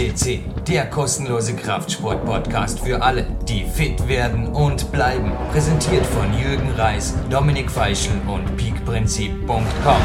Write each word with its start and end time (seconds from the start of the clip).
FCC, 0.00 0.40
der 0.66 0.86
kostenlose 0.86 1.54
Kraftsport-Podcast 1.54 2.80
für 2.80 3.02
alle, 3.02 3.26
die 3.46 3.64
fit 3.64 4.08
werden 4.08 4.46
und 4.46 4.90
bleiben. 4.92 5.30
Präsentiert 5.52 6.06
von 6.06 6.32
Jürgen 6.32 6.70
Reis, 6.70 7.14
Dominik 7.28 7.70
Feischl 7.70 8.12
und 8.26 8.56
peakprinzip.com. 8.56 10.02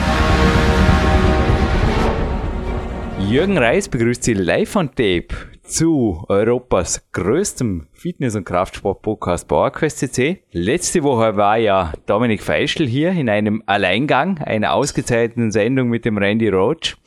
Jürgen 3.30 3.58
Reis 3.58 3.88
begrüßt 3.88 4.26
Sie 4.26 4.34
live 4.34 4.76
on 4.76 4.90
Tape 4.90 5.28
zu 5.64 6.26
Europas 6.28 7.02
größtem 7.14 7.88
Fitness- 7.94 8.36
und 8.36 8.44
Kraftsport-Podcast 8.44 9.48
PowerQuest 9.48 10.00
CC. 10.00 10.44
Letzte 10.52 11.04
Woche 11.04 11.38
war 11.38 11.58
ja 11.58 11.94
Dominik 12.06 12.44
Feischl 12.44 12.86
hier 12.86 13.12
in 13.12 13.30
einem 13.30 13.64
Alleingang, 13.66 14.40
einer 14.40 14.74
ausgezeichneten 14.74 15.52
Sendung 15.52 15.88
mit 15.88 16.06
dem 16.06 16.18
Randy 16.18 16.50
Roach. 16.50 16.98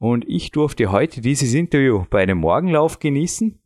Und 0.00 0.24
ich 0.26 0.50
durfte 0.50 0.90
heute 0.90 1.20
dieses 1.20 1.52
Interview 1.52 2.06
bei 2.08 2.22
einem 2.22 2.38
Morgenlauf 2.38 3.00
genießen. 3.00 3.60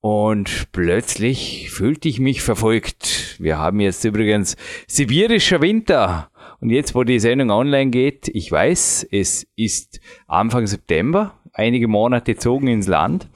Und 0.00 0.68
plötzlich 0.72 1.70
fühlte 1.70 2.08
ich 2.08 2.18
mich 2.18 2.40
verfolgt. 2.40 3.36
Wir 3.38 3.58
haben 3.58 3.80
jetzt 3.80 4.02
übrigens 4.04 4.56
sibirischer 4.86 5.60
Winter. 5.60 6.30
Und 6.60 6.70
jetzt, 6.70 6.94
wo 6.94 7.04
die 7.04 7.20
Sendung 7.20 7.50
online 7.50 7.90
geht, 7.90 8.26
ich 8.28 8.50
weiß, 8.50 9.06
es 9.10 9.46
ist 9.54 10.00
Anfang 10.26 10.66
September, 10.66 11.38
einige 11.52 11.88
Monate 11.88 12.36
zogen 12.36 12.68
ins 12.68 12.86
Land. 12.86 13.28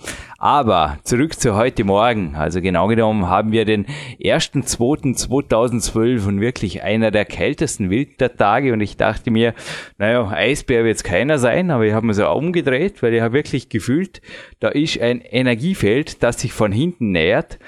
Aber 0.42 0.96
zurück 1.04 1.38
zu 1.38 1.54
heute 1.54 1.84
Morgen. 1.84 2.34
Also 2.34 2.62
genau 2.62 2.88
genommen 2.88 3.28
haben 3.28 3.52
wir 3.52 3.66
den 3.66 3.84
1.2.2012 4.22 6.26
und 6.26 6.40
wirklich 6.40 6.82
einer 6.82 7.10
der 7.10 7.26
kältesten 7.26 7.90
Wintertage. 7.90 8.72
Und 8.72 8.80
ich 8.80 8.96
dachte 8.96 9.30
mir, 9.30 9.52
naja, 9.98 10.26
Eisbär 10.30 10.84
wird 10.84 10.96
es 10.96 11.04
keiner 11.04 11.38
sein, 11.38 11.70
aber 11.70 11.84
ich 11.84 11.92
habe 11.92 12.06
mir 12.06 12.14
so 12.14 12.26
umgedreht, 12.26 13.02
weil 13.02 13.12
ich 13.12 13.20
habe 13.20 13.34
wirklich 13.34 13.68
gefühlt, 13.68 14.22
da 14.60 14.68
ist 14.68 14.98
ein 14.98 15.20
Energiefeld, 15.20 16.22
das 16.22 16.40
sich 16.40 16.54
von 16.54 16.72
hinten 16.72 17.10
nähert. 17.10 17.58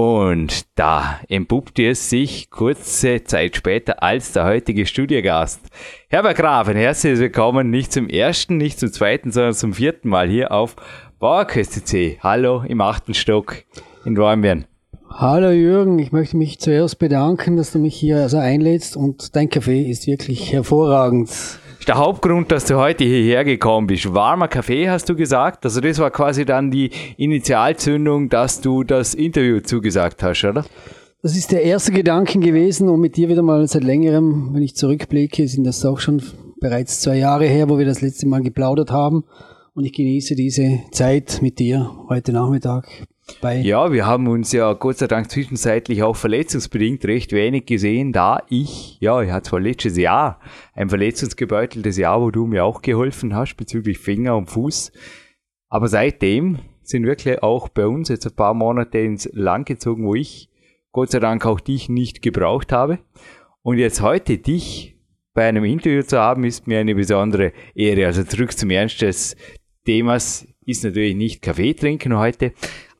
Und 0.00 0.78
da 0.78 1.18
entpuppte 1.28 1.88
es 1.88 2.08
sich 2.08 2.50
kurze 2.50 3.24
Zeit 3.24 3.56
später 3.56 4.00
als 4.00 4.30
der 4.30 4.44
heutige 4.44 4.86
Studiogast. 4.86 5.60
Herbert 6.08 6.36
Grafen, 6.36 6.76
herzlich 6.76 7.18
willkommen 7.18 7.68
nicht 7.70 7.92
zum 7.92 8.08
ersten, 8.08 8.58
nicht 8.58 8.78
zum 8.78 8.92
zweiten, 8.92 9.32
sondern 9.32 9.54
zum 9.54 9.72
vierten 9.72 10.08
Mal 10.08 10.28
hier 10.28 10.52
auf 10.52 10.76
Bauerköste 11.18 12.14
Hallo 12.20 12.62
im 12.62 12.80
achten 12.80 13.12
Stock 13.12 13.64
in 14.04 14.14
Dornbirn. 14.14 14.66
Hallo 15.10 15.50
Jürgen, 15.50 15.98
ich 15.98 16.12
möchte 16.12 16.36
mich 16.36 16.60
zuerst 16.60 17.00
bedanken, 17.00 17.56
dass 17.56 17.72
du 17.72 17.80
mich 17.80 17.96
hier 17.96 18.18
also 18.18 18.36
einlädst 18.38 18.96
und 18.96 19.34
dein 19.34 19.50
Kaffee 19.50 19.82
ist 19.82 20.06
wirklich 20.06 20.52
hervorragend 20.52 21.28
der 21.88 21.96
Hauptgrund, 21.96 22.52
dass 22.52 22.66
du 22.66 22.76
heute 22.76 23.04
hierher 23.04 23.44
gekommen 23.44 23.86
bist. 23.86 24.12
Warmer 24.12 24.46
Kaffee, 24.46 24.90
hast 24.90 25.08
du 25.08 25.16
gesagt. 25.16 25.64
Also 25.64 25.80
das 25.80 25.98
war 25.98 26.10
quasi 26.10 26.44
dann 26.44 26.70
die 26.70 26.90
Initialzündung, 27.16 28.28
dass 28.28 28.60
du 28.60 28.84
das 28.84 29.14
Interview 29.14 29.60
zugesagt 29.60 30.22
hast, 30.22 30.44
oder? 30.44 30.64
Das 31.22 31.34
ist 31.34 31.50
der 31.50 31.62
erste 31.62 31.90
Gedanke 31.90 32.38
gewesen 32.38 32.88
und 32.90 33.00
mit 33.00 33.16
dir 33.16 33.28
wieder 33.28 33.42
mal 33.42 33.66
seit 33.66 33.84
längerem, 33.84 34.50
wenn 34.52 34.62
ich 34.62 34.76
zurückblicke, 34.76 35.48
sind 35.48 35.64
das 35.64 35.84
auch 35.84 35.98
schon 35.98 36.22
bereits 36.60 37.00
zwei 37.00 37.16
Jahre 37.16 37.46
her, 37.46 37.68
wo 37.68 37.78
wir 37.78 37.86
das 37.86 38.02
letzte 38.02 38.28
Mal 38.28 38.42
geplaudert 38.42 38.90
haben. 38.90 39.24
Und 39.74 39.84
ich 39.84 39.94
genieße 39.94 40.34
diese 40.34 40.80
Zeit 40.92 41.38
mit 41.40 41.58
dir 41.58 41.90
heute 42.08 42.32
Nachmittag 42.32 43.06
bei 43.40 43.56
ja, 43.60 43.92
wir 43.92 44.06
haben 44.06 44.26
uns 44.28 44.52
ja 44.52 44.72
Gott 44.72 44.98
sei 44.98 45.06
Dank 45.06 45.30
zwischenzeitlich 45.30 46.02
auch 46.02 46.16
verletzungsbedingt 46.16 47.04
recht 47.04 47.32
wenig 47.32 47.66
gesehen, 47.66 48.12
da 48.12 48.42
ich, 48.48 48.98
ja, 49.00 49.22
ich 49.22 49.30
hatte 49.30 49.50
zwar 49.50 49.60
letztes 49.60 49.96
Jahr 49.96 50.40
ein 50.74 50.88
verletzungsgebeuteltes 50.88 51.96
Jahr, 51.96 52.20
wo 52.20 52.30
du 52.30 52.46
mir 52.46 52.64
auch 52.64 52.82
geholfen 52.82 53.34
hast 53.34 53.56
bezüglich 53.56 53.98
Finger 53.98 54.36
und 54.36 54.50
Fuß, 54.50 54.92
aber 55.68 55.88
seitdem 55.88 56.58
sind 56.82 57.04
wirklich 57.04 57.42
auch 57.42 57.68
bei 57.68 57.86
uns 57.86 58.08
jetzt 58.08 58.26
ein 58.26 58.34
paar 58.34 58.54
Monate 58.54 58.98
ins 58.98 59.28
Land 59.32 59.66
gezogen, 59.66 60.06
wo 60.06 60.14
ich 60.14 60.48
Gott 60.92 61.10
sei 61.10 61.20
Dank 61.20 61.44
auch 61.44 61.60
dich 61.60 61.88
nicht 61.88 62.22
gebraucht 62.22 62.72
habe. 62.72 62.98
Und 63.62 63.78
jetzt 63.78 64.00
heute 64.00 64.38
dich 64.38 64.96
bei 65.34 65.46
einem 65.46 65.64
Interview 65.64 66.02
zu 66.02 66.18
haben, 66.18 66.44
ist 66.44 66.66
mir 66.66 66.80
eine 66.80 66.94
besondere 66.94 67.52
Ehre. 67.74 68.06
Also 68.06 68.24
zurück 68.24 68.56
zum 68.56 68.70
Ernst 68.70 69.02
des 69.02 69.36
Themas 69.84 70.48
ist 70.64 70.84
natürlich 70.84 71.14
nicht 71.14 71.42
Kaffee 71.42 71.74
trinken 71.74 72.16
heute, 72.16 72.52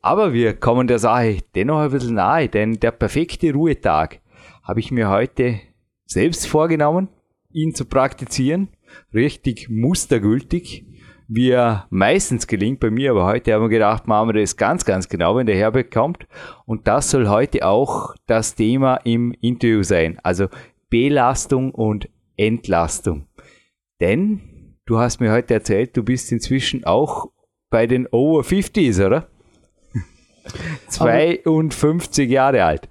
aber 0.09 0.33
wir 0.33 0.55
kommen 0.55 0.87
der 0.87 0.99
Sache 0.99 1.41
dennoch 1.55 1.81
ein 1.81 1.91
bisschen 1.91 2.15
nahe, 2.15 2.49
denn 2.49 2.81
der 2.81 2.93
perfekte 2.93 3.53
Ruhetag 3.53 4.21
habe 4.63 4.81
ich 4.81 4.91
mir 4.91 5.11
heute 5.11 5.61
selbst 6.07 6.47
vorgenommen, 6.47 7.09
ihn 7.53 7.75
zu 7.75 7.85
praktizieren, 7.85 8.69
richtig 9.13 9.69
mustergültig, 9.69 10.87
wie 11.29 11.51
er 11.51 11.87
meistens 11.91 12.47
gelingt 12.47 12.81
bei 12.81 12.91
mir, 12.91 13.11
aber 13.11 13.27
heute 13.27 13.53
haben 13.53 13.65
wir 13.65 13.69
gedacht, 13.69 14.07
machen 14.07 14.31
wir 14.31 14.41
das 14.41 14.57
ganz, 14.57 14.87
ganz 14.87 15.11
genau, 15.11 15.37
wenn 15.37 15.45
der 15.45 15.57
Herbert 15.57 15.91
kommt. 15.91 16.27
Und 16.65 16.89
das 16.89 17.11
soll 17.11 17.29
heute 17.29 17.67
auch 17.67 18.15
das 18.27 18.55
Thema 18.55 18.97
im 19.05 19.35
Interview 19.43 19.83
sein, 19.83 20.19
also 20.23 20.49
Belastung 20.89 21.71
und 21.75 22.09
Entlastung. 22.39 23.27
Denn 24.01 24.79
du 24.87 24.99
hast 24.99 25.21
mir 25.21 25.33
heute 25.33 25.53
erzählt, 25.53 25.95
du 25.99 26.03
bist 26.03 26.33
inzwischen 26.33 26.85
auch 26.85 27.27
bei 27.69 27.87
den 27.87 28.07
Over 28.07 28.41
50s, 28.41 29.05
oder? 29.05 29.29
52 30.89 32.31
Jahre 32.31 32.65
alt. 32.65 32.89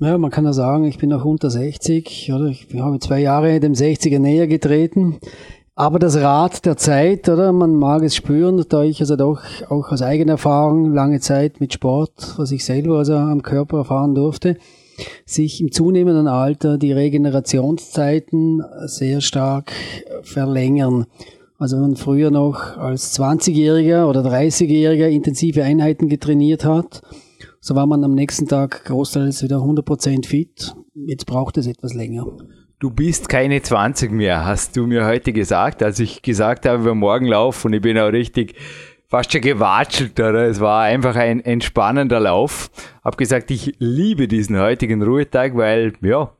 Ja, 0.00 0.16
man 0.16 0.30
kann 0.30 0.44
ja 0.44 0.52
sagen, 0.52 0.84
ich 0.84 0.98
bin 0.98 1.10
noch 1.10 1.24
unter 1.24 1.50
60, 1.50 2.32
oder? 2.32 2.46
Ich 2.46 2.68
habe 2.78 3.00
zwei 3.00 3.20
Jahre 3.20 3.58
dem 3.58 3.72
60er 3.72 4.20
näher 4.20 4.46
getreten. 4.46 5.18
Aber 5.74 5.98
das 5.98 6.16
Rad 6.16 6.64
der 6.66 6.76
Zeit, 6.76 7.28
oder? 7.28 7.52
Man 7.52 7.76
mag 7.76 8.02
es 8.02 8.16
spüren, 8.16 8.64
da 8.68 8.82
ich 8.82 9.00
also 9.00 9.16
doch 9.16 9.42
auch 9.68 9.90
aus 9.90 10.02
eigener 10.02 10.32
Erfahrung 10.32 10.92
lange 10.92 11.20
Zeit 11.20 11.60
mit 11.60 11.72
Sport, 11.72 12.34
was 12.36 12.52
ich 12.52 12.64
selber 12.64 12.98
also 12.98 13.14
am 13.14 13.42
Körper 13.42 13.78
erfahren 13.78 14.14
durfte, 14.14 14.56
sich 15.24 15.60
im 15.60 15.70
zunehmenden 15.70 16.26
Alter 16.26 16.78
die 16.78 16.92
Regenerationszeiten 16.92 18.64
sehr 18.86 19.20
stark 19.20 19.72
verlängern. 20.22 21.06
Also 21.60 21.76
wenn 21.76 21.82
man 21.82 21.96
früher 21.96 22.30
noch 22.30 22.76
als 22.76 23.18
20-Jähriger 23.18 24.06
oder 24.06 24.20
30-Jähriger 24.20 25.08
intensive 25.08 25.64
Einheiten 25.64 26.08
getrainiert 26.08 26.64
hat, 26.64 27.02
so 27.60 27.74
war 27.74 27.86
man 27.86 28.04
am 28.04 28.14
nächsten 28.14 28.46
Tag 28.46 28.84
großteils 28.84 29.42
wieder 29.42 29.56
100% 29.56 30.24
fit. 30.24 30.72
Jetzt 30.94 31.26
braucht 31.26 31.58
es 31.58 31.66
etwas 31.66 31.94
länger. 31.94 32.26
Du 32.78 32.90
bist 32.90 33.28
keine 33.28 33.60
20 33.60 34.12
mehr, 34.12 34.46
hast 34.46 34.76
du 34.76 34.86
mir 34.86 35.04
heute 35.04 35.32
gesagt, 35.32 35.82
als 35.82 35.98
ich 35.98 36.22
gesagt 36.22 36.64
habe, 36.64 36.84
wir 36.84 36.94
morgen 36.94 37.26
laufen 37.26 37.66
und 37.66 37.72
ich 37.72 37.82
bin 37.82 37.98
auch 37.98 38.12
richtig 38.12 38.54
fast 39.08 39.32
schon 39.32 39.40
gewatschelt, 39.40 40.20
oder? 40.20 40.46
Es 40.46 40.60
war 40.60 40.82
einfach 40.82 41.16
ein 41.16 41.40
entspannender 41.40 42.20
Lauf. 42.20 42.70
Hab 43.02 43.18
gesagt, 43.18 43.50
ich 43.50 43.74
liebe 43.78 44.28
diesen 44.28 44.58
heutigen 44.60 45.02
Ruhetag, 45.02 45.56
weil, 45.56 45.94
ja, 46.02 46.30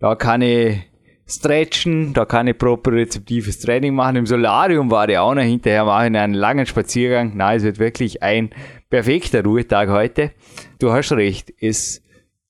da 0.00 0.16
kann 0.16 0.42
ich 0.42 0.89
stretchen, 1.30 2.12
da 2.12 2.24
kann 2.24 2.46
ich 2.46 2.58
propriozeptives 2.58 3.60
Training 3.60 3.94
machen. 3.94 4.16
Im 4.16 4.26
Solarium 4.26 4.90
war 4.90 5.08
ich 5.08 5.18
auch 5.18 5.34
noch 5.34 5.42
hinterher, 5.42 5.84
mache 5.84 6.08
ich 6.08 6.16
einen 6.16 6.34
langen 6.34 6.66
Spaziergang. 6.66 7.36
Nein, 7.36 7.58
es 7.58 7.62
wird 7.62 7.78
wirklich 7.78 8.22
ein 8.22 8.50
perfekter 8.88 9.44
Ruhetag 9.44 9.88
heute. 9.88 10.32
Du 10.78 10.92
hast 10.92 11.12
recht, 11.12 11.52
es 11.60 12.02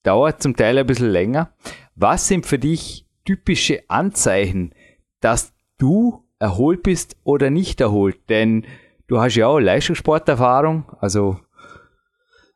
dauert 0.03 0.43
zum 0.43 0.57
Teil 0.57 0.79
ein 0.79 0.87
bisschen 0.87 1.11
länger. 1.11 1.53
Was 1.95 2.29
sind 2.29 2.47
für 2.47 2.59
dich 2.59 3.07
typische 3.25 3.83
Anzeichen, 3.89 4.75
dass 5.21 5.53
du 5.79 6.25
erholt 6.39 6.83
bist 6.83 7.17
oder 7.23 7.51
nicht 7.51 7.81
erholt? 7.81 8.19
Denn 8.29 8.67
du 9.07 9.21
hast 9.21 9.37
ja 9.37 9.47
auch 9.47 9.59
Leistungssporterfahrung, 9.59 10.85
also 11.01 11.39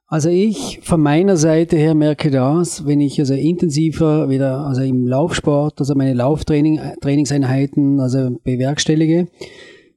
also 0.06 0.28
ich 0.28 0.80
von 0.82 1.00
meiner 1.00 1.36
Seite 1.36 1.76
her 1.76 1.94
merke 1.94 2.30
das, 2.30 2.86
wenn 2.86 3.00
ich 3.00 3.18
also 3.18 3.34
intensiver 3.34 4.28
wieder, 4.28 4.60
also 4.60 4.82
im 4.82 5.06
Laufsport, 5.06 5.80
also 5.80 5.94
meine 5.94 6.14
Lauftrainingseinheiten, 6.14 8.00
also 8.00 8.38
bewerkstellige, 8.42 9.28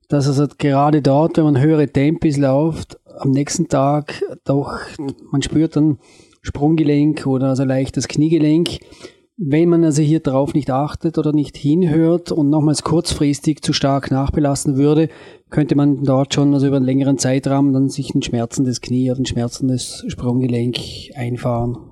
dass 0.07 0.27
also 0.27 0.47
gerade 0.57 1.01
dort, 1.01 1.37
wenn 1.37 1.43
man 1.43 1.59
höhere 1.59 1.87
Tempis 1.87 2.37
läuft, 2.37 2.97
am 3.19 3.31
nächsten 3.31 3.67
Tag 3.67 4.23
doch, 4.45 4.79
man 5.31 5.41
spürt 5.41 5.75
dann 5.75 5.97
Sprunggelenk 6.41 7.27
oder 7.27 7.49
also 7.49 7.63
leichtes 7.65 8.07
Kniegelenk. 8.07 8.79
Wenn 9.39 9.69
man 9.69 9.83
also 9.83 10.01
hier 10.01 10.19
drauf 10.19 10.55
nicht 10.55 10.71
achtet 10.71 11.19
oder 11.19 11.31
nicht 11.31 11.57
hinhört 11.57 12.31
und 12.31 12.49
nochmals 12.49 12.81
kurzfristig 12.81 13.61
zu 13.61 13.71
stark 13.71 14.09
nachbelassen 14.09 14.77
würde, 14.77 15.09
könnte 15.51 15.75
man 15.75 16.03
dort 16.03 16.33
schon 16.33 16.55
also 16.55 16.65
über 16.65 16.77
einen 16.77 16.85
längeren 16.85 17.19
Zeitraum 17.19 17.71
dann 17.71 17.87
sich 17.87 18.15
ein 18.15 18.23
schmerzendes 18.23 18.81
Knie 18.81 19.11
oder 19.11 19.19
ein 19.19 19.27
schmerzendes 19.27 20.03
Sprunggelenk 20.07 20.77
einfahren. 21.13 21.91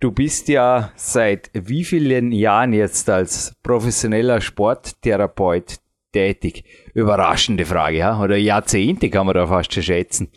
Du 0.00 0.10
bist 0.10 0.48
ja 0.48 0.90
seit 0.96 1.50
wie 1.54 1.84
vielen 1.84 2.32
Jahren 2.32 2.72
jetzt 2.72 3.08
als 3.08 3.54
professioneller 3.62 4.40
Sporttherapeut 4.40 5.76
tätig? 6.12 6.64
Überraschende 6.92 7.64
Frage, 7.64 7.98
ja? 7.98 8.20
Oder 8.20 8.36
Jahrzehnte 8.36 9.10
kann 9.10 9.26
man 9.26 9.36
da 9.36 9.46
fast 9.46 9.72
schon 9.72 9.84
schätzen. 9.84 10.28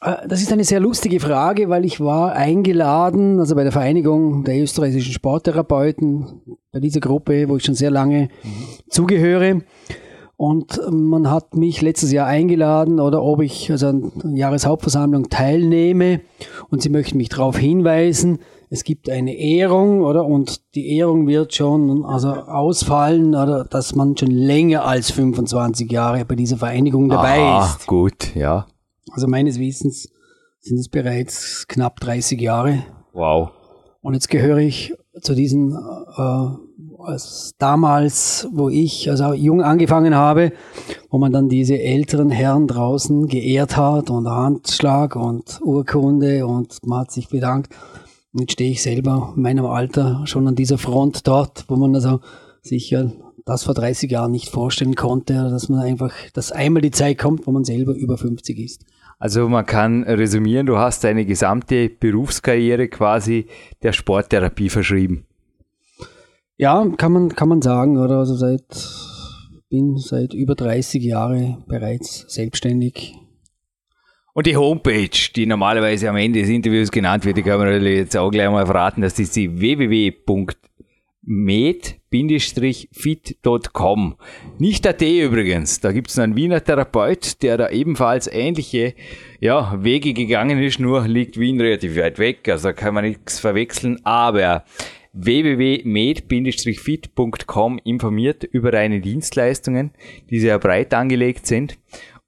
Äh, 0.00 0.28
das 0.28 0.40
ist 0.40 0.52
eine 0.52 0.64
sehr 0.64 0.80
lustige 0.80 1.20
Frage, 1.20 1.68
weil 1.68 1.84
ich 1.84 2.00
war 2.00 2.32
eingeladen, 2.32 3.38
also 3.38 3.54
bei 3.54 3.62
der 3.62 3.72
Vereinigung 3.72 4.44
der 4.44 4.60
österreichischen 4.62 5.12
Sporttherapeuten, 5.12 6.42
bei 6.72 6.80
dieser 6.80 7.00
Gruppe, 7.00 7.48
wo 7.48 7.56
ich 7.56 7.64
schon 7.64 7.74
sehr 7.74 7.90
lange 7.90 8.28
mhm. 8.42 8.66
zugehöre. 8.88 9.62
Und 10.36 10.80
man 10.90 11.30
hat 11.30 11.54
mich 11.54 11.82
letztes 11.82 12.12
Jahr 12.12 12.26
eingeladen 12.26 12.98
oder 12.98 13.22
ob 13.22 13.42
ich 13.42 13.70
also 13.70 13.88
an 13.88 14.12
der 14.24 14.30
Jahreshauptversammlung 14.30 15.28
teilnehme 15.28 16.22
und 16.70 16.80
sie 16.80 16.88
möchten 16.88 17.18
mich 17.18 17.28
darauf 17.28 17.58
hinweisen, 17.58 18.38
es 18.70 18.84
gibt 18.84 19.10
eine 19.10 19.34
Ehrung, 19.36 20.00
oder? 20.00 20.24
Und 20.24 20.74
die 20.76 20.96
Ehrung 20.96 21.26
wird 21.26 21.54
schon 21.54 22.06
also 22.06 22.30
ausfallen, 22.30 23.34
oder 23.34 23.64
dass 23.64 23.96
man 23.96 24.16
schon 24.16 24.30
länger 24.30 24.86
als 24.86 25.10
25 25.10 25.90
Jahre 25.90 26.24
bei 26.24 26.36
dieser 26.36 26.56
Vereinigung 26.56 27.08
dabei 27.08 27.40
Aha, 27.40 27.66
ist. 27.66 27.86
gut, 27.86 28.34
ja. 28.36 28.66
Also 29.12 29.26
meines 29.26 29.58
Wissens 29.58 30.08
sind 30.60 30.78
es 30.78 30.88
bereits 30.88 31.66
knapp 31.68 32.00
30 32.00 32.40
Jahre. 32.40 32.84
Wow. 33.12 33.50
Und 34.02 34.14
jetzt 34.14 34.28
gehöre 34.28 34.58
ich 34.58 34.94
zu 35.20 35.34
diesen 35.34 35.72
äh, 35.72 36.48
als 37.02 37.54
damals, 37.58 38.48
wo 38.52 38.68
ich 38.68 39.10
also 39.10 39.32
jung 39.32 39.62
angefangen 39.62 40.14
habe, 40.14 40.52
wo 41.10 41.18
man 41.18 41.32
dann 41.32 41.48
diese 41.48 41.78
älteren 41.78 42.30
Herren 42.30 42.66
draußen 42.66 43.26
geehrt 43.26 43.76
hat 43.76 44.10
und 44.10 44.28
Handschlag 44.28 45.16
und 45.16 45.60
Urkunde 45.62 46.46
und 46.46 46.86
man 46.86 47.00
hat 47.00 47.10
sich 47.10 47.28
bedankt. 47.28 47.72
Und 48.32 48.42
jetzt 48.42 48.52
stehe 48.52 48.70
ich 48.70 48.82
selber 48.82 49.32
in 49.34 49.42
meinem 49.42 49.66
Alter 49.66 50.22
schon 50.26 50.46
an 50.46 50.54
dieser 50.54 50.78
Front 50.78 51.26
dort, 51.26 51.64
wo 51.68 51.76
man 51.76 51.94
also 51.94 52.20
sicher 52.62 53.12
das 53.44 53.64
vor 53.64 53.74
30 53.74 54.10
Jahren 54.10 54.30
nicht 54.30 54.48
vorstellen 54.48 54.94
konnte, 54.94 55.34
dass 55.34 55.68
man 55.68 55.80
einfach, 55.80 56.12
dass 56.34 56.52
einmal 56.52 56.82
die 56.82 56.90
Zeit 56.90 57.18
kommt, 57.18 57.46
wo 57.46 57.50
man 57.50 57.64
selber 57.64 57.94
über 57.94 58.16
50 58.16 58.58
ist. 58.58 58.84
Also 59.20 59.50
man 59.50 59.66
kann 59.66 60.02
resümieren, 60.02 60.64
du 60.64 60.78
hast 60.78 61.04
deine 61.04 61.26
gesamte 61.26 61.90
Berufskarriere 61.90 62.88
quasi 62.88 63.46
der 63.82 63.92
Sporttherapie 63.92 64.70
verschrieben. 64.70 65.26
Ja, 66.56 66.86
kann 66.96 67.12
man, 67.12 67.28
kann 67.28 67.50
man 67.50 67.60
sagen, 67.60 67.98
oder? 67.98 68.16
Also 68.16 68.34
seit, 68.34 68.64
bin 69.68 69.98
seit 69.98 70.32
über 70.32 70.54
30 70.54 71.02
Jahren 71.02 71.64
bereits 71.68 72.24
selbstständig. 72.32 73.14
Und 74.32 74.46
die 74.46 74.56
Homepage, 74.56 75.10
die 75.36 75.44
normalerweise 75.44 76.08
am 76.08 76.16
Ende 76.16 76.40
des 76.40 76.48
Interviews 76.48 76.90
genannt 76.90 77.26
wird, 77.26 77.36
die 77.36 77.42
kann 77.42 77.58
man 77.58 77.82
jetzt 77.82 78.16
auch 78.16 78.30
gleich 78.30 78.50
mal 78.50 78.64
verraten, 78.64 79.02
das 79.02 79.18
ist 79.18 79.36
die 79.36 79.60
www.med-fit.com. 81.30 84.16
Nicht 84.58 84.86
AT 84.86 85.02
übrigens, 85.02 85.80
da 85.80 85.92
gibt 85.92 86.08
es 86.10 86.18
einen 86.18 86.34
Wiener 86.34 86.64
Therapeut, 86.64 87.40
der 87.42 87.56
da 87.56 87.70
ebenfalls 87.70 88.26
ähnliche 88.26 88.94
ja, 89.38 89.78
Wege 89.80 90.12
gegangen 90.12 90.60
ist, 90.60 90.80
nur 90.80 91.06
liegt 91.06 91.38
Wien 91.38 91.60
relativ 91.60 91.96
weit 91.96 92.18
weg, 92.18 92.48
also 92.48 92.72
kann 92.72 92.94
man 92.94 93.04
nichts 93.04 93.38
verwechseln, 93.38 94.00
aber 94.04 94.64
www.med-fit.com 95.12 97.80
informiert 97.84 98.42
über 98.44 98.72
deine 98.72 99.00
Dienstleistungen, 99.00 99.92
die 100.30 100.40
sehr 100.40 100.58
breit 100.58 100.94
angelegt 100.94 101.46
sind. 101.46 101.78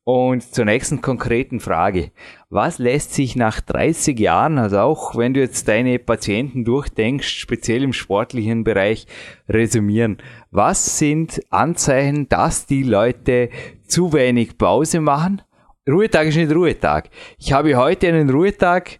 Und 0.04 0.42
zur 0.42 0.64
nächsten 0.64 1.00
konkreten 1.00 1.60
Frage. 1.60 2.10
Was 2.50 2.78
lässt 2.78 3.14
sich 3.14 3.36
nach 3.36 3.60
30 3.60 4.18
Jahren, 4.18 4.58
also 4.58 4.80
auch 4.80 5.16
wenn 5.16 5.32
du 5.32 5.38
jetzt 5.38 5.68
deine 5.68 6.00
Patienten 6.00 6.64
durchdenkst, 6.64 7.28
speziell 7.28 7.84
im 7.84 7.92
sportlichen 7.92 8.64
Bereich, 8.64 9.06
resümieren? 9.48 10.18
Was 10.50 10.98
sind 10.98 11.40
Anzeichen, 11.50 12.28
dass 12.28 12.66
die 12.66 12.82
Leute 12.82 13.50
zu 13.86 14.12
wenig 14.12 14.58
Pause 14.58 15.00
machen? 15.00 15.42
Ruhetag 15.88 16.26
ist 16.26 16.36
nicht 16.36 16.52
Ruhetag. 16.52 17.08
Ich 17.38 17.52
habe 17.52 17.76
heute 17.76 18.08
einen 18.08 18.28
Ruhetag 18.28 18.98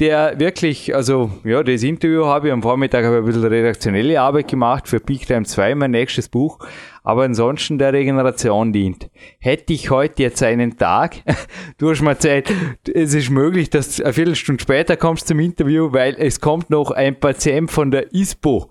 der 0.00 0.40
wirklich, 0.40 0.94
also 0.94 1.30
ja, 1.44 1.62
das 1.62 1.82
Interview 1.82 2.24
habe 2.24 2.48
ich 2.48 2.52
am 2.54 2.62
Vormittag 2.62 3.04
habe 3.04 3.16
ich 3.16 3.20
ein 3.20 3.26
bisschen 3.26 3.44
redaktionelle 3.44 4.18
Arbeit 4.18 4.48
gemacht 4.48 4.88
für 4.88 4.98
Peak 4.98 5.26
Time 5.26 5.44
2, 5.44 5.74
mein 5.74 5.90
nächstes 5.90 6.30
Buch, 6.30 6.58
aber 7.02 7.24
ansonsten 7.24 7.78
der 7.78 7.92
Regeneration 7.92 8.72
dient. 8.72 9.10
Hätte 9.38 9.72
ich 9.72 9.90
heute 9.90 10.22
jetzt 10.22 10.42
einen 10.42 10.76
Tag, 10.76 11.16
du 11.78 11.90
hast 11.90 12.02
mir 12.02 12.18
Zeit, 12.18 12.52
es 12.92 13.14
ist 13.14 13.30
möglich, 13.30 13.70
dass 13.70 13.96
du 13.96 14.04
eine 14.04 14.12
Viertelstunde 14.12 14.62
später 14.62 14.96
kommst 14.96 15.28
zum 15.28 15.38
Interview, 15.40 15.92
weil 15.92 16.14
es 16.18 16.40
kommt 16.40 16.70
noch 16.70 16.90
ein 16.90 17.18
Patient 17.18 17.70
von 17.70 17.90
der 17.90 18.12
ISPO. 18.12 18.70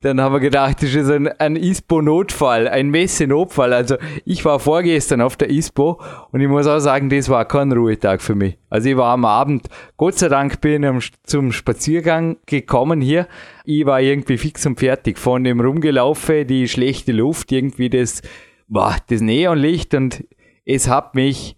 Dann 0.00 0.20
haben 0.20 0.32
wir 0.32 0.40
gedacht, 0.40 0.82
das 0.82 0.94
ist 0.94 1.10
ein, 1.10 1.28
ein 1.28 1.56
ISPO-Notfall, 1.56 2.68
ein 2.68 2.88
Messe-Notfall. 2.90 3.72
Also 3.72 3.96
ich 4.24 4.44
war 4.44 4.60
vorgestern 4.60 5.20
auf 5.20 5.36
der 5.36 5.50
ISPO 5.50 6.00
und 6.30 6.40
ich 6.40 6.48
muss 6.48 6.66
auch 6.66 6.78
sagen, 6.78 7.10
das 7.10 7.28
war 7.28 7.44
kein 7.46 7.72
Ruhetag 7.72 8.22
für 8.22 8.34
mich. 8.34 8.58
Also 8.70 8.90
ich 8.90 8.96
war 8.96 9.14
am 9.14 9.24
Abend, 9.24 9.68
Gott 9.96 10.18
sei 10.18 10.28
Dank 10.28 10.60
bin 10.60 10.82
ich 10.82 11.12
zum 11.24 11.52
Spaziergang 11.52 12.36
gekommen 12.46 13.00
hier. 13.00 13.26
Ich 13.64 13.86
war 13.86 14.00
irgendwie 14.00 14.38
fix 14.38 14.66
und 14.66 14.78
fertig 14.78 15.18
von 15.18 15.44
dem 15.44 15.60
Rumgelaufen, 15.60 16.46
die 16.46 16.68
schlechte 16.68 17.12
Luft, 17.12 17.50
irgendwie 17.52 17.88
das, 17.88 18.22
boah, 18.68 18.96
das 19.08 19.20
Neonlicht 19.20 19.94
und 19.94 20.24
es 20.64 20.88
hat 20.88 21.14
mich 21.14 21.56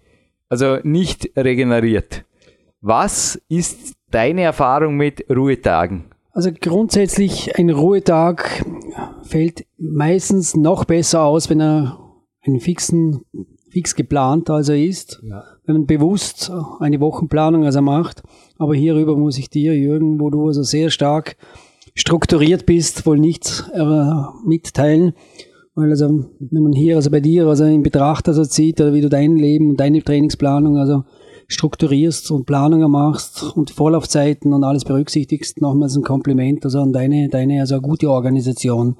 also 0.49 0.79
nicht 0.83 1.31
regeneriert. 1.37 2.25
Was 2.81 3.41
ist 3.49 3.95
deine 4.11 4.43
Erfahrung 4.43 4.97
mit 4.97 5.29
Ruhetagen? 5.31 6.07
Also 6.33 6.51
grundsätzlich 6.53 7.57
ein 7.59 7.71
Ruhetag 7.71 8.65
fällt 9.25 9.67
meistens 9.79 10.57
noch 10.57 10.85
besser 10.85 11.25
aus, 11.25 11.51
wenn 11.51 11.61
er 11.61 11.99
einen 12.43 12.61
fixen, 12.61 13.25
fix 13.71 13.95
geplant 13.95 14.51
also 14.51 14.73
ist. 14.73 15.21
Ja. 15.23 15.45
Wenn 15.65 15.77
man 15.77 15.87
bewusst 15.87 16.53
eine 16.81 17.01
Wochenplanung 17.01 17.65
also 17.65 17.81
macht. 17.81 18.23
Aber 18.59 18.75
hierüber 18.75 19.17
muss 19.17 19.39
ich 19.39 19.49
dir, 19.49 19.75
Jürgen, 19.75 20.21
wo 20.21 20.31
du 20.31 20.49
also 20.49 20.63
sehr 20.63 20.91
stark 20.91 21.37
strukturiert 21.95 22.67
bist, 22.67 23.07
wohl 23.07 23.19
nichts 23.19 23.65
äh, 23.73 24.13
mitteilen. 24.45 25.15
Weil 25.75 25.91
also, 25.91 26.27
wenn 26.39 26.63
man 26.63 26.73
hier 26.73 26.97
also 26.97 27.11
bei 27.11 27.21
dir 27.21 27.47
also 27.47 27.65
in 27.65 27.83
Betracht 27.83 28.29
also 28.29 28.45
zieht, 28.45 28.81
oder 28.81 28.93
wie 28.93 29.01
du 29.01 29.09
dein 29.09 29.37
Leben 29.37 29.71
und 29.71 29.81
deine 29.81 30.03
Trainingsplanung 30.03 30.77
also 30.77 31.05
strukturierst 31.47 32.31
und 32.31 32.47
Planungen 32.47 32.91
machst 32.91 33.57
und 33.57 33.71
Vorlaufzeiten 33.71 34.53
und 34.53 34.63
alles 34.63 34.85
berücksichtigst, 34.85 35.61
nochmals 35.61 35.97
ein 35.97 36.03
Kompliment 36.03 36.65
also 36.65 36.81
an 36.81 36.93
deine, 36.93 37.29
deine 37.29 37.61
also 37.61 37.81
gute 37.81 38.11
Organisation. 38.11 38.97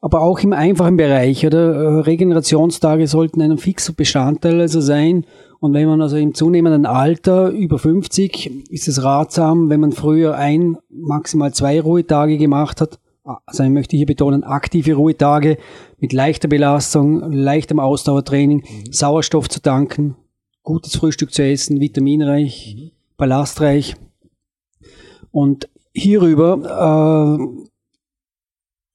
Aber 0.00 0.20
auch 0.20 0.40
im 0.40 0.52
einfachen 0.52 0.96
Bereich, 0.96 1.46
oder 1.46 1.74
äh, 1.74 2.00
Regenerationstage 2.00 3.06
sollten 3.06 3.40
ein 3.40 3.58
fixer 3.58 3.92
Bestandteil 3.92 4.60
also 4.60 4.80
sein. 4.80 5.24
Und 5.58 5.72
wenn 5.72 5.88
man 5.88 6.02
also 6.02 6.16
im 6.16 6.34
zunehmenden 6.34 6.86
Alter 6.86 7.48
über 7.48 7.78
50 7.78 8.70
ist 8.70 8.88
es 8.88 9.02
ratsam, 9.02 9.70
wenn 9.70 9.80
man 9.80 9.92
früher 9.92 10.36
ein, 10.36 10.76
maximal 10.90 11.52
zwei 11.54 11.80
Ruhetage 11.80 12.36
gemacht 12.36 12.80
hat, 12.80 12.98
also 13.44 13.64
ich 13.64 13.70
möchte 13.70 13.96
hier 13.96 14.06
betonen, 14.06 14.44
aktive 14.44 14.94
Ruhetage 14.94 15.58
mit 15.98 16.12
leichter 16.12 16.48
Belastung, 16.48 17.32
leichtem 17.32 17.80
Ausdauertraining, 17.80 18.58
mhm. 18.58 18.92
Sauerstoff 18.92 19.48
zu 19.48 19.60
tanken, 19.60 20.16
gutes 20.62 20.96
Frühstück 20.96 21.32
zu 21.32 21.42
essen, 21.42 21.80
vitaminreich, 21.80 22.76
mhm. 22.78 22.90
ballastreich. 23.16 23.96
Und 25.32 25.68
hierüber 25.92 27.38
äh, 27.40 27.66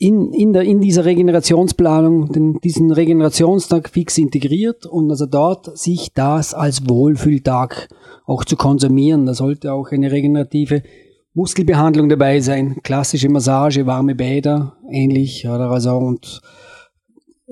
in, 0.02 0.34
in, 0.34 0.52
der, 0.52 0.64
in 0.64 0.82
dieser 0.82 1.06
Regenerationsplanung 1.06 2.32
den, 2.32 2.60
diesen 2.62 2.92
Regenerationstag 2.92 3.88
fix 3.90 4.18
integriert 4.18 4.88
und 4.88 5.12
also 5.12 5.28
dort 5.28 5.78
sich 5.78 6.12
das 6.16 6.56
als 6.56 6.90
Wohlfühltag 6.90 7.88
auch 8.26 8.44
zu 8.44 8.56
konsumieren. 8.56 9.28
Da 9.28 9.36
sollte 9.36 9.72
auch 9.72 9.92
eine 9.92 10.12
regenerative 10.12 10.82
Muskelbehandlung 11.36 12.10
dabei 12.10 12.40
sein, 12.40 12.78
klassische 12.82 13.30
Massage, 13.30 13.86
warme 13.86 14.16
Bäder, 14.16 14.76
ähnlich, 14.90 15.48
oder 15.48 15.70
also 15.70 15.96
und 15.98 16.42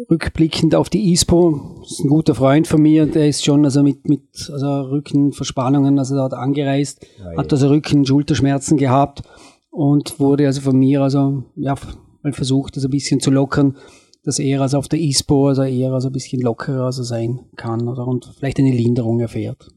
rückblickend 0.10 0.74
auf 0.74 0.89
die 0.89 1.12
ISPO, 1.12 1.84
ist 1.84 2.00
ein 2.00 2.10
guter 2.10 2.34
Freund 2.34 2.65
von 2.65 2.82
mir, 2.82 3.06
der 3.06 3.27
ist 3.27 3.46
schon 3.46 3.63
also 3.63 3.84
mit, 3.84 4.10
mit 4.10 4.24
also 4.51 4.82
Rückenverspannungen 4.89 6.00
also 6.00 6.15
dort 6.15 6.34
angereist, 6.34 7.06
ja, 7.20 7.38
hat 7.38 7.53
also 7.53 7.68
Rücken, 7.68 8.08
Schulterschmerzen 8.08 8.77
gehabt 8.77 9.22
und 9.70 10.20
wurde 10.20 10.48
also 10.48 10.62
von 10.62 10.77
mir 10.79 11.01
also 11.01 11.44
ja 11.56 11.75
mal 12.23 12.33
versucht, 12.33 12.75
das 12.75 12.85
ein 12.85 12.91
bisschen 12.91 13.19
zu 13.19 13.31
lockern, 13.31 13.77
dass 14.23 14.39
er 14.39 14.61
also 14.61 14.77
auf 14.77 14.88
der 14.88 14.99
ISPO 14.99 15.49
also 15.49 15.63
eher 15.63 15.91
also 15.93 16.09
ein 16.09 16.13
bisschen 16.13 16.41
lockerer 16.41 16.85
also 16.85 17.03
sein 17.03 17.39
kann 17.55 17.88
oder 17.88 18.05
und 18.07 18.31
vielleicht 18.38 18.59
eine 18.59 18.71
Linderung 18.71 19.19
erfährt. 19.19 19.69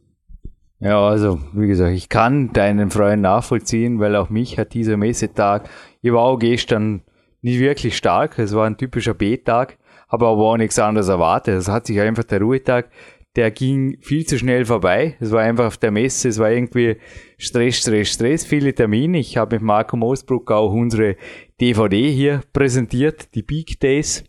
Ja, 0.81 1.07
also 1.07 1.39
wie 1.53 1.69
gesagt, 1.69 1.95
ich 1.95 2.09
kann 2.09 2.53
deinen 2.53 2.91
Freund 2.91 3.23
nachvollziehen, 3.23 4.01
weil 4.01 4.17
auch 4.17 4.31
mich 4.31 4.59
hat 4.59 4.75
dieser 4.75 4.97
Messetag, 4.97 5.69
ich 6.01 6.13
war 6.13 6.23
auch 6.23 6.39
gestern 6.39 7.03
nicht 7.41 7.61
wirklich 7.61 7.97
stark, 7.97 8.39
es 8.39 8.53
war 8.53 8.67
ein 8.67 8.77
typischer 8.77 9.15
B-Tag, 9.15 9.79
aber 10.09 10.29
auch 10.29 10.57
nichts 10.57 10.79
anderes 10.81 11.09
erwartet. 11.09 11.55
Es 11.55 11.69
hat 11.69 11.87
sich 11.87 12.01
einfach 12.01 12.25
der 12.25 12.41
Ruhetag, 12.41 12.91
der 13.37 13.51
ging 13.51 13.97
viel 14.01 14.27
zu 14.27 14.39
schnell 14.39 14.67
vorbei. 14.67 15.17
Es 15.19 15.31
war 15.31 15.41
einfach 15.41 15.67
auf 15.67 15.79
der 15.79 15.91
Messe, 15.91 16.29
es 16.29 16.39
war 16.39 16.51
irgendwie 16.51 16.97
Stress, 17.39 17.79
Stress, 17.79 18.13
Stress, 18.13 18.45
viele 18.45 18.75
Termine. 18.75 19.19
Ich 19.19 19.37
habe 19.37 19.57
mit 19.57 19.63
Marco 19.63 19.97
Moosbruck 19.97 20.51
auch 20.51 20.73
unsere 20.73 21.17
DVD 21.61 22.11
hier 22.11 22.43
präsentiert, 22.53 23.35
die 23.35 23.43
Big 23.43 23.81
Days. 23.81 24.25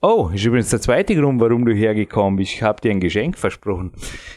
Oh, 0.00 0.30
ist 0.34 0.44
übrigens 0.44 0.70
der 0.70 0.80
zweite 0.80 1.14
Grund, 1.14 1.40
warum 1.40 1.64
du 1.64 1.72
hergekommen 1.72 2.36
bist. 2.36 2.54
Ich 2.54 2.62
habe 2.62 2.80
dir 2.80 2.90
ein 2.90 3.00
Geschenk 3.00 3.38
versprochen. 3.38 3.92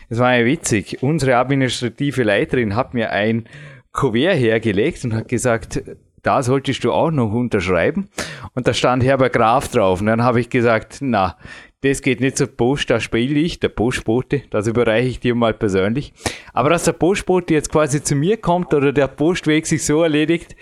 Es 0.10 0.20
war 0.20 0.36
ja 0.36 0.46
witzig. 0.46 1.02
Unsere 1.02 1.38
administrative 1.38 2.24
Leiterin 2.24 2.76
hat 2.76 2.94
mir 2.94 3.12
ein 3.12 3.48
Kuvert 3.92 4.38
hergelegt 4.38 5.04
und 5.04 5.14
hat 5.14 5.28
gesagt, 5.28 5.82
da 6.24 6.44
solltest 6.44 6.84
du 6.84 6.92
auch 6.92 7.12
noch 7.12 7.34
unterschreiben. 7.34 8.10
Und 8.54 8.68
da 8.68 8.74
stand 8.74 9.04
Herbert 9.04 9.34
Graf 9.34 9.70
drauf. 9.70 10.02
Und 10.02 10.08
dann 10.08 10.24
habe 10.24 10.40
ich 10.40 10.50
gesagt, 10.50 11.00
na, 11.02 11.38
das 11.82 12.02
geht 12.02 12.22
nicht 12.22 12.38
zur 12.38 12.48
Post, 12.48 12.90
da 12.90 13.00
spiele 13.00 13.40
ich, 13.40 13.60
der 13.60 13.70
Postbote, 13.70 14.44
das 14.52 14.68
überreiche 14.68 15.10
ich 15.10 15.20
dir 15.20 15.36
mal 15.36 15.54
persönlich. 15.54 16.14
Aber 16.54 16.70
dass 16.70 16.84
der 16.84 16.94
Postbote 16.94 17.54
jetzt 17.54 17.72
quasi 17.72 18.04
zu 18.04 18.16
mir 18.16 18.38
kommt 18.38 18.74
oder 18.74 18.94
der 18.94 19.08
Postweg 19.08 19.66
sich 19.66 19.84
so 19.84 20.04
erledigt, 20.04 20.56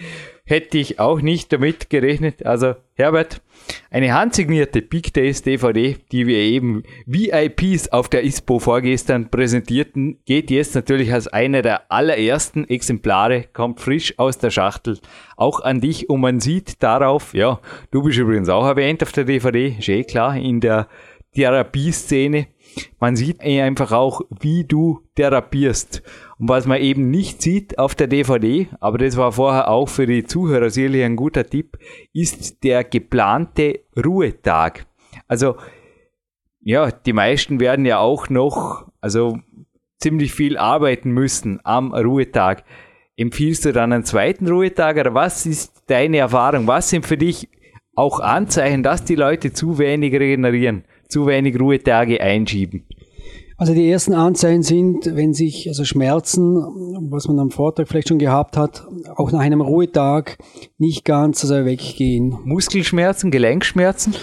hätte 0.49 0.79
ich 0.79 0.99
auch 0.99 1.21
nicht 1.21 1.53
damit 1.53 1.89
gerechnet. 1.89 2.45
Also 2.45 2.73
Herbert, 2.95 3.41
eine 3.91 4.13
handsignierte 4.13 4.81
Big 4.81 5.13
Days 5.13 5.43
DVD, 5.43 5.97
die 6.11 6.25
wir 6.25 6.37
eben 6.37 6.83
VIPs 7.05 7.89
auf 7.89 8.09
der 8.09 8.23
ISPO 8.23 8.57
vorgestern 8.57 9.29
präsentierten, 9.29 10.19
geht 10.25 10.49
jetzt 10.49 10.73
natürlich 10.73 11.13
als 11.13 11.27
einer 11.27 11.61
der 11.61 11.91
allerersten 11.91 12.67
Exemplare, 12.67 13.45
kommt 13.53 13.79
frisch 13.79 14.17
aus 14.17 14.39
der 14.39 14.49
Schachtel, 14.49 14.99
auch 15.37 15.61
an 15.61 15.81
dich 15.81 16.09
und 16.09 16.21
man 16.21 16.39
sieht 16.39 16.81
darauf, 16.81 17.33
ja, 17.35 17.59
du 17.91 18.01
bist 18.01 18.17
übrigens 18.17 18.49
auch 18.49 18.65
erwähnt 18.65 19.03
auf 19.03 19.11
der 19.11 19.25
DVD, 19.25 19.75
ist 19.77 19.87
eh 19.87 20.03
klar, 20.03 20.35
in 20.35 20.59
der 20.59 20.87
Therapieszene. 21.35 22.47
Man 22.99 23.15
sieht 23.15 23.41
einfach 23.41 23.91
auch, 23.91 24.21
wie 24.39 24.63
du 24.63 25.01
therapierst. 25.15 26.03
Und 26.37 26.49
was 26.49 26.65
man 26.65 26.79
eben 26.79 27.09
nicht 27.09 27.41
sieht 27.41 27.77
auf 27.79 27.95
der 27.95 28.07
DVD, 28.07 28.67
aber 28.79 28.97
das 28.97 29.17
war 29.17 29.31
vorher 29.31 29.69
auch 29.69 29.89
für 29.89 30.05
die 30.05 30.23
Zuhörer 30.23 30.69
sicherlich 30.69 31.03
ein 31.03 31.15
guter 31.15 31.45
Tipp, 31.45 31.77
ist 32.13 32.63
der 32.63 32.83
geplante 32.83 33.81
Ruhetag. 33.97 34.85
Also, 35.27 35.55
ja, 36.61 36.91
die 36.91 37.13
meisten 37.13 37.59
werden 37.59 37.85
ja 37.85 37.99
auch 37.99 38.29
noch, 38.29 38.87
also 39.01 39.39
ziemlich 39.99 40.33
viel 40.33 40.57
arbeiten 40.57 41.11
müssen 41.11 41.59
am 41.63 41.93
Ruhetag. 41.93 42.63
Empfiehlst 43.17 43.65
du 43.65 43.73
dann 43.73 43.91
einen 43.91 44.05
zweiten 44.05 44.47
Ruhetag 44.47 44.97
oder 44.97 45.13
was 45.13 45.45
ist 45.45 45.83
deine 45.87 46.17
Erfahrung? 46.17 46.67
Was 46.67 46.89
sind 46.89 47.05
für 47.05 47.17
dich 47.17 47.49
auch 47.95 48.21
Anzeichen, 48.21 48.81
dass 48.81 49.03
die 49.03 49.15
Leute 49.15 49.51
zu 49.51 49.77
wenig 49.77 50.13
regenerieren, 50.13 50.85
zu 51.09 51.27
wenig 51.27 51.59
Ruhetage 51.59 52.21
einschieben? 52.21 52.85
Also 53.57 53.73
die 53.73 53.89
ersten 53.89 54.13
Anzeichen 54.13 54.63
sind, 54.63 55.05
wenn 55.17 55.33
sich 55.33 55.67
also 55.67 55.83
Schmerzen, 55.83 56.55
was 57.09 57.27
man 57.27 57.39
am 57.39 57.51
Vortag 57.51 57.89
vielleicht 57.89 58.07
schon 58.07 58.17
gehabt 58.17 58.55
hat, 58.55 58.87
auch 59.17 59.33
nach 59.33 59.41
einem 59.41 59.59
Ruhetag 59.59 60.37
nicht 60.77 61.03
ganz 61.03 61.43
also 61.43 61.65
weggehen. 61.65 62.37
Muskelschmerzen, 62.45 63.31
Gelenkschmerzen? 63.31 64.15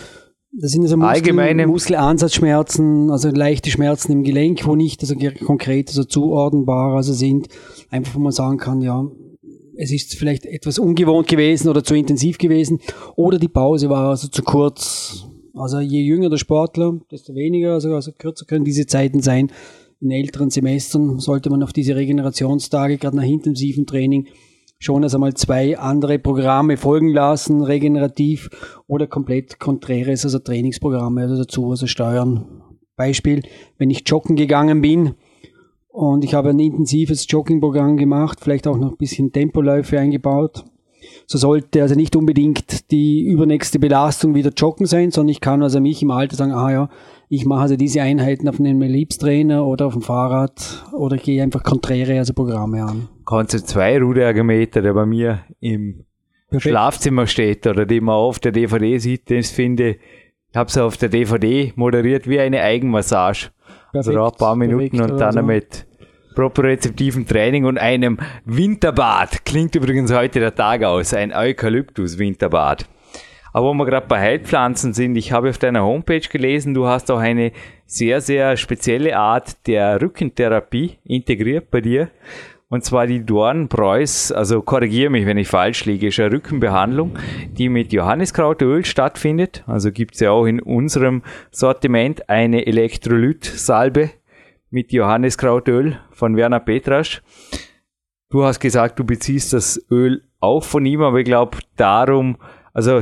Das 0.58 0.70
sind 0.70 0.84
also 0.84 0.96
Muskel, 0.96 1.14
allgemeine 1.14 1.66
Muskelansatzschmerzen, 1.66 3.10
also 3.10 3.28
leichte 3.28 3.70
Schmerzen 3.70 4.12
im 4.12 4.24
Gelenk, 4.24 4.66
wo 4.66 4.74
nicht 4.74 5.02
also 5.02 5.14
konkret 5.44 5.88
also 5.88 6.04
zuordnenbar 6.04 6.96
also 6.96 7.12
sind. 7.12 7.48
Einfach, 7.90 8.14
wo 8.14 8.20
man 8.20 8.32
sagen 8.32 8.56
kann, 8.56 8.80
ja, 8.80 9.06
es 9.76 9.92
ist 9.92 10.14
vielleicht 10.14 10.46
etwas 10.46 10.78
ungewohnt 10.78 11.28
gewesen 11.28 11.68
oder 11.68 11.84
zu 11.84 11.94
intensiv 11.94 12.38
gewesen 12.38 12.80
oder 13.16 13.38
die 13.38 13.48
Pause 13.48 13.90
war 13.90 14.08
also 14.08 14.28
zu 14.28 14.42
kurz 14.42 15.26
also 15.56 15.80
je 15.80 16.02
jünger 16.02 16.30
der 16.30 16.36
Sportler, 16.36 16.98
desto 17.10 17.34
weniger, 17.34 17.72
also, 17.72 17.94
also 17.94 18.12
kürzer 18.12 18.44
können 18.44 18.64
diese 18.64 18.86
Zeiten 18.86 19.20
sein. 19.20 19.50
In 20.00 20.10
älteren 20.10 20.50
Semestern 20.50 21.18
sollte 21.18 21.48
man 21.48 21.62
auf 21.62 21.72
diese 21.72 21.96
Regenerationstage, 21.96 22.98
gerade 22.98 23.16
nach 23.16 23.24
intensivem 23.24 23.86
Training, 23.86 24.28
schon 24.78 25.02
also 25.02 25.18
mal 25.18 25.34
zwei 25.34 25.78
andere 25.78 26.18
Programme 26.18 26.76
folgen 26.76 27.08
lassen, 27.08 27.62
regenerativ 27.62 28.50
oder 28.86 29.06
komplett 29.06 29.58
konträres, 29.58 30.24
also 30.24 30.38
Trainingsprogramme 30.38 31.22
also 31.22 31.36
dazu, 31.36 31.70
also 31.70 31.86
steuern. 31.86 32.62
Beispiel, 32.96 33.42
wenn 33.78 33.90
ich 33.90 34.02
joggen 34.06 34.36
gegangen 34.36 34.82
bin 34.82 35.14
und 35.88 36.24
ich 36.24 36.34
habe 36.34 36.50
ein 36.50 36.58
intensives 36.58 37.26
Joggingprogramm 37.28 37.96
gemacht, 37.96 38.40
vielleicht 38.42 38.66
auch 38.66 38.76
noch 38.76 38.92
ein 38.92 38.96
bisschen 38.98 39.32
Tempoläufe 39.32 39.98
eingebaut, 39.98 40.64
so 41.26 41.38
sollte 41.38 41.82
also 41.82 41.94
nicht 41.94 42.16
unbedingt 42.16 42.90
die 42.90 43.22
übernächste 43.24 43.78
Belastung 43.78 44.34
wieder 44.34 44.50
joggen 44.56 44.86
sein, 44.86 45.10
sondern 45.10 45.30
ich 45.30 45.40
kann 45.40 45.62
also 45.62 45.80
mich 45.80 46.02
im 46.02 46.10
Alter 46.10 46.36
sagen, 46.36 46.52
ah 46.52 46.70
ja, 46.70 46.88
ich 47.28 47.44
mache 47.44 47.62
also 47.62 47.76
diese 47.76 48.02
Einheiten 48.02 48.48
auf 48.48 48.60
einem 48.60 48.80
Liebstrainer 48.82 49.66
oder 49.66 49.86
auf 49.86 49.94
dem 49.94 50.02
Fahrrad 50.02 50.84
oder 50.92 51.16
gehe 51.16 51.42
einfach 51.42 51.62
konträre 51.62 52.18
also 52.18 52.32
Programme 52.32 52.84
an. 52.84 53.08
Kannst 53.26 53.54
du 53.54 53.64
zwei 53.64 53.98
Ruderargumeter, 53.98 54.82
der 54.82 54.94
bei 54.94 55.06
mir 55.06 55.40
im 55.60 56.04
Perfekt. 56.48 56.70
Schlafzimmer 56.70 57.26
steht 57.26 57.66
oder 57.66 57.86
die 57.86 58.00
man 58.00 58.14
auf 58.14 58.38
der 58.38 58.52
DVD 58.52 58.98
sieht, 58.98 59.30
das 59.30 59.50
finde 59.50 59.96
ich 60.52 60.56
habe 60.56 60.68
es 60.68 60.78
auf 60.78 60.96
der 60.96 61.10
DVD 61.10 61.72
moderiert 61.76 62.26
wie 62.26 62.40
eine 62.40 62.62
Eigenmassage. 62.62 63.50
Perfekt. 63.92 64.16
Also 64.16 64.24
ein 64.24 64.32
paar 64.38 64.56
Minuten 64.56 64.96
Perfekt 64.96 65.12
und 65.12 65.18
dann 65.20 65.32
so. 65.34 65.42
mit 65.42 65.86
propriozeptiven 66.36 67.26
Training 67.26 67.64
und 67.64 67.78
einem 67.78 68.18
Winterbad. 68.44 69.44
Klingt 69.44 69.74
übrigens 69.74 70.12
heute 70.12 70.38
der 70.38 70.54
Tag 70.54 70.84
aus, 70.84 71.12
ein 71.12 71.32
Eukalyptus-Winterbad. 71.32 72.86
Aber 73.52 73.68
wo 73.68 73.74
wir 73.74 73.86
gerade 73.86 74.06
bei 74.06 74.20
Heilpflanzen 74.20 74.92
sind, 74.92 75.16
ich 75.16 75.32
habe 75.32 75.48
auf 75.48 75.56
deiner 75.56 75.82
Homepage 75.82 76.20
gelesen, 76.20 76.74
du 76.74 76.86
hast 76.86 77.10
auch 77.10 77.18
eine 77.18 77.52
sehr, 77.86 78.20
sehr 78.20 78.58
spezielle 78.58 79.16
Art 79.16 79.66
der 79.66 80.00
Rückentherapie 80.00 80.98
integriert 81.04 81.70
bei 81.70 81.80
dir. 81.80 82.10
Und 82.68 82.84
zwar 82.84 83.06
die 83.06 83.24
Dornbräus, 83.24 84.30
also 84.30 84.60
korrigiere 84.60 85.08
mich, 85.08 85.24
wenn 85.24 85.38
ich 85.38 85.48
falsch 85.48 85.86
liege, 85.86 86.08
ist 86.08 86.20
eine 86.20 86.32
Rückenbehandlung, 86.32 87.16
die 87.56 87.70
mit 87.70 87.92
Johanniskrautöl 87.92 88.84
stattfindet. 88.84 89.64
Also 89.66 89.90
gibt 89.90 90.16
es 90.16 90.20
ja 90.20 90.32
auch 90.32 90.44
in 90.44 90.60
unserem 90.60 91.22
Sortiment 91.50 92.28
eine 92.28 92.66
Elektrolytsalbe, 92.66 94.10
mit 94.76 94.92
Johanniskrautöl 94.92 95.96
von 96.10 96.36
Werner 96.36 96.60
Petrasch. 96.60 97.22
Du 98.28 98.44
hast 98.44 98.60
gesagt, 98.60 98.98
du 98.98 99.04
beziehst 99.04 99.54
das 99.54 99.82
Öl 99.90 100.22
auch 100.38 100.64
von 100.64 100.84
ihm, 100.84 101.00
aber 101.00 101.20
ich 101.20 101.24
glaube 101.24 101.56
darum, 101.76 102.36
also 102.74 103.00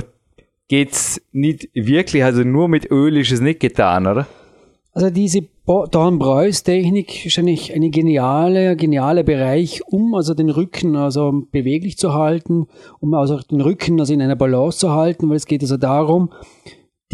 geht's 0.69 1.21
nicht 1.33 1.69
wirklich, 1.75 2.23
also 2.23 2.45
nur 2.45 2.69
mit 2.69 2.93
Öl 2.93 3.17
ist 3.17 3.33
es 3.33 3.41
nicht 3.41 3.59
getan, 3.59 4.07
oder? 4.07 4.29
Also 4.93 5.11
diese 5.11 5.49
Dornbräus-Technik 5.67 7.27
ist 7.27 7.41
eigentlich 7.41 7.75
eine 7.75 7.91
geniale, 7.91 8.77
geniale 8.77 9.25
Bereich, 9.25 9.83
um 9.89 10.15
also 10.15 10.33
den 10.33 10.51
Rücken 10.51 10.95
also 10.95 11.43
beweglich 11.51 11.99
zu 11.99 12.15
halten, 12.15 12.69
um 13.01 13.15
also 13.15 13.41
den 13.41 13.61
Rücken 13.61 13.99
also 13.99 14.15
in 14.15 14.23
einer 14.23 14.37
Balance 14.37 14.79
zu 14.79 14.93
halten, 14.93 15.29
weil 15.29 15.39
es 15.39 15.47
geht 15.47 15.63
also 15.63 15.77
darum, 15.77 16.31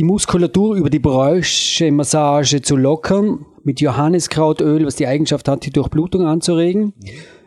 die 0.00 0.04
Muskulatur 0.04 0.76
über 0.76 0.88
die 0.88 0.98
Bräusche 0.98 1.92
Massage 1.92 2.62
zu 2.62 2.74
lockern, 2.74 3.44
mit 3.64 3.82
Johanniskrautöl, 3.82 4.86
was 4.86 4.96
die 4.96 5.06
Eigenschaft 5.06 5.46
hat, 5.46 5.66
die 5.66 5.70
Durchblutung 5.70 6.26
anzuregen. 6.26 6.94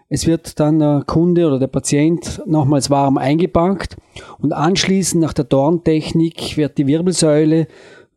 Es 0.08 0.28
wird 0.28 0.60
dann 0.60 0.78
der 0.78 1.04
Kunde 1.08 1.48
oder 1.48 1.58
der 1.58 1.66
Patient 1.66 2.44
nochmals 2.46 2.92
warm 2.92 3.18
eingepackt 3.18 3.98
und 4.38 4.54
anschließend 4.54 5.20
nach 5.24 5.34
der 5.34 5.46
Dorntechnik 5.46 6.56
wird 6.56 6.78
die 6.78 6.86
Wirbelsäule 6.86 7.66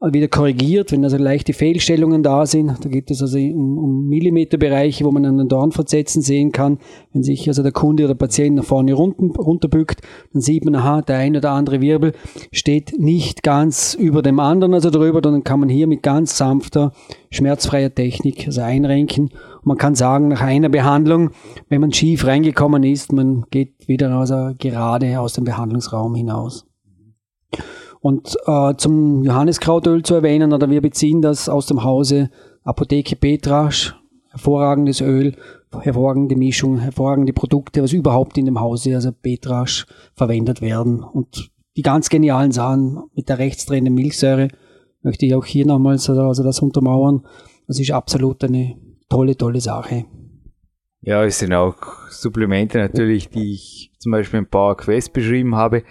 wieder 0.01 0.29
korrigiert, 0.29 0.93
wenn 0.93 1.05
also 1.05 1.17
leichte 1.17 1.53
Fehlstellungen 1.53 2.23
da 2.23 2.47
sind. 2.47 2.85
Da 2.85 2.89
geht 2.89 3.11
es 3.11 3.23
also 3.23 3.39
um, 3.39 3.79
um 3.79 4.09
Millimeterbereiche, 4.09 5.05
wo 5.05 5.11
man 5.11 5.25
einen 5.25 5.49
Dornversetzen 5.49 6.23
sehen 6.23 6.53
kann. 6.53 6.79
Wenn 7.13 7.23
sich 7.23 7.49
also 7.49 7.63
der 7.63 7.73
Kunde 7.73 8.05
oder 8.05 8.15
der 8.15 8.19
Patient 8.19 8.57
nach 8.57 8.65
vorne 8.65 8.93
runter, 8.93 9.41
runterbückt, 9.41 10.03
dann 10.33 10.43
sieht 10.43 10.65
man, 10.65 10.75
aha, 10.75 11.03
der 11.03 11.17
ein 11.19 11.37
oder 11.37 11.53
andere 11.53 11.81
Wirbel 11.81 12.13
steht 12.53 12.99
nicht 12.99 13.43
ganz 13.43 13.95
über 13.95 14.23
dem 14.23 14.39
anderen, 14.39 14.75
also 14.75 14.91
drüber, 14.91 15.23
dann 15.23 15.45
kann 15.45 15.61
man 15.61 15.69
hier 15.69 15.87
mit 15.87 16.03
ganz 16.03 16.37
sanfter, 16.37 16.93
schmerzfreier 17.31 17.95
Technik 17.95 18.47
also 18.47 18.61
einrenken. 18.61 19.25
Und 19.25 19.67
man 19.67 19.79
kann 19.79 19.95
sagen, 19.95 20.29
nach 20.29 20.43
einer 20.43 20.69
Behandlung, 20.69 21.31
wenn 21.69 21.81
man 21.81 21.93
schief 21.93 22.27
reingekommen 22.27 22.83
ist, 22.83 23.13
man 23.13 23.47
geht 23.51 23.89
wieder 23.89 24.11
also 24.11 24.53
gerade 24.59 25.19
aus 25.19 25.33
dem 25.33 25.45
Behandlungsraum 25.45 26.15
hinaus. 26.15 26.67
Und 28.01 28.37
äh, 28.47 28.75
zum 28.77 29.25
Johanniskrautöl 29.25 30.03
zu 30.03 30.15
erwähnen, 30.15 30.53
oder 30.53 30.71
wir 30.71 30.81
beziehen 30.81 31.23
das 31.23 31.49
aus 31.49 31.67
dem 31.67 31.83
Hause 31.83 32.31
Apotheke 32.65 33.17
Petrasch, 33.17 33.95
hervorragendes 34.31 35.01
Öl, 35.01 35.35
hervorragende 35.81 36.37
Mischung, 36.37 36.79
hervorragende 36.79 37.33
Produkte, 37.33 37.83
was 37.83 37.93
überhaupt 37.93 38.39
in 38.39 38.47
dem 38.47 38.61
Hause, 38.61 38.95
also 38.95 39.13
Petrasch, 39.13 39.87
verwendet 40.15 40.61
werden. 40.61 41.03
Und 41.03 41.51
die 41.77 41.83
ganz 41.83 42.09
genialen 42.09 42.53
Sachen 42.53 43.03
mit 43.15 43.29
der 43.29 43.39
rechtsdrehenden 43.39 43.95
Milchsäure 43.95 44.49
möchte 45.03 45.27
ich 45.27 45.35
auch 45.35 45.45
hier 45.45 45.67
nochmals 45.67 46.09
also 46.09 46.43
das 46.43 46.61
untermauern. 46.61 47.27
Das 47.67 47.79
ist 47.79 47.91
absolut 47.91 48.43
eine 48.45 48.77
tolle, 49.09 49.37
tolle 49.37 49.61
Sache. 49.61 50.05
Ja, 51.03 51.25
es 51.25 51.39
sind 51.39 51.53
auch 51.53 51.77
Supplemente 52.11 52.79
natürlich, 52.79 53.29
die 53.29 53.53
ich 53.53 53.93
zum 53.99 54.13
Beispiel 54.13 54.41
im 54.41 54.49
Power 54.49 54.77
Quest 54.77 55.13
beschrieben 55.13 55.55
habe, 55.55 55.85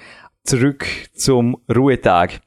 zurück 0.46 0.86
zum 1.14 1.58
Ruhetag. 1.74 2.42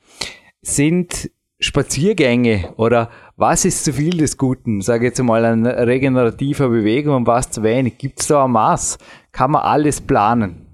Sind 0.62 1.30
Spaziergänge 1.60 2.72
oder 2.76 3.10
was 3.36 3.64
ist 3.64 3.84
zu 3.84 3.92
viel 3.92 4.16
des 4.16 4.36
Guten? 4.36 4.80
Sage 4.80 5.06
jetzt 5.06 5.22
mal 5.22 5.44
an 5.44 5.66
regenerativer 5.66 6.68
Bewegung 6.68 7.16
und 7.16 7.26
was 7.26 7.50
zu 7.50 7.62
wenig. 7.62 7.98
Gibt 7.98 8.20
es 8.20 8.28
da 8.28 8.44
ein 8.44 8.52
Maß? 8.52 8.98
Kann 9.32 9.50
man 9.50 9.62
alles 9.62 10.00
planen? 10.00 10.66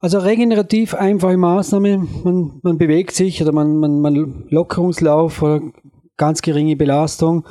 Also 0.00 0.18
regenerativ 0.18 0.94
einfache 0.94 1.36
Maßnahme. 1.36 2.06
Man, 2.24 2.60
man 2.62 2.78
bewegt 2.78 3.12
sich 3.12 3.40
oder 3.42 3.52
man, 3.52 3.76
man, 3.76 4.00
man 4.00 4.44
Lockerungslauf 4.48 5.42
oder 5.42 5.60
ganz 6.16 6.42
geringe 6.42 6.76
Belastung, 6.76 7.46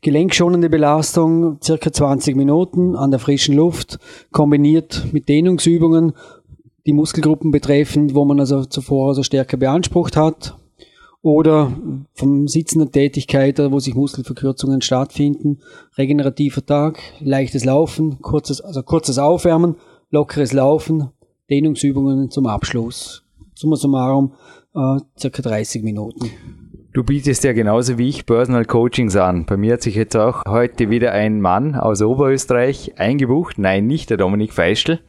gelenkschonende 0.00 0.68
Belastung, 0.68 1.58
circa 1.62 1.92
20 1.92 2.36
Minuten 2.36 2.96
an 2.96 3.10
der 3.10 3.20
frischen 3.20 3.56
Luft, 3.56 3.98
kombiniert 4.32 5.06
mit 5.12 5.28
Dehnungsübungen 5.28 6.12
die 6.86 6.92
Muskelgruppen 6.92 7.50
betreffen, 7.50 8.14
wo 8.14 8.24
man 8.24 8.40
also 8.40 8.64
zuvor 8.64 9.08
also 9.08 9.22
stärker 9.22 9.56
beansprucht 9.56 10.16
hat. 10.16 10.56
oder 11.22 11.72
vom 12.14 12.48
Sitzen 12.48 12.80
der 12.80 12.90
Tätigkeit, 12.90 13.58
wo 13.58 13.78
sich 13.78 13.94
Muskelverkürzungen 13.94 14.82
stattfinden. 14.82 15.60
Regenerativer 15.96 16.66
Tag, 16.66 16.98
leichtes 17.20 17.64
Laufen, 17.64 18.20
kurzes, 18.20 18.60
also 18.60 18.82
kurzes 18.82 19.18
Aufwärmen, 19.18 19.76
lockeres 20.10 20.52
Laufen, 20.52 21.10
Dehnungsübungen 21.48 22.30
zum 22.30 22.46
Abschluss. 22.46 23.24
Summa 23.54 23.76
summarum 23.76 24.32
äh, 24.74 24.98
circa 25.16 25.42
30 25.42 25.84
Minuten. 25.84 26.30
Du 26.92 27.04
bietest 27.04 27.42
ja 27.44 27.54
genauso 27.54 27.96
wie 27.96 28.08
ich 28.08 28.26
Personal 28.26 28.66
Coachings 28.66 29.16
an. 29.16 29.46
Bei 29.46 29.56
mir 29.56 29.74
hat 29.74 29.82
sich 29.82 29.94
jetzt 29.94 30.14
auch 30.14 30.44
heute 30.46 30.90
wieder 30.90 31.12
ein 31.12 31.40
Mann 31.40 31.74
aus 31.74 32.02
Oberösterreich 32.02 32.98
eingebucht. 32.98 33.58
Nein, 33.58 33.86
nicht 33.86 34.10
der 34.10 34.18
Dominik 34.18 34.52
Feischl. 34.52 35.00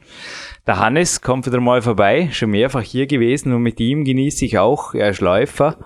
Der 0.66 0.80
Hannes 0.80 1.20
kommt 1.20 1.46
wieder 1.46 1.60
mal 1.60 1.82
vorbei, 1.82 2.30
schon 2.32 2.52
mehrfach 2.52 2.84
hier 2.84 3.06
gewesen 3.06 3.52
und 3.52 3.64
mit 3.64 3.82
ihm 3.82 4.06
genieße 4.06 4.46
ich 4.46 4.60
auch, 4.60 4.94
er 4.94 5.10
ist 5.10 5.20
Läufer, 5.20 5.78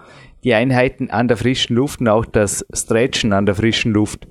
die 0.43 0.53
Einheiten 0.53 1.09
an 1.09 1.27
der 1.27 1.35
frischen 1.35 1.75
Luft 1.75 1.99
und 1.99 2.07
auch 2.07 2.25
das 2.25 2.63
Stretchen 2.71 3.33
an 3.33 3.47
der 3.47 3.55
frischen 3.55 3.91
Luft. 3.91 4.27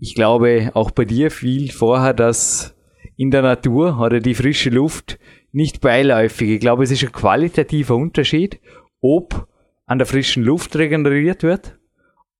Ich 0.00 0.14
glaube, 0.14 0.70
auch 0.72 0.92
bei 0.92 1.04
dir 1.04 1.30
fiel 1.30 1.70
vorher 1.70 2.14
das 2.14 2.74
in 3.18 3.30
der 3.30 3.42
Natur 3.42 4.00
oder 4.00 4.20
die 4.20 4.34
frische 4.34 4.70
Luft 4.70 5.18
nicht 5.52 5.82
beiläufig. 5.82 6.48
Ich 6.48 6.60
glaube, 6.60 6.84
es 6.84 6.90
ist 6.90 7.04
ein 7.04 7.12
qualitativer 7.12 7.94
Unterschied, 7.94 8.60
ob 9.02 9.46
an 9.84 9.98
der 9.98 10.06
frischen 10.06 10.42
Luft 10.42 10.74
regeneriert 10.74 11.42
wird 11.42 11.78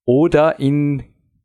oder 0.06 0.58
in 0.58 1.02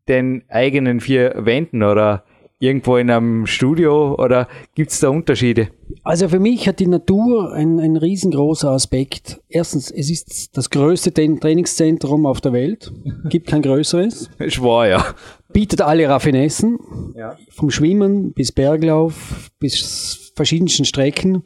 den 0.07 0.45
eigenen 0.47 1.01
vier 1.01 1.33
Wänden 1.35 1.83
oder 1.83 2.23
irgendwo 2.59 2.97
in 2.97 3.09
einem 3.09 3.45
Studio 3.45 4.15
oder 4.15 4.47
gibt 4.75 4.91
es 4.91 4.99
da 4.99 5.09
Unterschiede? 5.09 5.69
Also 6.03 6.29
für 6.29 6.39
mich 6.39 6.67
hat 6.67 6.79
die 6.79 6.87
Natur 6.87 7.53
ein, 7.53 7.79
ein 7.79 7.97
riesengroßer 7.97 8.71
Aspekt. 8.71 9.41
Erstens, 9.47 9.91
es 9.91 10.09
ist 10.09 10.57
das 10.57 10.69
größte 10.69 11.13
Trainingszentrum 11.13 12.25
auf 12.25 12.41
der 12.41 12.53
Welt. 12.53 12.91
Gibt 13.29 13.47
kein 13.47 13.61
größeres. 13.61 14.29
Ist 14.39 14.61
wahr, 14.61 14.87
ja. 14.87 15.05
Bietet 15.53 15.81
alle 15.81 16.07
Raffinessen. 16.09 16.77
Ja. 17.15 17.37
Vom 17.49 17.69
Schwimmen 17.69 18.33
bis 18.33 18.51
Berglauf 18.51 19.51
bis 19.59 20.31
verschiedensten 20.35 20.85
Strecken. 20.85 21.43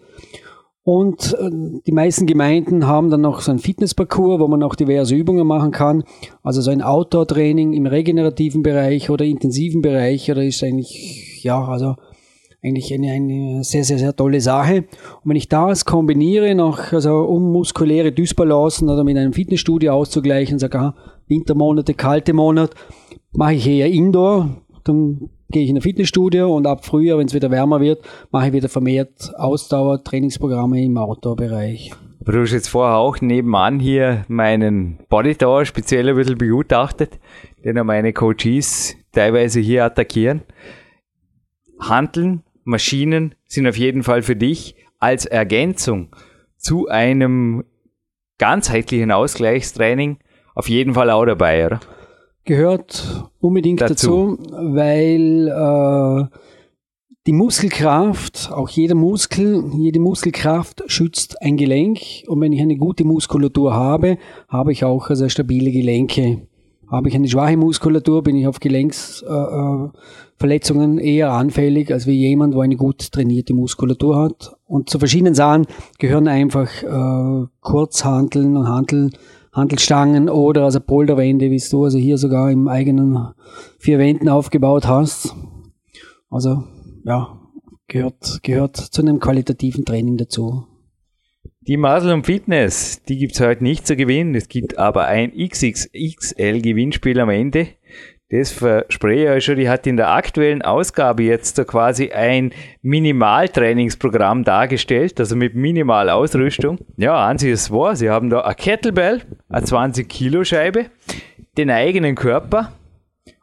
Und 0.83 1.37
äh, 1.39 1.49
die 1.85 1.91
meisten 1.91 2.25
Gemeinden 2.25 2.87
haben 2.87 3.11
dann 3.11 3.21
noch 3.21 3.41
so 3.41 3.51
einen 3.51 3.59
Fitnessparcours, 3.59 4.39
wo 4.39 4.47
man 4.47 4.63
auch 4.63 4.75
diverse 4.75 5.13
Übungen 5.15 5.45
machen 5.45 5.71
kann. 5.71 6.03
Also 6.41 6.61
so 6.61 6.71
ein 6.71 6.81
Outdoor-Training 6.81 7.73
im 7.73 7.85
regenerativen 7.85 8.63
Bereich 8.63 9.09
oder 9.09 9.23
intensiven 9.25 9.81
Bereich, 9.81 10.31
oder 10.31 10.43
ist 10.43 10.63
eigentlich, 10.63 11.43
ja, 11.43 11.63
also 11.63 11.95
eigentlich 12.63 12.93
eine, 12.93 13.11
eine 13.11 13.63
sehr, 13.63 13.83
sehr, 13.83 13.99
sehr 13.99 14.15
tolle 14.15 14.41
Sache. 14.41 14.85
Und 15.23 15.29
wenn 15.29 15.35
ich 15.35 15.49
das 15.49 15.85
kombiniere, 15.85 16.55
noch, 16.55 16.93
also 16.93 17.21
um 17.21 17.51
muskuläre 17.51 18.11
Dysbalancen 18.11 18.89
oder 18.89 19.03
mit 19.03 19.17
einem 19.17 19.33
Fitnessstudio 19.33 19.93
auszugleichen, 19.93 20.59
sage, 20.59 20.79
aha, 20.79 20.95
Wintermonate, 21.27 21.93
kalte 21.93 22.33
Monate, 22.33 22.75
mache 23.33 23.53
ich 23.53 23.67
eher 23.67 23.87
Indoor, 23.87 24.49
dann 24.83 25.29
gehe 25.51 25.63
ich 25.63 25.69
in 25.69 25.77
ein 25.77 25.81
Fitnessstudio 25.81 26.55
und 26.55 26.65
ab 26.65 26.85
Frühjahr, 26.85 27.17
wenn 27.17 27.27
es 27.27 27.33
wieder 27.33 27.51
wärmer 27.51 27.81
wird, 27.81 28.03
mache 28.31 28.47
ich 28.47 28.53
wieder 28.53 28.69
vermehrt 28.69 29.33
Ausdauer-Trainingsprogramme 29.37 30.83
im 30.83 30.97
Outdoor-Bereich. 30.97 31.91
Aber 32.21 32.33
du 32.33 32.41
hast 32.41 32.51
jetzt 32.51 32.67
vorher 32.67 32.97
auch 32.97 33.19
nebenan 33.19 33.79
hier 33.79 34.25
meinen 34.27 34.99
Bodytower 35.09 35.65
speziell 35.65 36.07
ein 36.09 36.15
bisschen 36.15 36.37
begutachtet, 36.37 37.19
den 37.65 37.79
auch 37.79 37.83
meine 37.83 38.13
Coaches 38.13 38.95
teilweise 39.11 39.59
hier 39.59 39.85
attackieren. 39.85 40.41
Handeln, 41.79 42.43
Maschinen 42.63 43.33
sind 43.47 43.67
auf 43.67 43.77
jeden 43.77 44.03
Fall 44.03 44.21
für 44.21 44.35
dich 44.35 44.75
als 44.99 45.25
Ergänzung 45.25 46.15
zu 46.57 46.87
einem 46.87 47.63
ganzheitlichen 48.37 49.11
Ausgleichstraining 49.11 50.19
auf 50.53 50.69
jeden 50.69 50.93
Fall 50.93 51.09
auch 51.09 51.25
dabei, 51.25 51.65
oder? 51.65 51.79
Gehört 52.45 53.31
unbedingt 53.39 53.81
dazu, 53.81 54.37
dazu 54.37 54.75
weil 54.75 55.47
äh, 55.47 56.25
die 57.27 57.33
Muskelkraft, 57.33 58.51
auch 58.51 58.69
jeder 58.69 58.95
Muskel, 58.95 59.63
jede 59.77 59.99
Muskelkraft 59.99 60.81
schützt 60.87 61.39
ein 61.41 61.55
Gelenk 61.55 61.99
und 62.27 62.41
wenn 62.41 62.51
ich 62.51 62.59
eine 62.61 62.77
gute 62.77 63.03
Muskulatur 63.03 63.75
habe, 63.75 64.17
habe 64.47 64.71
ich 64.71 64.83
auch 64.83 65.07
also 65.09 65.29
stabile 65.29 65.69
Gelenke. 65.71 66.47
Habe 66.87 67.09
ich 67.09 67.15
eine 67.15 67.27
schwache 67.27 67.57
Muskulatur, 67.57 68.23
bin 68.23 68.35
ich 68.35 68.47
auf 68.47 68.59
Gelenksverletzungen 68.59 70.97
äh, 70.97 71.03
äh 71.03 71.17
eher 71.17 71.31
anfällig 71.31 71.93
als 71.93 72.07
wie 72.07 72.17
jemand, 72.17 72.55
wo 72.55 72.61
eine 72.61 72.75
gut 72.75 73.11
trainierte 73.11 73.53
Muskulatur 73.53 74.17
hat. 74.17 74.57
Und 74.65 74.89
zu 74.89 74.97
verschiedenen 74.97 75.35
Sachen 75.35 75.67
gehören 75.99 76.27
einfach 76.27 76.71
äh, 76.81 77.45
Kurzhanteln 77.61 78.57
und 78.57 78.67
Handeln 78.67 79.11
Handelstangen 79.53 80.29
oder 80.29 80.63
also 80.63 80.79
Polderwände, 80.79 81.51
wie 81.51 81.61
du 81.69 81.83
also 81.83 81.97
hier 81.97 82.17
sogar 82.17 82.51
im 82.51 82.67
eigenen 82.67 83.33
vier 83.79 83.99
Wänden 83.99 84.29
aufgebaut 84.29 84.87
hast. 84.87 85.35
Also 86.29 86.63
ja, 87.03 87.37
gehört, 87.87 88.39
gehört 88.43 88.77
zu 88.77 89.01
einem 89.01 89.19
qualitativen 89.19 89.85
Training 89.85 90.17
dazu. 90.17 90.67
Die 91.67 91.77
Muscle 91.77 92.13
und 92.13 92.25
Fitness, 92.25 93.03
die 93.03 93.17
gibt's 93.17 93.39
heute 93.39 93.63
nicht 93.63 93.85
zu 93.85 93.95
gewinnen. 93.95 94.33
Es 94.33 94.47
gibt 94.47 94.79
aber 94.79 95.05
ein 95.05 95.31
XXXL 95.31 96.59
Gewinnspiel 96.61 97.19
am 97.19 97.29
Ende. 97.29 97.67
Das 98.31 98.53
verspreche 98.53 99.23
ich 99.23 99.29
euch 99.29 99.43
schon, 99.43 99.57
die 99.57 99.67
hat 99.67 99.85
in 99.85 99.97
der 99.97 100.09
aktuellen 100.09 100.61
Ausgabe 100.61 101.23
jetzt 101.23 101.57
so 101.57 101.65
quasi 101.65 102.11
ein 102.11 102.53
Minimaltrainingsprogramm 102.81 104.45
dargestellt, 104.45 105.19
also 105.19 105.35
mit 105.35 105.53
Minimalausrüstung. 105.53 106.79
Ja, 106.95 107.27
an 107.27 107.37
sich 107.37 107.51
ist 107.51 107.71
wahr, 107.71 107.97
sie 107.97 108.09
haben 108.09 108.29
da 108.29 108.39
eine 108.39 108.55
Kettlebell, 108.55 109.21
eine 109.49 109.65
20 109.65 110.07
Kilo 110.07 110.45
Scheibe, 110.45 110.85
den 111.57 111.69
eigenen 111.69 112.15
Körper 112.15 112.71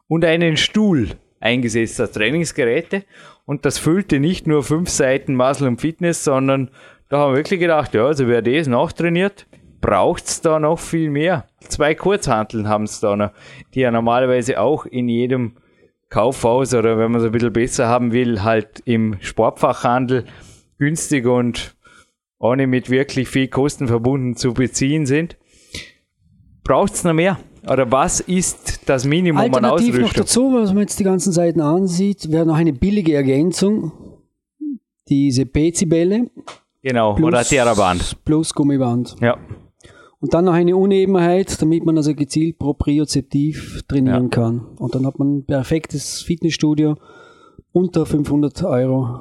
und 0.07 0.24
einen 0.24 0.57
Stuhl 0.57 1.09
eingesetzt 1.38 2.01
als 2.01 2.12
Trainingsgeräte. 2.12 3.05
Und 3.44 3.66
das 3.66 3.77
füllte 3.77 4.20
nicht 4.20 4.46
nur 4.46 4.62
fünf 4.62 4.88
Seiten 4.88 5.37
Muscle 5.37 5.68
und 5.68 5.83
Fitness, 5.83 6.24
sondern 6.24 6.70
da 7.11 7.18
haben 7.18 7.33
wir 7.33 7.38
wirklich 7.38 7.61
gedacht, 7.61 7.94
ja, 7.94 8.07
also 8.07 8.27
wer 8.27 8.40
das 8.40 8.66
nachtrainiert, 8.66 9.46
braucht 9.81 10.25
es 10.25 10.41
da 10.41 10.59
noch 10.59 10.79
viel 10.79 11.11
mehr. 11.11 11.47
Zwei 11.61 11.95
Kurzhanteln 11.95 12.69
haben 12.69 12.85
es 12.85 13.01
da 13.01 13.17
noch, 13.17 13.31
die 13.75 13.81
ja 13.81 13.91
normalerweise 13.91 14.61
auch 14.61 14.87
in 14.87 15.09
jedem 15.09 15.57
Kaufhaus 16.09 16.75
oder 16.75 16.99
wenn 16.99 17.12
man 17.12 17.21
es 17.21 17.27
ein 17.27 17.33
bisschen 17.33 17.53
besser 17.53 17.88
haben 17.88 18.12
will, 18.12 18.43
halt 18.43 18.81
im 18.85 19.17
Sportfachhandel 19.21 20.25
günstig 20.79 21.27
und 21.27 21.77
ohne 22.38 22.67
mit 22.67 22.88
wirklich 22.88 23.29
viel 23.29 23.49
Kosten 23.49 23.88
verbunden 23.88 24.37
zu 24.37 24.55
beziehen 24.55 25.07
sind. 25.07 25.37
Braucht 26.64 26.95
es 26.95 27.05
noch 27.05 27.14
mehr? 27.14 27.38
Oder 27.69 27.91
was 27.91 28.21
ist 28.21 28.88
das 28.88 29.05
Minimum 29.05 29.41
Alternativ 29.41 29.64
an 29.64 29.73
Ausrüstung? 29.73 30.03
noch 30.03 30.12
dazu, 30.12 30.53
was 30.55 30.73
man 30.73 30.83
jetzt 30.83 30.99
die 30.99 31.05
ganzen 31.05 31.33
Seiten 31.33 31.61
ansieht, 31.61 32.31
wäre 32.31 32.47
noch 32.47 32.57
eine 32.57 32.73
billige 32.73 33.14
Ergänzung. 33.14 33.93
Diese 35.09 35.47
PC-Bälle. 35.47 36.31
Genau, 36.83 37.14
plus, 37.14 37.27
oder 37.27 37.45
Theraband. 37.45 38.25
Plus 38.25 38.55
Gummiband. 38.55 39.17
Ja. 39.21 39.38
Und 40.20 40.35
dann 40.35 40.46
noch 40.46 40.54
eine 40.54 40.76
Unebenheit, 40.76 41.62
damit 41.62 41.85
man 41.85 41.96
also 41.96 42.14
gezielt 42.14 42.59
propriozeptiv 42.59 43.83
trainieren 43.87 44.24
ja. 44.24 44.28
kann. 44.28 44.66
Und 44.78 44.94
dann 44.94 45.07
hat 45.07 45.18
man 45.18 45.38
ein 45.38 45.44
perfektes 45.44 46.22
Fitnessstudio 46.22 46.96
unter 47.72 48.04
500 48.04 48.64
Euro. 48.64 49.20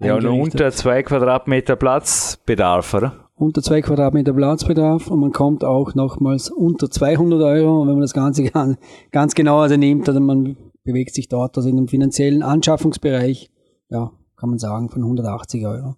Ja, 0.00 0.16
und 0.16 0.26
unter 0.26 0.72
zwei 0.72 1.04
Quadratmeter 1.04 1.76
Platzbedarf, 1.76 2.92
oder? 2.94 3.28
Unter 3.36 3.62
zwei 3.62 3.82
Quadratmeter 3.82 4.32
Platzbedarf 4.32 5.08
und 5.08 5.20
man 5.20 5.32
kommt 5.32 5.64
auch 5.64 5.94
nochmals 5.94 6.50
unter 6.50 6.90
200 6.90 7.40
Euro. 7.40 7.80
Und 7.80 7.88
wenn 7.88 7.94
man 7.94 8.02
das 8.02 8.12
Ganze 8.12 8.50
ganz 9.12 9.34
genau 9.34 9.60
also 9.60 9.76
nimmt, 9.76 10.08
also 10.08 10.20
man 10.20 10.56
bewegt 10.82 11.14
sich 11.14 11.28
dort 11.28 11.56
also 11.56 11.68
in 11.68 11.78
einem 11.78 11.88
finanziellen 11.88 12.42
Anschaffungsbereich, 12.42 13.50
ja, 13.90 14.10
kann 14.36 14.50
man 14.50 14.58
sagen, 14.58 14.90
von 14.90 15.02
180 15.02 15.66
Euro. 15.66 15.94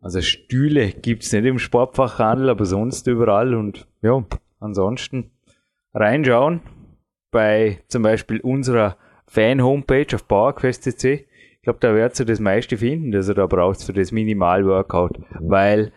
Also 0.00 0.22
Stühle 0.22 0.92
gibt's 0.92 1.32
nicht 1.32 1.44
im 1.44 1.58
Sportfachhandel, 1.58 2.48
aber 2.48 2.64
sonst 2.64 3.06
überall. 3.06 3.54
Und 3.54 3.86
ja, 4.02 4.24
ansonsten 4.58 5.30
reinschauen 5.92 6.60
bei 7.30 7.80
zum 7.88 8.02
Beispiel 8.02 8.40
unserer 8.40 8.96
Fan-Homepage 9.26 10.14
auf 10.14 10.26
PowerQuest.cc. 10.26 11.26
Ich 11.60 11.62
glaube, 11.62 11.78
da 11.80 11.94
werdet 11.94 12.18
ihr 12.18 12.26
das 12.26 12.40
meiste 12.40 12.78
finden, 12.78 13.12
das 13.12 13.28
ihr 13.28 13.34
da 13.34 13.46
braucht 13.46 13.82
für 13.82 13.92
das 13.92 14.12
Minimal-Workout. 14.12 15.20
Weil 15.38 15.92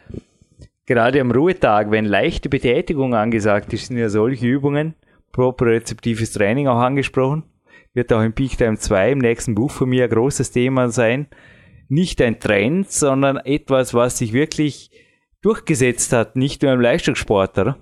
gerade 0.85 1.21
am 1.21 1.31
Ruhetag, 1.31 1.89
wenn 1.89 2.05
leichte 2.05 2.49
Betätigung 2.49 3.15
angesagt 3.15 3.71
ist, 3.71 3.87
sind 3.87 3.97
ja 3.97 4.09
solche 4.09 4.45
Übungen, 4.45 4.95
propriozeptives 5.31 6.33
Training 6.33 6.67
auch 6.67 6.79
angesprochen, 6.79 7.43
wird 7.93 8.11
auch 8.11 8.21
im 8.21 8.33
Peak 8.33 8.57
Time 8.57 8.77
2 8.77 9.13
im 9.13 9.19
nächsten 9.19 9.55
Buch 9.55 9.71
von 9.71 9.89
mir 9.89 10.03
ein 10.03 10.09
großes 10.09 10.51
Thema 10.51 10.89
sein 10.89 11.27
nicht 11.89 12.21
ein 12.21 12.39
Trend, 12.39 12.91
sondern 12.91 13.37
etwas, 13.37 13.93
was 13.93 14.17
sich 14.17 14.33
wirklich 14.33 14.91
durchgesetzt 15.41 16.13
hat, 16.13 16.35
nicht 16.35 16.61
nur 16.61 16.73
im 16.73 16.81
Leistungssport, 16.81 17.57
oder? 17.57 17.77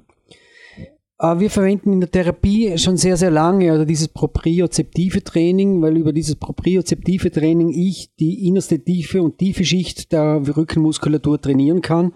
Äh, 1.21 1.39
wir 1.39 1.49
verwenden 1.49 1.93
in 1.93 1.99
der 1.99 2.09
Therapie 2.09 2.77
schon 2.77 2.97
sehr, 2.97 3.15
sehr 3.15 3.29
lange 3.29 3.71
also 3.71 3.85
dieses 3.85 4.07
propriozeptive 4.07 5.23
Training, 5.23 5.81
weil 5.81 5.97
über 5.97 6.11
dieses 6.11 6.35
propriozeptive 6.35 7.31
Training 7.31 7.69
ich 7.69 8.09
die 8.19 8.47
innerste 8.47 8.79
tiefe 8.83 9.21
und 9.21 9.37
tiefe 9.37 9.63
Schicht 9.63 10.11
der 10.11 10.41
Rückenmuskulatur 10.57 11.39
trainieren 11.39 11.81
kann 11.81 12.13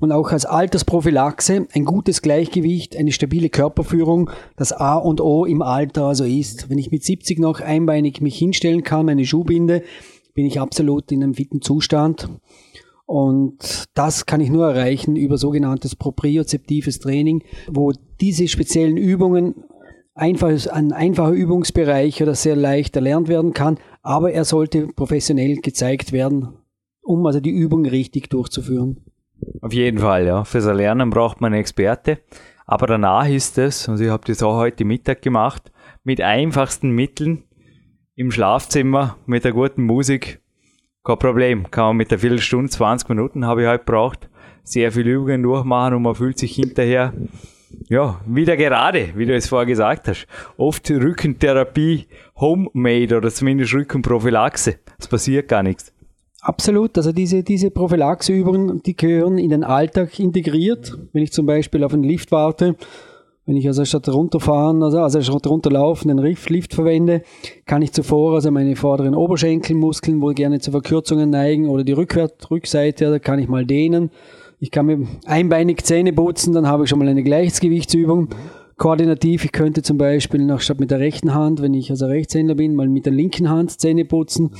und 0.00 0.12
auch 0.12 0.32
als 0.32 0.46
Altersprophylaxe 0.46 1.68
ein 1.74 1.84
gutes 1.84 2.22
Gleichgewicht, 2.22 2.96
eine 2.96 3.12
stabile 3.12 3.50
Körperführung, 3.50 4.30
das 4.56 4.72
A 4.72 4.96
und 4.96 5.20
O 5.20 5.44
im 5.44 5.60
Alter 5.60 6.04
also 6.04 6.24
ist. 6.24 6.70
Wenn 6.70 6.78
ich 6.78 6.90
mit 6.90 7.04
70 7.04 7.38
noch 7.38 7.60
einbeinig 7.60 8.22
mich 8.22 8.38
hinstellen 8.38 8.82
kann, 8.82 9.06
meine 9.06 9.26
Schuhbinde, 9.26 9.82
bin 10.38 10.46
ich 10.46 10.60
absolut 10.60 11.10
in 11.10 11.24
einem 11.24 11.34
fitten 11.34 11.62
Zustand. 11.62 12.28
Und 13.06 13.86
das 13.94 14.24
kann 14.24 14.40
ich 14.40 14.50
nur 14.50 14.68
erreichen 14.68 15.16
über 15.16 15.36
sogenanntes 15.36 15.96
propriozeptives 15.96 17.00
Training, 17.00 17.42
wo 17.66 17.90
diese 18.20 18.46
speziellen 18.46 18.96
Übungen 18.96 19.64
einfach, 20.14 20.68
ein 20.68 20.92
einfacher 20.92 21.32
Übungsbereich 21.32 22.22
oder 22.22 22.36
sehr 22.36 22.54
leicht 22.54 22.94
erlernt 22.94 23.26
werden 23.26 23.52
kann, 23.52 23.78
aber 24.02 24.30
er 24.30 24.44
sollte 24.44 24.86
professionell 24.86 25.56
gezeigt 25.56 26.12
werden, 26.12 26.50
um 27.02 27.26
also 27.26 27.40
die 27.40 27.50
Übung 27.50 27.84
richtig 27.84 28.30
durchzuführen. 28.30 28.98
Auf 29.60 29.72
jeden 29.72 29.98
Fall, 29.98 30.24
ja. 30.24 30.44
Fürs 30.44 30.66
Erlernen 30.66 31.10
braucht 31.10 31.40
man 31.40 31.52
einen 31.52 31.62
Experte. 31.62 32.20
Aber 32.64 32.86
danach 32.86 33.28
ist 33.28 33.58
es, 33.58 33.88
und 33.88 34.00
ich 34.00 34.08
habe 34.08 34.24
das 34.24 34.44
auch 34.44 34.54
heute 34.54 34.84
Mittag 34.84 35.20
gemacht, 35.20 35.72
mit 36.04 36.20
einfachsten 36.20 36.90
Mitteln 36.90 37.42
im 38.18 38.32
Schlafzimmer 38.32 39.16
mit 39.26 39.44
der 39.44 39.52
guten 39.52 39.84
Musik 39.84 40.40
kein 41.04 41.18
Problem. 41.20 41.70
Kann 41.70 41.84
man 41.84 41.96
mit 41.98 42.10
der 42.10 42.18
Viertelstunde, 42.18 42.68
20 42.68 43.08
Minuten 43.10 43.46
habe 43.46 43.62
ich 43.62 43.68
halt 43.68 43.84
braucht, 43.84 44.28
sehr 44.64 44.90
viele 44.90 45.12
Übungen 45.12 45.44
durchmachen 45.44 45.94
und 45.94 46.02
man 46.02 46.16
fühlt 46.16 46.36
sich 46.36 46.56
hinterher, 46.56 47.12
ja, 47.88 48.20
wieder 48.26 48.56
gerade, 48.56 49.10
wie 49.14 49.24
du 49.24 49.36
es 49.36 49.48
vorher 49.48 49.66
gesagt 49.66 50.08
hast. 50.08 50.26
Oft 50.56 50.90
Rückentherapie, 50.90 52.06
Homemade 52.34 53.16
oder 53.16 53.30
zumindest 53.30 53.72
Rückenprophylaxe. 53.74 54.80
Es 54.98 55.06
passiert 55.06 55.46
gar 55.46 55.62
nichts. 55.62 55.92
Absolut, 56.40 56.96
also 56.96 57.12
diese, 57.12 57.44
diese 57.44 57.70
Prophylaxeübungen, 57.70 58.82
die 58.82 58.96
gehören 58.96 59.38
in 59.38 59.50
den 59.50 59.62
Alltag 59.62 60.18
integriert. 60.18 60.92
Wenn 61.12 61.22
ich 61.22 61.32
zum 61.32 61.46
Beispiel 61.46 61.84
auf 61.84 61.94
einen 61.94 62.02
Lift 62.02 62.32
warte, 62.32 62.74
wenn 63.48 63.56
ich 63.56 63.66
also 63.66 63.82
statt 63.86 64.06
runterfahren, 64.10 64.82
also, 64.82 64.98
also 64.98 65.22
statt 65.22 65.46
runterlaufen, 65.46 66.14
den 66.14 66.18
Lift, 66.18 66.74
verwende, 66.74 67.22
kann 67.64 67.80
ich 67.80 67.92
zuvor 67.92 68.34
also 68.34 68.50
meine 68.50 68.76
vorderen 68.76 69.14
Oberschenkelmuskeln 69.14 70.20
wohl 70.20 70.34
gerne 70.34 70.60
zu 70.60 70.70
Verkürzungen 70.70 71.30
neigen 71.30 71.66
oder 71.66 71.82
die 71.82 71.92
Rückwärts, 71.92 72.50
Rückseite, 72.50 73.06
da 73.08 73.18
kann 73.18 73.38
ich 73.38 73.48
mal 73.48 73.64
dehnen. 73.64 74.10
Ich 74.60 74.70
kann 74.70 74.84
mir 74.84 75.08
einbeinig 75.24 75.82
Zähne 75.84 76.12
putzen, 76.12 76.52
dann 76.52 76.66
habe 76.66 76.84
ich 76.84 76.90
schon 76.90 76.98
mal 76.98 77.08
eine 77.08 77.22
Gleichgewichtsübung. 77.22 78.28
Koordinativ, 78.76 79.46
ich 79.46 79.52
könnte 79.52 79.82
zum 79.82 79.96
Beispiel 79.96 80.44
noch 80.44 80.60
statt 80.60 80.78
mit 80.78 80.90
der 80.90 80.98
rechten 80.98 81.32
Hand, 81.32 81.62
wenn 81.62 81.72
ich 81.72 81.90
also 81.90 82.04
Rechtshänder 82.04 82.54
bin, 82.54 82.74
mal 82.74 82.86
mit 82.86 83.06
der 83.06 83.14
linken 83.14 83.48
Hand 83.48 83.80
Zähne 83.80 84.04
putzen. 84.04 84.50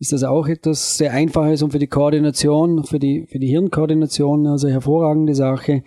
Ist 0.00 0.12
das 0.12 0.22
auch 0.22 0.48
etwas 0.48 0.98
sehr 0.98 1.12
Einfaches 1.12 1.62
und 1.62 1.70
für 1.70 1.78
die 1.78 1.86
Koordination, 1.86 2.84
für 2.84 2.98
die, 2.98 3.24
für 3.26 3.38
die 3.38 3.48
Hirnkoordination, 3.48 4.46
also 4.46 4.68
hervorragende 4.68 5.34
Sache. 5.34 5.82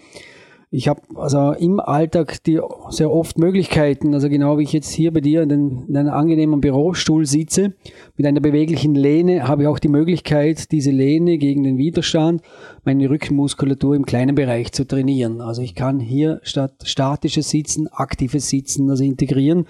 Ich 0.70 0.90
habe 0.90 1.02
also 1.16 1.54
im 1.54 1.80
Alltag 1.80 2.44
die 2.44 2.60
sehr 2.90 3.10
oft 3.10 3.40
Möglichkeiten, 3.40 4.14
also 4.14 4.28
genau 4.28 4.58
wie 4.58 4.64
ich 4.64 4.74
jetzt 4.74 4.92
hier 4.92 5.14
bei 5.14 5.22
dir 5.22 5.44
in, 5.44 5.50
den, 5.50 5.86
in 5.88 5.96
einem 5.96 6.10
angenehmen 6.10 6.60
Bürostuhl 6.60 7.26
sitze, 7.26 7.74
mit 8.18 8.28
einer 8.28 8.42
beweglichen 8.42 8.94
Lehne, 8.94 9.48
habe 9.48 9.62
ich 9.62 9.68
auch 9.70 9.80
die 9.80 9.88
Möglichkeit, 9.88 10.74
diese 10.74 10.92
Lehne 10.92 11.38
gegen 11.38 11.64
den 11.64 11.78
Widerstand, 11.78 12.42
meine 12.84 13.10
Rückenmuskulatur 13.10 13.96
im 13.96 14.06
kleinen 14.06 14.36
Bereich 14.36 14.74
zu 14.74 14.86
trainieren. 14.86 15.40
Also 15.40 15.62
ich 15.62 15.74
kann 15.74 16.02
hier 16.02 16.42
statt 16.44 16.74
statisches 16.84 17.50
Sitzen, 17.50 17.88
aktives 17.88 18.50
Sitzen 18.50 18.90
also 18.90 19.06
integrieren. 19.06 19.68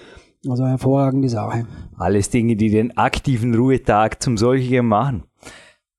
Also 0.47 0.65
hervorragende 0.65 1.29
Sache. 1.29 1.67
Alles 1.97 2.29
Dinge, 2.29 2.55
die 2.55 2.69
den 2.69 2.95
aktiven 2.95 3.53
Ruhetag 3.53 4.21
zum 4.21 4.37
solchen 4.37 4.85
machen. 4.85 5.23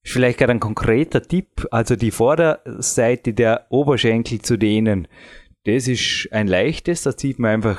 Vielleicht 0.09 0.39
gerade 0.39 0.53
ein 0.53 0.61
konkreter 0.61 1.23
Tipp, 1.23 1.67
also 1.71 1.95
die 1.95 2.11
Vorderseite 2.11 3.35
der 3.35 3.67
Oberschenkel 3.69 4.41
zu 4.41 4.57
dehnen. 4.57 5.07
Das 5.65 5.87
ist 5.87 6.29
ein 6.33 6.49
leichtes, 6.49 7.03
da 7.03 7.15
zieht 7.15 7.39
man 7.39 7.51
einfach 7.51 7.79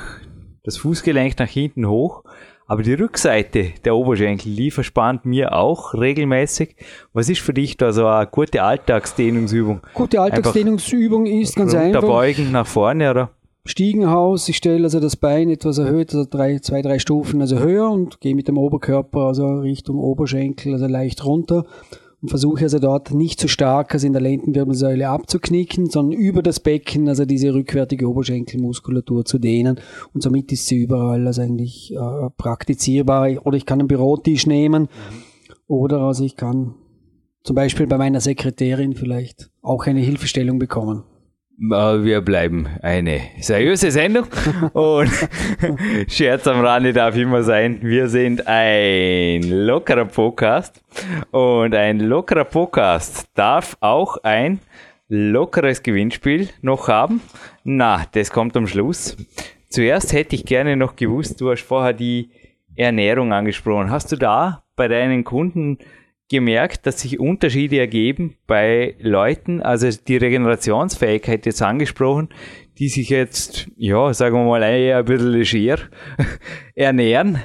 das 0.62 0.76
Fußgelenk 0.76 1.36
nach 1.40 1.48
hinten 1.48 1.88
hoch. 1.88 2.22
Aber 2.68 2.84
die 2.84 2.94
Rückseite 2.94 3.72
der 3.84 3.96
Oberschenkel, 3.96 4.54
die 4.54 4.70
verspannt 4.70 5.24
mir 5.24 5.56
auch 5.56 5.92
regelmäßig. 5.92 6.76
Was 7.12 7.28
ist 7.28 7.40
für 7.40 7.52
dich 7.52 7.76
da 7.76 7.90
so 7.90 8.06
eine 8.06 8.28
gute 8.28 8.62
Alltagsdehnungsübung? 8.62 9.80
Gute 9.94 10.20
Alltagsdehnungsübung 10.20 11.26
ist 11.26 11.56
ganz 11.56 11.74
einfach. 11.74 12.02
Beugen 12.02 12.52
nach 12.52 12.68
vorne, 12.68 13.10
oder? 13.10 13.30
Stiegenhaus, 13.64 14.48
ich 14.48 14.56
stelle 14.56 14.84
also 14.84 15.00
das 15.00 15.16
Bein 15.16 15.50
etwas 15.50 15.78
erhöht, 15.78 16.14
also 16.14 16.28
drei, 16.30 16.60
zwei, 16.60 16.80
drei 16.80 17.00
Stufen 17.00 17.40
also 17.40 17.58
höher 17.58 17.90
und 17.90 18.20
gehe 18.20 18.36
mit 18.36 18.46
dem 18.46 18.56
Oberkörper 18.56 19.26
also 19.26 19.58
Richtung 19.58 19.98
Oberschenkel, 19.98 20.74
also 20.74 20.86
leicht 20.86 21.24
runter 21.24 21.66
und 22.22 22.28
versuche 22.28 22.64
also 22.64 22.78
dort 22.78 23.12
nicht 23.12 23.40
zu 23.40 23.48
stark 23.48 23.94
also 23.94 24.06
in 24.06 24.12
der 24.12 24.22
Lendenwirbelsäule 24.22 25.08
abzuknicken, 25.08 25.88
sondern 25.88 26.18
über 26.18 26.42
das 26.42 26.60
Becken, 26.60 27.08
also 27.08 27.24
diese 27.24 27.54
rückwärtige 27.54 28.08
Oberschenkelmuskulatur 28.08 29.24
zu 29.24 29.38
dehnen 29.38 29.80
und 30.12 30.22
somit 30.22 30.52
ist 30.52 30.66
sie 30.66 30.76
überall 30.76 31.26
also 31.26 31.42
eigentlich 31.42 31.94
äh, 31.94 32.30
praktizierbar. 32.36 33.30
Oder 33.44 33.56
ich 33.56 33.66
kann 33.66 33.78
einen 33.78 33.88
Bürotisch 33.88 34.46
nehmen 34.46 34.82
mhm. 34.82 34.88
oder 35.66 36.00
also 36.00 36.24
ich 36.24 36.36
kann 36.36 36.74
zum 37.42 37.56
Beispiel 37.56 37.86
bei 37.86 37.96
meiner 37.96 38.20
Sekretärin 38.20 38.94
vielleicht 38.94 39.50
auch 39.62 39.86
eine 39.86 40.00
Hilfestellung 40.00 40.58
bekommen. 40.58 41.04
Wir 41.62 42.22
bleiben 42.22 42.66
eine 42.80 43.20
seriöse 43.38 43.90
Sendung 43.90 44.24
und 44.72 45.10
Scherz 46.08 46.46
am 46.46 46.64
Rande 46.64 46.94
darf 46.94 47.14
immer 47.18 47.42
sein. 47.42 47.80
Wir 47.82 48.08
sind 48.08 48.46
ein 48.46 49.42
lockerer 49.42 50.06
Podcast 50.06 50.82
und 51.32 51.74
ein 51.74 52.00
lockerer 52.00 52.46
Podcast 52.46 53.28
darf 53.34 53.76
auch 53.80 54.16
ein 54.22 54.60
lockeres 55.10 55.82
Gewinnspiel 55.82 56.48
noch 56.62 56.88
haben. 56.88 57.20
Na, 57.62 58.06
das 58.12 58.30
kommt 58.30 58.56
am 58.56 58.66
Schluss. 58.66 59.18
Zuerst 59.68 60.14
hätte 60.14 60.36
ich 60.36 60.46
gerne 60.46 60.78
noch 60.78 60.96
gewusst, 60.96 61.42
du 61.42 61.50
hast 61.50 61.60
vorher 61.60 61.92
die 61.92 62.30
Ernährung 62.74 63.34
angesprochen. 63.34 63.90
Hast 63.90 64.10
du 64.12 64.16
da 64.16 64.64
bei 64.76 64.88
deinen 64.88 65.24
Kunden 65.24 65.76
gemerkt, 66.30 66.86
dass 66.86 67.00
sich 67.00 67.18
Unterschiede 67.18 67.78
ergeben 67.78 68.36
bei 68.46 68.94
Leuten, 69.00 69.60
also 69.60 69.88
die 69.90 70.16
Regenerationsfähigkeit 70.16 71.44
jetzt 71.44 71.60
angesprochen, 71.60 72.28
die 72.78 72.88
sich 72.88 73.10
jetzt, 73.10 73.68
ja, 73.76 74.14
sagen 74.14 74.36
wir 74.36 74.44
mal, 74.44 74.62
eher 74.62 74.98
ein 74.98 75.04
bisschen 75.04 75.32
leger 75.32 75.78
ernähren 76.74 77.40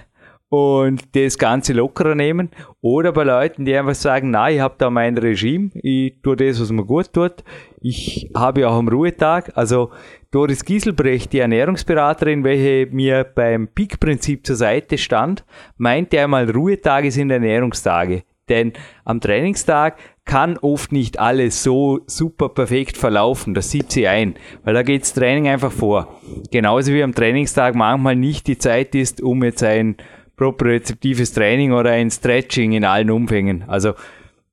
und 0.49 1.15
das 1.15 1.37
Ganze 1.37 1.73
lockerer 1.73 2.15
nehmen. 2.15 2.51
Oder 2.79 3.11
bei 3.11 3.23
Leuten, 3.23 3.65
die 3.65 3.75
einfach 3.75 3.95
sagen, 3.95 4.29
na, 4.29 4.49
ich 4.49 4.59
habe 4.59 4.75
da 4.77 4.89
mein 4.89 5.17
Regime, 5.17 5.71
ich 5.73 6.21
tue 6.21 6.35
das, 6.35 6.61
was 6.61 6.71
mir 6.71 6.85
gut 6.85 7.11
tut. 7.11 7.43
Ich 7.81 8.29
habe 8.35 8.61
ja 8.61 8.69
auch 8.69 8.77
am 8.77 8.87
Ruhetag, 8.87 9.51
also 9.55 9.91
Doris 10.31 10.63
Gieselbrecht, 10.63 11.33
die 11.33 11.39
Ernährungsberaterin, 11.39 12.43
welche 12.43 12.93
mir 12.93 13.23
beim 13.23 13.67
Peak-Prinzip 13.67 14.45
zur 14.45 14.55
Seite 14.55 14.97
stand, 14.97 15.43
meinte 15.77 16.19
einmal, 16.21 16.49
Ruhetage 16.49 17.09
sind 17.11 17.31
Ernährungstage. 17.31 18.23
Denn 18.49 18.73
am 19.03 19.21
Trainingstag 19.21 19.97
kann 20.25 20.57
oft 20.57 20.91
nicht 20.91 21.19
alles 21.19 21.63
so 21.63 22.01
super 22.07 22.49
perfekt 22.49 22.97
verlaufen. 22.97 23.53
Das 23.53 23.71
sieht 23.71 23.91
sie 23.91 24.07
ein, 24.07 24.35
weil 24.63 24.73
da 24.73 24.83
geht 24.83 25.03
das 25.03 25.13
Training 25.13 25.47
einfach 25.47 25.71
vor. 25.71 26.19
Genauso 26.51 26.93
wie 26.93 27.03
am 27.03 27.15
Trainingstag 27.15 27.75
manchmal 27.75 28.15
nicht 28.15 28.47
die 28.47 28.57
Zeit 28.57 28.95
ist, 28.95 29.21
um 29.21 29.43
jetzt 29.43 29.63
ein 29.63 29.97
propriozeptives 30.37 31.33
Training 31.33 31.71
oder 31.71 31.91
ein 31.91 32.11
Stretching 32.11 32.73
in 32.73 32.83
allen 32.83 33.11
Umfängen. 33.11 33.63
Also 33.67 33.93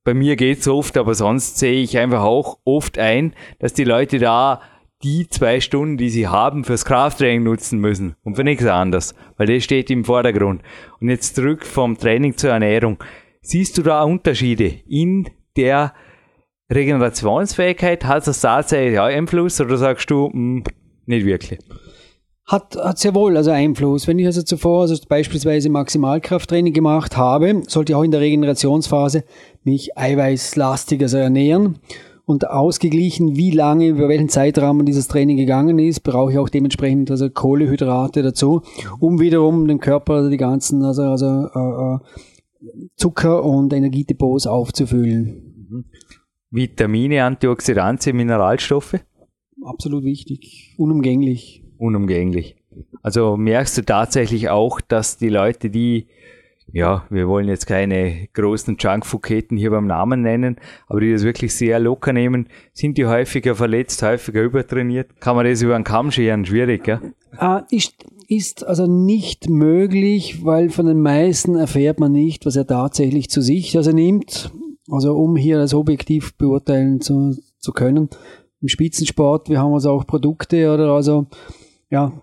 bei 0.03 0.13
mir 0.13 0.35
geht's 0.35 0.67
oft, 0.67 0.97
aber 0.97 1.15
sonst 1.15 1.57
sehe 1.57 1.81
ich 1.81 1.97
einfach 1.97 2.23
auch 2.23 2.59
oft 2.65 2.97
ein, 2.97 3.33
dass 3.59 3.73
die 3.73 3.83
Leute 3.83 4.19
da 4.19 4.61
die 5.03 5.27
zwei 5.27 5.59
Stunden, 5.59 5.97
die 5.97 6.09
sie 6.09 6.27
haben, 6.27 6.63
fürs 6.63 6.85
Krafttraining 6.85 7.43
nutzen 7.43 7.79
müssen 7.79 8.15
und 8.23 8.35
für 8.35 8.43
nichts 8.43 8.65
anderes, 8.65 9.15
weil 9.37 9.47
das 9.47 9.63
steht 9.63 9.89
im 9.91 10.05
Vordergrund. 10.05 10.61
Und 10.99 11.09
jetzt 11.09 11.35
zurück 11.35 11.65
vom 11.65 11.97
Training 11.97 12.37
zur 12.37 12.51
Ernährung. 12.51 12.97
Siehst 13.45 13.77
du 13.77 13.83
da 13.83 14.03
Unterschiede 14.03 14.71
in 14.87 15.27
der 15.57 15.93
Regenerationsfähigkeit? 16.71 18.05
Hat 18.05 18.25
das 18.25 18.39
tatsächlich 18.39 18.97
auch 18.97 19.03
Einfluss 19.03 19.59
oder 19.59 19.75
sagst 19.77 20.09
du, 20.09 20.29
mh, 20.29 20.31
hm, 20.31 20.63
nicht 21.07 21.25
wirklich? 21.25 21.59
Hat, 22.45 22.77
hat 22.77 22.99
sehr 22.99 23.13
wohl 23.13 23.35
also 23.35 23.51
Einfluss. 23.51 24.07
Wenn 24.07 24.17
ich 24.17 24.25
also 24.25 24.43
zuvor 24.43 24.83
also 24.83 24.95
beispielsweise 25.09 25.69
Maximalkrafttraining 25.69 26.71
gemacht 26.71 27.17
habe, 27.17 27.63
sollte 27.67 27.91
ich 27.91 27.95
auch 27.97 28.03
in 28.03 28.11
der 28.11 28.21
Regenerationsphase 28.21 29.25
mich 29.65 29.97
eiweißlastig 29.97 31.01
also 31.01 31.17
ernähren 31.17 31.79
und 32.25 32.49
ausgeglichen, 32.49 33.35
wie 33.35 33.51
lange, 33.51 33.87
über 33.87 34.07
welchen 34.07 34.29
Zeitrahmen 34.29 34.85
dieses 34.85 35.09
Training 35.09 35.35
gegangen 35.35 35.79
ist, 35.79 35.99
brauche 36.01 36.31
ich 36.31 36.37
auch 36.37 36.47
dementsprechend 36.47 37.11
also 37.11 37.29
Kohlehydrate 37.29 38.23
dazu, 38.23 38.61
um 39.01 39.19
wiederum 39.19 39.67
den 39.67 39.81
Körper 39.81 40.29
die 40.29 40.37
ganzen 40.37 40.81
also, 40.83 41.03
also 41.03 41.49
äh, 41.53 41.95
äh 41.95 41.99
Zucker 42.95 43.43
und 43.43 43.73
Energiedepots 43.73 44.47
aufzufüllen. 44.47 45.67
Mhm. 45.69 45.85
Vitamine, 46.51 47.23
Antioxidantien, 47.23 48.15
Mineralstoffe? 48.15 48.99
Absolut 49.63 50.03
wichtig, 50.03 50.75
unumgänglich. 50.77 51.63
unumgänglich. 51.77 52.55
Also 53.01 53.37
merkst 53.37 53.77
du 53.77 53.81
tatsächlich 53.83 54.49
auch, 54.49 54.81
dass 54.81 55.17
die 55.17 55.29
Leute, 55.29 55.69
die 55.69 56.07
ja, 56.73 57.05
wir 57.11 57.27
wollen 57.27 57.47
jetzt 57.47 57.67
keine 57.67 58.27
großen 58.33 58.77
Junkfood-Ketten 58.79 59.57
hier 59.57 59.69
beim 59.69 59.85
Namen 59.85 60.23
nennen, 60.23 60.57
aber 60.87 61.01
die 61.01 61.13
das 61.13 61.21
wirklich 61.23 61.53
sehr 61.53 61.79
locker 61.79 62.13
nehmen, 62.13 62.47
sind 62.73 62.97
die 62.97 63.05
häufiger 63.05 63.53
verletzt, 63.53 64.01
häufiger 64.01 64.41
übertrainiert. 64.41 65.19
Kann 65.21 65.35
man 65.35 65.45
das 65.45 65.61
über 65.61 65.75
einen 65.75 65.83
Kamm 65.83 66.09
scheren? 66.09 66.45
Schwierig, 66.45 66.87
ja? 66.87 66.99
Ah, 67.37 67.63
ist, 67.69 68.03
ist 68.27 68.65
also 68.65 68.87
nicht 68.87 69.49
möglich, 69.49 70.43
weil 70.43 70.71
von 70.71 70.87
den 70.87 70.99
meisten 70.99 71.55
erfährt 71.55 71.99
man 71.99 72.11
nicht, 72.11 72.47
was 72.47 72.55
er 72.55 72.65
tatsächlich 72.65 73.29
zu 73.29 73.41
sich 73.41 73.77
also 73.77 73.91
nimmt. 73.91 74.51
Also 74.89 75.15
um 75.15 75.35
hier 75.35 75.59
das 75.59 75.75
objektiv 75.75 76.35
beurteilen 76.37 77.01
zu, 77.01 77.37
zu 77.59 77.71
können. 77.71 78.09
Im 78.61 78.67
Spitzensport, 78.67 79.47
wir 79.47 79.59
haben 79.59 79.73
also 79.73 79.91
auch 79.91 80.07
Produkte 80.07 80.73
oder 80.73 80.91
also 80.91 81.27
ja, 81.91 82.13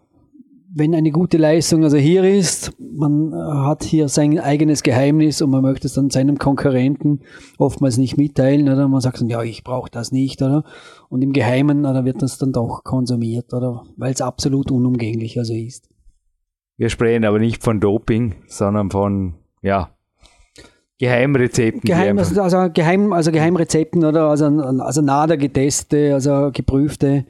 wenn 0.72 0.94
eine 0.94 1.10
gute 1.10 1.36
Leistung 1.36 1.82
also 1.82 1.96
hier 1.96 2.22
ist, 2.24 2.72
man 2.78 3.34
hat 3.34 3.82
hier 3.82 4.08
sein 4.08 4.38
eigenes 4.38 4.82
Geheimnis 4.82 5.42
und 5.42 5.50
man 5.50 5.62
möchte 5.62 5.86
es 5.86 5.94
dann 5.94 6.10
seinem 6.10 6.38
Konkurrenten 6.38 7.20
oftmals 7.58 7.98
nicht 7.98 8.16
mitteilen, 8.16 8.68
oder 8.68 8.86
man 8.88 9.00
sagt 9.00 9.20
dann, 9.20 9.28
ja, 9.28 9.42
ich 9.42 9.64
brauche 9.64 9.90
das 9.90 10.12
nicht, 10.12 10.42
oder? 10.42 10.64
Und 11.08 11.22
im 11.22 11.32
Geheimen, 11.32 11.84
oder 11.86 12.04
wird 12.04 12.22
das 12.22 12.38
dann 12.38 12.52
doch 12.52 12.84
konsumiert, 12.84 13.52
oder? 13.52 13.82
Weil 13.96 14.12
es 14.12 14.20
absolut 14.20 14.70
unumgänglich 14.70 15.38
also 15.38 15.54
ist. 15.54 15.88
Wir 16.76 16.88
sprechen 16.88 17.24
aber 17.24 17.38
nicht 17.38 17.62
von 17.62 17.80
Doping, 17.80 18.36
sondern 18.46 18.90
von, 18.90 19.34
ja, 19.62 19.90
Geheimrezepten. 20.98 21.80
Geheim, 21.80 22.18
also, 22.18 22.42
also, 22.42 22.68
Geheim, 22.72 23.12
also 23.14 23.32
Geheimrezepten, 23.32 24.04
oder? 24.04 24.28
Also, 24.28 24.44
also 24.46 25.00
nader 25.00 25.38
getestete, 25.38 26.12
also 26.12 26.50
geprüfte 26.52 27.24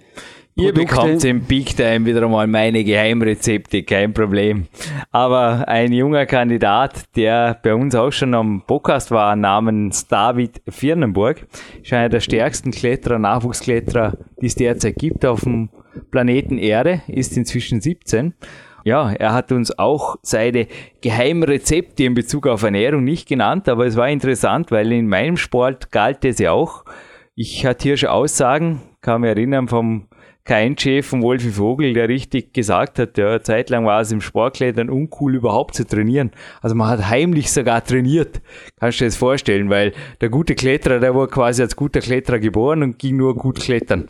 Ihr 0.61 0.75
bekommt 0.75 1.25
im 1.25 1.41
Big 1.41 1.75
Time 1.75 2.05
wieder 2.05 2.23
einmal 2.23 2.47
meine 2.47 2.85
Geheimrezepte, 2.85 3.83
kein 3.83 4.13
Problem. 4.13 4.67
Aber 5.11 5.67
ein 5.67 5.91
junger 5.91 6.27
Kandidat, 6.27 7.05
der 7.17 7.59
bei 7.63 7.75
uns 7.75 7.95
auch 7.95 8.11
schon 8.11 8.35
am 8.35 8.63
Podcast 8.67 9.11
war, 9.11 9.37
namens 9.37 10.07
David 10.07 10.61
Firnenburg, 10.69 11.47
ist 11.83 11.95
einer 11.95 12.11
der 12.11 12.21
stärksten 12.21 12.73
Kletterer, 12.73 13.19
Nachwuchskletterer, 13.19 14.19
die 14.43 14.47
es 14.47 14.55
derzeit 14.55 14.97
gibt 14.97 15.25
auf 15.25 15.41
dem 15.41 15.71
Planeten 16.11 16.59
Erde, 16.59 17.01
ist 17.09 17.39
inzwischen 17.39 17.81
17. 17.81 18.35
Ja, 18.85 19.13
er 19.13 19.33
hat 19.33 19.53
uns 19.53 19.79
auch 19.79 20.17
seine 20.23 20.67
Geheimrezepte 21.01 22.05
in 22.05 22.13
Bezug 22.13 22.47
auf 22.47 22.63
Ernährung 22.63 23.05
nicht 23.05 23.27
genannt, 23.27 23.67
aber 23.67 23.87
es 23.87 23.97
war 23.97 24.11
interessant, 24.11 24.71
weil 24.71 24.93
in 24.93 25.09
meinem 25.09 25.39
Sport 25.39 25.91
galt 25.91 26.25
es 26.27 26.39
ja 26.39 26.53
auch. 26.53 26.85
Ich 27.35 27.65
hatte 27.65 27.85
hier 27.85 27.97
schon 27.97 28.11
Aussagen, 28.11 28.83
kann 29.01 29.23
mich 29.23 29.31
erinnern 29.31 29.67
vom 29.67 30.10
kein 30.45 30.77
Chef 30.77 31.07
von 31.07 31.23
Wolfi 31.23 31.51
Vogel, 31.51 31.93
der 31.93 32.09
richtig 32.09 32.55
gesagt 32.55 32.99
hat, 32.99 33.19
ja, 33.19 33.43
zeitlang 33.43 33.85
war 33.85 34.01
es 34.01 34.11
im 34.11 34.21
Sportklettern 34.21 34.89
uncool 34.89 35.35
überhaupt 35.35 35.75
zu 35.75 35.87
trainieren. 35.87 36.31
Also 36.63 36.75
man 36.75 36.89
hat 36.89 37.09
heimlich 37.09 37.53
sogar 37.53 37.85
trainiert. 37.85 38.41
Kannst 38.79 39.01
du 39.01 39.05
dir 39.05 39.09
das 39.09 39.17
vorstellen, 39.17 39.71
weil 39.71 39.93
der 40.21 40.31
gute 40.31 40.55
Kletterer, 40.55 40.99
der 40.99 41.15
war 41.15 41.29
quasi 41.29 41.63
als 41.63 41.77
guter 41.77 42.01
Kletterer 42.01 42.39
geboren 42.39 42.83
und 42.83 42.99
ging 42.99 43.17
nur 43.17 43.37
gut 43.37 43.61
klettern. 43.61 44.09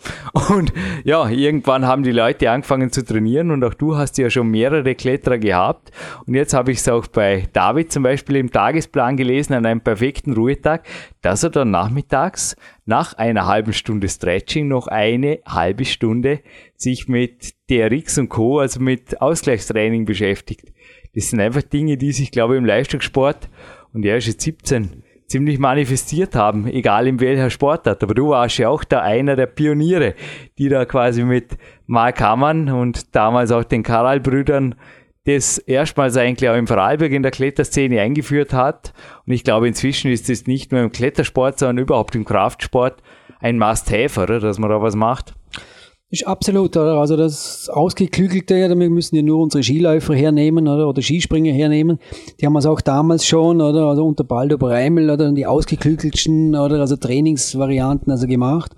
Und 0.49 0.73
ja, 1.05 1.29
irgendwann 1.29 1.87
haben 1.87 2.03
die 2.05 2.13
Leute 2.13 2.51
angefangen 2.51 2.93
zu 2.93 3.05
trainieren 3.05 3.51
und 3.51 3.65
auch 3.65 3.75
du 3.75 3.97
hast 3.97 4.17
ja 4.19 4.31
schon 4.31 4.49
mehrere 4.49 4.95
Kletterer 4.95 5.39
gehabt. 5.39 5.91
Und 6.27 6.35
jetzt 6.35 6.55
habe 6.55 6.73
ich 6.73 6.79
es 6.79 6.89
auch 6.89 7.07
bei 7.09 7.49
David 7.53 7.93
zum 7.93 8.03
Beispiel 8.03 8.37
im 8.37 8.51
Tagesplan 8.51 9.17
gelesen, 9.17 9.55
an 9.55 9.67
einem 9.67 9.81
perfekten 9.81 10.33
Ruhetag, 10.33 10.87
dass 11.23 11.43
er 11.43 11.51
dann 11.51 11.71
nachmittags 11.71 12.57
nach 12.85 13.15
einer 13.15 13.47
halben 13.47 13.73
Stunde 13.73 14.09
Stretching 14.09 14.69
noch 14.69 14.87
eine 14.87 15.41
halbe 15.47 15.85
Stunde 15.85 16.41
sich 16.77 17.09
mit 17.09 17.55
DRX 17.71 18.19
und 18.19 18.29
Co., 18.29 18.59
also 18.59 18.81
mit 18.81 19.21
Ausgleichstraining 19.21 20.05
beschäftigt. 20.05 20.73
Das 21.15 21.31
sind 21.31 21.41
einfach 21.41 21.63
Dinge, 21.63 21.97
die 21.97 22.13
sich, 22.13 22.31
glaube 22.31 22.55
ich, 22.55 22.59
im 22.59 22.65
Leistungssport, 22.65 23.49
und 23.93 24.05
er 24.05 24.17
ist 24.17 24.29
jetzt 24.29 24.43
17, 24.43 25.03
ziemlich 25.27 25.59
manifestiert 25.59 26.35
haben, 26.35 26.67
egal 26.67 27.07
in 27.07 27.21
welcher 27.21 27.51
Sportart. 27.51 28.03
Aber 28.03 28.15
du 28.15 28.31
warst 28.31 28.59
ja 28.59 28.69
auch 28.69 28.85
da 28.85 29.01
einer 29.01 29.37
der 29.37 29.47
Pioniere, 29.47 30.15
die 30.59 30.69
da 30.69 30.85
quasi 30.85 31.25
mit 31.25 31.57
Mark 31.87 32.21
Hammann 32.21 32.69
und 32.69 33.15
damals 33.15 33.53
auch 33.53 33.65
den 33.65 33.83
Karal-Brüdern 33.83 34.75
das 35.25 35.59
erstmals 35.59 36.17
eigentlich 36.17 36.49
auch 36.49 36.57
im 36.57 36.67
Vorarlberg 36.67 37.13
in 37.13 37.23
der 37.23 37.31
Kletterszene 37.31 38.01
eingeführt 38.01 38.53
hat. 38.53 38.93
Und 39.27 39.33
ich 39.33 39.45
glaube, 39.45 39.69
inzwischen 39.69 40.11
ist 40.11 40.31
es 40.31 40.47
nicht 40.47 40.73
nur 40.73 40.81
im 40.81 40.93
Klettersport, 40.93 41.59
sondern 41.59 41.79
überhaupt 41.79 42.15
im 42.15 42.25
Kraftsport 42.25 43.03
ein 43.41 43.59
Must-Have, 43.59 44.21
oder? 44.21 44.41
Dass 44.41 44.59
man 44.59 44.71
da 44.71 44.81
was 44.81 44.97
macht. 44.97 45.35
Ist 46.13 46.27
absolut, 46.27 46.77
oder? 46.77 46.95
Also 46.95 47.17
das 47.17 47.69
Ausgeklügelte, 47.69 48.55
wir 48.55 48.91
müssen 48.91 49.15
ja 49.15 49.23
nur 49.23 49.39
unsere 49.39 49.63
Skiläufer 49.63 50.15
hernehmen, 50.15 50.67
oder? 50.67 50.89
Oder 50.89 51.03
Skispringer 51.03 51.53
hernehmen. 51.53 52.01
Die 52.41 52.47
haben 52.47 52.57
es 52.57 52.67
auch 52.67 52.81
damals 52.81 53.25
schon, 53.25 53.61
oder? 53.61 53.85
Also 53.85 54.05
unter 54.05 54.25
Baldo 54.25 54.59
Breimel, 54.59 55.09
oder? 55.09 55.31
Die 55.31 55.47
ausgeklügelten, 55.47 56.57
oder? 56.57 56.81
Also 56.81 56.97
Trainingsvarianten, 56.97 58.11
also 58.11 58.27
gemacht. 58.27 58.73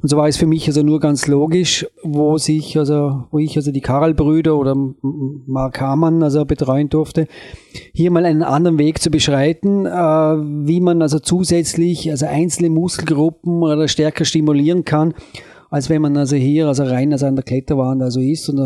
Und 0.00 0.08
so 0.08 0.16
war 0.16 0.28
es 0.28 0.36
für 0.36 0.46
mich 0.46 0.66
also 0.66 0.82
nur 0.82 1.00
ganz 1.00 1.26
logisch, 1.26 1.86
wo 2.02 2.38
sich, 2.38 2.78
also, 2.78 3.24
wo 3.30 3.38
ich 3.38 3.56
also 3.56 3.72
die 3.72 3.80
Karl-Brüder 3.80 4.56
oder 4.56 4.74
Mark 5.02 5.80
Hamann 5.80 6.22
also 6.22 6.44
betreuen 6.44 6.88
durfte, 6.88 7.26
hier 7.92 8.10
mal 8.10 8.24
einen 8.24 8.42
anderen 8.42 8.78
Weg 8.78 9.00
zu 9.00 9.10
beschreiten, 9.10 9.86
äh, 9.86 9.90
wie 9.90 10.80
man 10.80 11.02
also 11.02 11.18
zusätzlich, 11.18 12.10
also 12.10 12.26
einzelne 12.26 12.70
Muskelgruppen 12.70 13.62
oder 13.62 13.88
stärker 13.88 14.24
stimulieren 14.24 14.84
kann, 14.84 15.14
als 15.70 15.88
wenn 15.88 16.02
man 16.02 16.16
also 16.16 16.36
hier, 16.36 16.68
also 16.68 16.84
rein 16.84 17.12
also 17.12 17.26
an 17.26 17.36
der 17.36 17.44
Kletterwand 17.44 18.02
also 18.02 18.20
ist 18.20 18.48
und, 18.48 18.58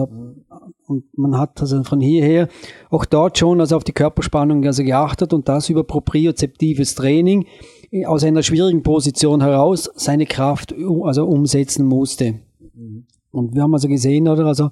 und 0.86 1.04
man 1.16 1.38
hat 1.38 1.60
also 1.60 1.82
von 1.84 2.00
hierher 2.00 2.48
auch 2.90 3.04
dort 3.04 3.38
schon 3.38 3.60
also 3.60 3.76
auf 3.76 3.84
die 3.84 3.92
Körperspannung 3.92 4.64
also 4.64 4.82
geachtet 4.82 5.32
und 5.32 5.48
das 5.48 5.68
über 5.68 5.84
propriozeptives 5.84 6.94
Training 6.94 7.46
aus 8.04 8.24
einer 8.24 8.42
schwierigen 8.42 8.82
Position 8.82 9.40
heraus 9.40 9.90
seine 9.94 10.26
Kraft 10.26 10.74
also 11.04 11.26
umsetzen 11.26 11.86
musste. 11.86 12.40
Und 13.30 13.54
wir 13.54 13.62
haben 13.62 13.74
also 13.74 13.88
gesehen, 13.88 14.28
oder, 14.28 14.46
also, 14.46 14.70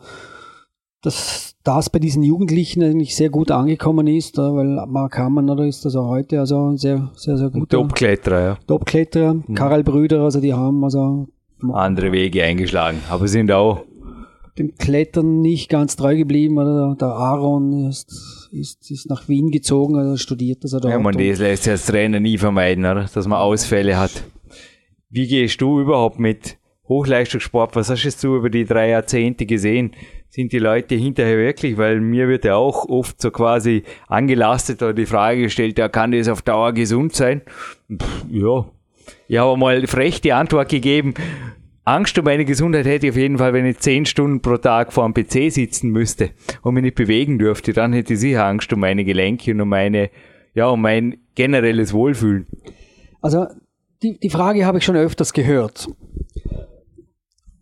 dass 1.03 1.55
das 1.65 1.91
bei 1.91 1.99
diesen 1.99 2.23
Jugendlichen 2.23 2.83
eigentlich 2.83 3.17
sehr 3.17 3.31
gut 3.31 3.51
angekommen 3.51 4.07
ist, 4.07 4.37
weil 4.39 4.87
Mark 4.87 5.19
Hammann 5.19 5.49
oder 5.49 5.67
ist 5.67 5.85
also 5.85 6.07
heute 6.07 6.41
also 6.41 6.71
ein 6.71 6.77
sehr, 6.77 7.11
sehr, 7.17 7.39
sehr 7.39 7.51
guter 7.51 7.79
Top-Kletterer, 7.79 8.41
ja. 8.41 8.59
Top-Kletterer, 8.67 9.35
mhm. 9.35 9.55
Karel 9.55 9.83
Brüder, 9.83 10.21
also 10.21 10.41
die 10.41 10.53
haben 10.53 10.85
also 10.85 11.27
andere 11.73 12.13
Wege 12.13 12.43
eingeschlagen, 12.43 12.99
aber 13.09 13.29
sind 13.29 13.51
auch 13.51 13.85
dem 14.59 14.75
Klettern 14.77 15.41
nicht 15.41 15.69
ganz 15.69 15.97
treu 15.97 16.17
geblieben. 16.17 16.59
Oder? 16.59 16.97
Der 16.99 17.09
Aaron 17.09 17.89
ist, 17.89 18.49
ist, 18.53 18.91
ist 18.91 19.09
nach 19.09 19.29
Wien 19.29 19.51
gezogen, 19.51 19.97
also 19.97 20.17
studiert 20.17 20.65
das. 20.65 20.75
Oder 20.75 20.91
ja, 20.91 20.99
man 20.99 21.17
das 21.17 21.39
lässt 21.39 21.65
sich 21.65 21.73
als 21.73 21.87
Trainer 21.87 22.21
nie 22.21 22.39
vermeiden, 22.39 22.85
oder? 22.85 23.09
dass 23.13 23.27
man 23.27 23.39
Ausfälle 23.39 23.99
hat. 23.99 24.25
Wie 25.11 25.27
gehst 25.27 25.61
du 25.61 25.81
überhaupt 25.81 26.19
mit 26.19 26.59
Hochleistungssport? 26.89 27.77
Was 27.77 27.91
hast 27.91 28.25
du 28.25 28.37
über 28.37 28.51
die 28.51 28.65
drei 28.65 28.91
Jahrzehnte 28.91 29.47
gesehen? 29.47 29.93
Sind 30.29 30.53
die 30.53 30.59
Leute 30.59 30.97
hinterher 30.97 31.39
wirklich? 31.39 31.77
Weil 31.77 32.01
mir 32.01 32.29
wird 32.29 32.45
ja 32.45 32.57
auch 32.57 32.89
oft 32.89 33.21
so 33.21 33.31
quasi 33.31 33.85
angelastet 34.09 34.83
oder 34.83 34.93
die 34.93 35.07
Frage 35.07 35.43
gestellt, 35.43 35.79
ja, 35.79 35.89
kann 35.89 36.13
das 36.13 36.29
auf 36.29 36.43
Dauer 36.43 36.73
gesund 36.73 37.15
sein? 37.15 37.43
Pff, 37.93 38.27
ja. 38.31 38.67
Ich 39.29 39.39
habe 39.39 39.57
mal 39.57 39.87
frech 39.87 40.21
die 40.21 40.33
Antwort 40.33 40.69
gegeben, 40.69 41.15
Angst 41.87 42.19
um 42.19 42.25
meine 42.25 42.47
Gesundheit 42.47 42.87
hätte 42.87 43.07
ich 43.07 43.13
auf 43.13 43.19
jeden 43.19 43.37
Fall, 43.37 43.53
wenn 43.53 43.67
ich 43.67 43.79
zehn 43.79 44.07
Stunden 44.07 44.41
pro 44.41 44.57
Tag 44.57 44.93
vor 44.93 45.07
dem 45.07 45.13
PC 45.13 45.53
sitzen 45.53 45.91
müsste 45.91 46.31
und 46.63 46.75
mich 46.75 46.83
nicht 46.83 46.97
bewegen 46.97 47.39
dürfte, 47.39 47.75
dann 47.75 47.93
hätte 47.93 48.15
ich 48.15 48.21
sicher 48.21 48.47
Angst 48.47 48.73
um 48.73 48.81
meine 48.81 49.05
Gelenke 49.05 49.51
und 49.51 49.61
um 49.61 49.69
meine, 49.69 50.11
ja, 50.55 50.69
um 50.69 50.81
mein 50.81 51.19
generelles 51.35 51.93
Wohlfühlen. 51.93 52.47
Also, 53.21 53.47
die, 54.03 54.19
die 54.19 54.31
Frage 54.31 54.65
habe 54.65 54.79
ich 54.79 54.85
schon 54.85 54.97
öfters 54.97 55.35
gehört. 55.35 55.89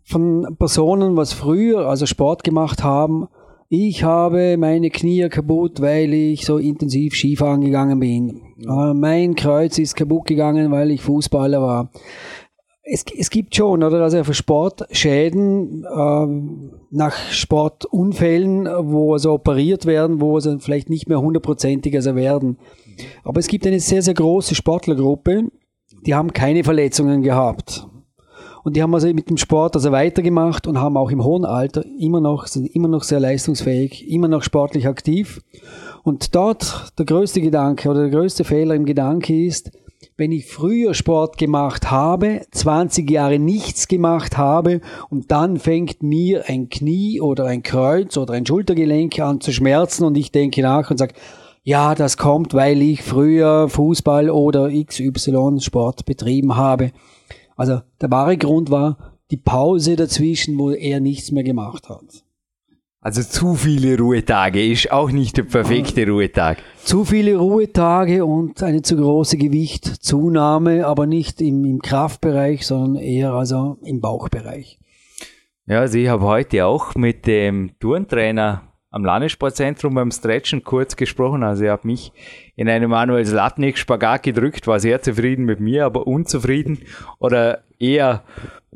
Von 0.05 0.55
Personen, 0.57 1.17
was 1.17 1.33
früher, 1.33 1.87
also 1.87 2.05
Sport 2.05 2.45
gemacht 2.45 2.81
haben, 2.83 3.27
ich 3.67 4.03
habe 4.03 4.55
meine 4.57 4.89
Knie 4.89 5.27
kaputt, 5.29 5.81
weil 5.81 6.13
ich 6.13 6.45
so 6.45 6.59
intensiv 6.59 7.15
Skifahren 7.15 7.61
gegangen 7.61 7.99
bin. 7.99 8.41
Mhm. 8.57 8.99
Mein 8.99 9.35
Kreuz 9.35 9.79
ist 9.79 9.95
kaputt 9.95 10.27
gegangen, 10.27 10.71
weil 10.71 10.91
ich 10.91 11.01
Fußballer 11.01 11.61
war 11.61 11.91
es, 12.83 13.05
es 13.17 13.29
gibt 13.29 13.55
schon, 13.55 13.81
oder? 13.81 14.01
Also 14.01 14.23
für 14.23 14.33
Sportschäden 14.33 15.85
ähm, 15.89 16.71
nach 16.91 17.15
Sportunfällen, 17.31 18.67
wo 18.91 19.13
also 19.13 19.33
operiert 19.33 19.85
werden, 19.85 20.19
wo 20.19 20.35
also 20.35 20.59
vielleicht 20.59 20.89
nicht 20.89 21.07
mehr 21.07 21.21
hundertprozentig 21.21 21.95
also 21.95 22.15
werden. 22.15 22.57
Aber 23.23 23.39
es 23.39 23.47
gibt 23.47 23.65
eine 23.65 23.79
sehr, 23.79 24.01
sehr 24.01 24.13
große 24.13 24.53
Sportlergruppe, 24.53 25.45
die 26.05 26.13
haben 26.13 26.33
keine 26.33 26.63
Verletzungen 26.63 27.21
gehabt. 27.21 27.87
Und 28.63 28.75
die 28.75 28.81
haben 28.81 28.93
also 28.93 29.07
mit 29.13 29.29
dem 29.29 29.37
Sport 29.37 29.75
also 29.75 29.91
weitergemacht 29.91 30.67
und 30.67 30.79
haben 30.79 30.95
auch 30.95 31.11
im 31.11 31.23
hohen 31.23 31.43
Alter 31.43 31.83
immer 31.99 32.21
noch, 32.21 32.47
sind 32.47 32.65
immer 32.67 32.87
noch 32.87 33.03
sehr 33.03 33.19
leistungsfähig, 33.19 34.09
immer 34.09 34.27
noch 34.27 34.43
sportlich 34.43 34.87
aktiv. 34.87 35.41
Und 36.03 36.35
dort 36.35 36.93
der 36.97 37.05
größte 37.05 37.41
Gedanke 37.41 37.89
oder 37.89 38.01
der 38.01 38.09
größte 38.09 38.43
Fehler 38.43 38.75
im 38.75 38.85
Gedanke 38.85 39.45
ist, 39.45 39.71
wenn 40.17 40.31
ich 40.31 40.45
früher 40.45 40.93
Sport 40.93 41.37
gemacht 41.37 41.91
habe, 41.91 42.41
20 42.51 43.09
Jahre 43.09 43.39
nichts 43.39 43.87
gemacht 43.87 44.37
habe 44.37 44.81
und 45.09 45.31
dann 45.31 45.57
fängt 45.57 46.03
mir 46.03 46.43
ein 46.47 46.69
Knie 46.69 47.21
oder 47.21 47.45
ein 47.45 47.63
Kreuz 47.63 48.17
oder 48.17 48.33
ein 48.33 48.45
Schultergelenk 48.45 49.19
an 49.19 49.41
zu 49.41 49.51
schmerzen 49.51 50.05
und 50.05 50.17
ich 50.17 50.31
denke 50.31 50.61
nach 50.61 50.91
und 50.91 50.97
sage, 50.97 51.13
ja, 51.63 51.95
das 51.95 52.17
kommt, 52.17 52.53
weil 52.53 52.81
ich 52.81 53.03
früher 53.03 53.69
Fußball 53.69 54.29
oder 54.29 54.69
XY 54.69 55.59
Sport 55.59 56.05
betrieben 56.05 56.57
habe. 56.57 56.91
Also 57.55 57.81
der 58.01 58.11
wahre 58.11 58.37
Grund 58.37 58.69
war 58.69 58.97
die 59.31 59.37
Pause 59.37 59.95
dazwischen, 59.95 60.57
wo 60.57 60.71
er 60.71 60.99
nichts 60.99 61.31
mehr 61.31 61.43
gemacht 61.43 61.89
hat. 61.89 62.22
Also 63.05 63.21
zu 63.21 63.55
viele 63.55 63.97
Ruhetage 63.97 64.65
ist 64.65 64.89
auch 64.89 65.11
nicht 65.11 65.35
der 65.35 65.43
perfekte 65.43 66.07
Ruhetag. 66.07 66.59
Zu 66.85 67.03
viele 67.03 67.35
Ruhetage 67.35 68.23
und 68.23 68.63
eine 68.63 68.81
zu 68.81 68.95
große 68.95 69.37
Gewichtzunahme, 69.37 70.87
aber 70.87 71.05
nicht 71.05 71.41
im, 71.41 71.65
im 71.65 71.81
Kraftbereich, 71.81 72.65
sondern 72.65 73.03
eher 73.03 73.33
also 73.33 73.77
im 73.83 73.99
Bauchbereich. 73.99 74.79
Ja, 75.65 75.81
also 75.81 75.97
ich 75.97 76.07
habe 76.07 76.23
heute 76.23 76.65
auch 76.65 76.95
mit 76.95 77.27
dem 77.27 77.77
Turntrainer 77.77 78.61
am 78.89 79.03
Landessportzentrum 79.03 79.95
beim 79.95 80.11
Stretchen 80.11 80.63
kurz 80.63 80.95
gesprochen. 80.95 81.43
Also 81.43 81.65
er 81.65 81.73
hat 81.73 81.83
mich 81.83 82.13
in 82.55 82.69
einem 82.69 82.91
Manuel 82.91 83.25
Slatnik 83.25 83.77
Spagat 83.77 84.23
gedrückt, 84.23 84.65
war 84.65 84.79
sehr 84.79 85.01
zufrieden 85.01 85.43
mit 85.43 85.59
mir, 85.59 85.85
aber 85.85 86.07
unzufrieden 86.07 86.79
oder 87.19 87.63
eher 87.79 88.23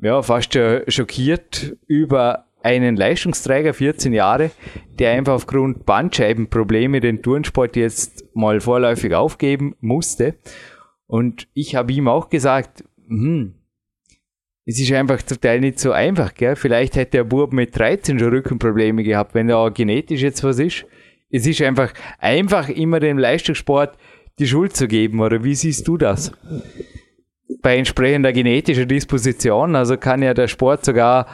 ja, 0.02 0.22
fast 0.22 0.60
schockiert 0.90 1.78
über 1.88 2.47
einen 2.68 2.98
Leistungsträger, 2.98 3.74
14 3.74 4.14
Jahre, 4.14 4.52
der 5.00 5.12
einfach 5.12 5.34
aufgrund 5.34 5.86
Bandscheibenprobleme 5.86 7.00
den 7.00 7.22
Turnsport 7.22 7.76
jetzt 7.78 8.26
mal 8.36 8.60
vorläufig 8.60 9.14
aufgeben 9.16 9.76
musste. 9.80 10.36
Und 11.08 11.48
ich 11.54 11.76
habe 11.76 11.94
ihm 11.94 12.10
auch 12.10 12.30
gesagt, 12.30 12.84
hm, 13.08 13.54
es 14.66 14.82
ist 14.82 14.92
einfach 14.92 15.22
zum 15.22 15.40
Teil 15.40 15.62
nicht 15.62 15.80
so 15.80 15.94
einfach, 15.94 16.34
gell? 16.34 16.58
Vielleicht 16.58 16.98
hätte 16.98 17.12
der 17.12 17.24
Bub 17.24 17.54
mit 17.54 17.78
13 17.78 18.20
schon 18.20 18.30
Rückenprobleme 18.30 19.02
gehabt, 19.04 19.34
wenn 19.34 19.48
da 19.48 19.70
genetisch 19.70 20.22
jetzt 20.22 20.44
was 20.44 20.60
ist. 20.60 20.86
Es 21.30 21.48
ist 21.48 21.62
einfach 21.62 21.94
einfach 22.20 22.68
immer 22.68 23.00
dem 23.00 23.18
Leistungssport 23.18 23.98
die 24.40 24.48
Schuld 24.48 24.76
zu 24.76 24.90
geben, 24.90 25.22
oder 25.22 25.44
wie 25.46 25.56
siehst 25.56 25.88
du 25.88 25.98
das? 25.98 26.34
Bei 27.62 27.78
entsprechender 27.78 28.34
genetischer 28.34 28.86
Disposition, 28.86 29.76
also 29.76 29.96
kann 29.96 30.22
ja 30.22 30.34
der 30.34 30.50
Sport 30.50 30.84
sogar 30.84 31.28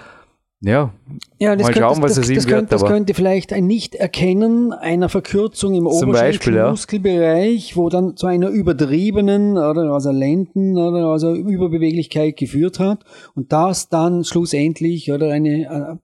ja, 0.63 0.93
ja 1.39 1.56
das 1.56 1.67
mal 1.67 1.73
schauen, 1.73 1.93
könnte, 1.93 2.02
was 2.04 2.15
das, 2.15 2.26
es 2.26 2.30
ihm 2.30 2.36
das, 2.36 2.47
wird. 2.47 2.71
Das 2.71 2.86
könnte 2.86 3.13
vielleicht 3.13 3.52
ein 3.52 3.67
Nicht-Erkennen 3.67 4.71
einer 4.71 5.10
Verkürzung 5.10 5.76
im 5.76 5.88
Oberschenkelmuskelbereich, 5.88 7.69
ja. 7.71 7.76
wo 7.76 7.89
dann 7.89 8.15
zu 8.15 8.28
einer 8.28 8.47
übertriebenen 8.47 9.58
oder 9.58 9.91
also 9.91 10.12
Lenden 10.12 10.78
oder 10.78 11.08
also 11.08 11.36
Überbeweglichkeit 11.36 12.38
geführt 12.38 12.80
hat 12.80 13.04
und 13.36 13.52
das 13.52 13.89
dann 13.89 14.23
schlussendlich 14.23 15.12
oder 15.12 15.32
eine 15.32 15.63
äh, 15.63 15.95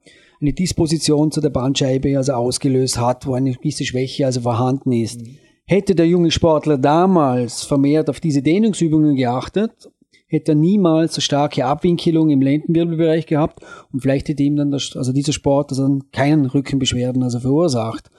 eine 0.42 0.54
Disposition 0.54 1.32
zu 1.32 1.42
der 1.42 1.50
Bandscheibe 1.50 2.18
also 2.18 2.34
ausgelöst 2.34 3.00
hat, 3.00 3.28
wo 3.28 3.34
eine 3.34 3.54
gewisse 3.54 3.84
Schwäche 3.86 4.26
also 4.26 4.42
vorhanden 4.42 4.92
ist. 4.92 5.22
Mhm. 5.22 5.38
Hätte 5.66 5.96
der 5.96 6.08
junge 6.08 6.32
Sportler 6.32 6.78
damals 6.78 7.64
vermehrt 7.64 8.10
auf 8.10 8.20
diese 8.20 8.42
Dehnungsübungen 8.42 9.16
geachtet 9.16 9.90
hätte 10.30 10.54
er 10.54 10.56
niemals 10.56 11.16
so 11.16 11.22
starke 11.22 11.66
Abwinkelung 11.66 12.30
im 12.30 12.42
Lendenwirbelbereich 12.42 13.26
gehabt 13.26 13.60
und 13.92 14.02
vielleicht 14.02 14.30
hätte 14.30 14.44
ihm 14.44 14.56
dann 14.56 14.72
das, 14.72 14.96
also 14.96 15.12
dieser 15.12 15.34
Sport 15.34 15.72
also 15.72 16.00
keinen 16.14 16.46
Rückenbeschwerden 16.46 17.24
also 17.24 17.40
verursacht. 17.40 18.10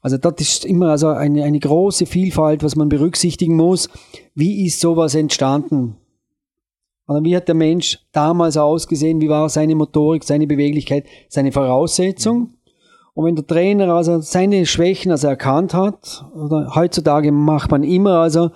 Also 0.00 0.16
das 0.16 0.34
ist 0.38 0.64
immer 0.64 0.88
also 0.88 1.08
eine, 1.08 1.44
eine 1.44 1.60
große 1.60 2.06
Vielfalt, 2.06 2.62
was 2.62 2.74
man 2.74 2.88
berücksichtigen 2.88 3.54
muss. 3.54 3.88
Wie 4.34 4.64
ist 4.64 4.80
sowas 4.80 5.14
entstanden? 5.14 5.96
Also 7.06 7.22
wie 7.24 7.36
hat 7.36 7.48
der 7.48 7.54
Mensch 7.54 7.98
damals 8.12 8.56
ausgesehen? 8.56 9.20
Wie 9.20 9.28
war 9.28 9.48
seine 9.50 9.74
Motorik, 9.74 10.24
seine 10.24 10.46
Beweglichkeit, 10.46 11.04
seine 11.28 11.52
Voraussetzung? 11.52 12.54
Und 13.12 13.24
wenn 13.24 13.36
der 13.36 13.46
Trainer 13.46 13.92
also 13.92 14.20
seine 14.20 14.64
Schwächen 14.64 15.10
also 15.10 15.28
erkannt 15.28 15.74
hat, 15.74 16.24
oder 16.34 16.74
heutzutage 16.74 17.32
macht 17.32 17.70
man 17.70 17.82
immer 17.82 18.20
also 18.20 18.52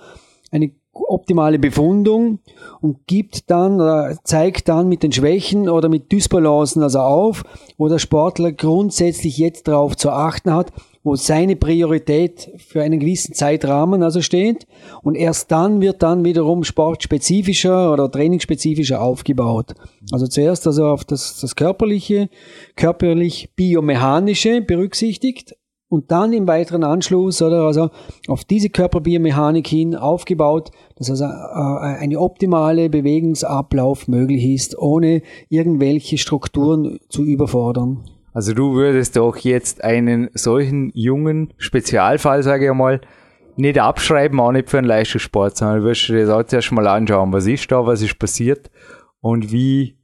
eine 0.51 0.71
optimale 0.93 1.59
Befundung 1.59 2.39
und 2.81 3.07
gibt 3.07 3.49
dann 3.49 3.75
oder 3.75 4.17
zeigt 4.23 4.69
dann 4.69 4.87
mit 4.87 5.03
den 5.03 5.11
Schwächen 5.11 5.67
oder 5.69 5.89
mit 5.89 6.11
Dysbalancen 6.11 6.83
also 6.83 6.99
auf, 6.99 7.43
wo 7.77 7.89
der 7.89 7.99
Sportler 7.99 8.51
grundsätzlich 8.51 9.37
jetzt 9.37 9.67
darauf 9.67 9.97
zu 9.97 10.11
achten 10.11 10.53
hat, 10.53 10.71
wo 11.03 11.15
seine 11.15 11.55
Priorität 11.55 12.51
für 12.57 12.81
einen 12.81 12.99
gewissen 12.99 13.33
Zeitrahmen 13.33 14.03
also 14.03 14.21
steht 14.21 14.67
und 15.01 15.15
erst 15.15 15.51
dann 15.51 15.81
wird 15.81 16.01
dann 16.01 16.23
wiederum 16.23 16.63
sportspezifischer 16.63 17.91
oder 17.91 18.09
trainingsspezifischer 18.09 19.01
aufgebaut. 19.01 19.73
Also 20.11 20.27
zuerst 20.27 20.65
also 20.65 20.85
auf 20.87 21.03
das, 21.03 21.39
das 21.41 21.55
körperliche, 21.55 22.29
körperlich 22.75 23.49
biomechanische 23.55 24.61
berücksichtigt, 24.61 25.55
und 25.93 26.09
dann 26.11 26.33
im 26.33 26.47
weiteren 26.47 26.83
Anschluss 26.83 27.39
oder 27.43 27.61
also 27.61 27.91
auf 28.27 28.43
diese 28.43 28.71
Körperbiomechanik 28.71 29.67
hin 29.67 29.95
aufgebaut, 29.95 30.71
dass 30.95 31.11
also 31.11 31.25
äh, 31.25 32.01
eine 32.01 32.19
optimale 32.19 32.89
Bewegungsablauf 32.89 34.07
möglich 34.07 34.43
ist, 34.43 34.75
ohne 34.75 35.21
irgendwelche 35.49 36.17
Strukturen 36.17 36.99
zu 37.09 37.23
überfordern. 37.23 38.05
Also 38.33 38.55
du 38.55 38.73
würdest 38.73 39.17
doch 39.17 39.37
jetzt 39.37 39.83
einen 39.83 40.31
solchen 40.33 40.89
jungen 40.95 41.53
Spezialfall, 41.57 42.41
sage 42.41 42.65
ich 42.65 42.73
mal, 42.73 42.99
nicht 43.55 43.79
abschreiben, 43.79 44.39
auch 44.39 44.51
nicht 44.51 44.71
für 44.71 44.79
einen 44.79 44.87
Leistungssport, 44.87 45.55
sondern 45.57 45.81
du 45.81 45.83
wirst 45.85 46.09
dir 46.09 46.25
das 46.25 46.29
auch 46.31 46.43
zuerst 46.43 46.71
mal 46.71 46.87
anschauen, 46.87 47.31
was 47.31 47.45
ist 47.45 47.71
da, 47.71 47.85
was 47.85 48.01
ist 48.01 48.17
passiert 48.17 48.71
und 49.21 49.51
wie 49.51 49.95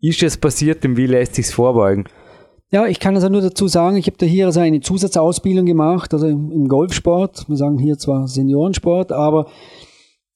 ist 0.00 0.22
es 0.22 0.38
passiert 0.38 0.82
und 0.86 0.96
wie 0.96 1.08
lässt 1.08 1.34
sich 1.34 1.48
vorbeugen. 1.48 2.06
Ja, 2.74 2.88
ich 2.88 2.98
kann 2.98 3.14
also 3.14 3.28
nur 3.28 3.40
dazu 3.40 3.68
sagen, 3.68 3.96
ich 3.96 4.08
habe 4.08 4.16
da 4.18 4.26
hier 4.26 4.46
also 4.46 4.58
eine 4.58 4.80
Zusatzausbildung 4.80 5.64
gemacht, 5.64 6.12
also 6.12 6.26
im 6.26 6.66
Golfsport. 6.66 7.48
Wir 7.48 7.56
sagen 7.56 7.78
hier 7.78 7.98
zwar 7.98 8.26
Seniorensport, 8.26 9.12
aber 9.12 9.46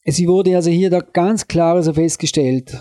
es 0.05 0.25
wurde 0.25 0.55
also 0.55 0.71
hier 0.71 0.89
da 0.89 1.01
ganz 1.01 1.49
klar 1.49 1.75
also 1.75 1.95
festgestellt, 1.95 2.81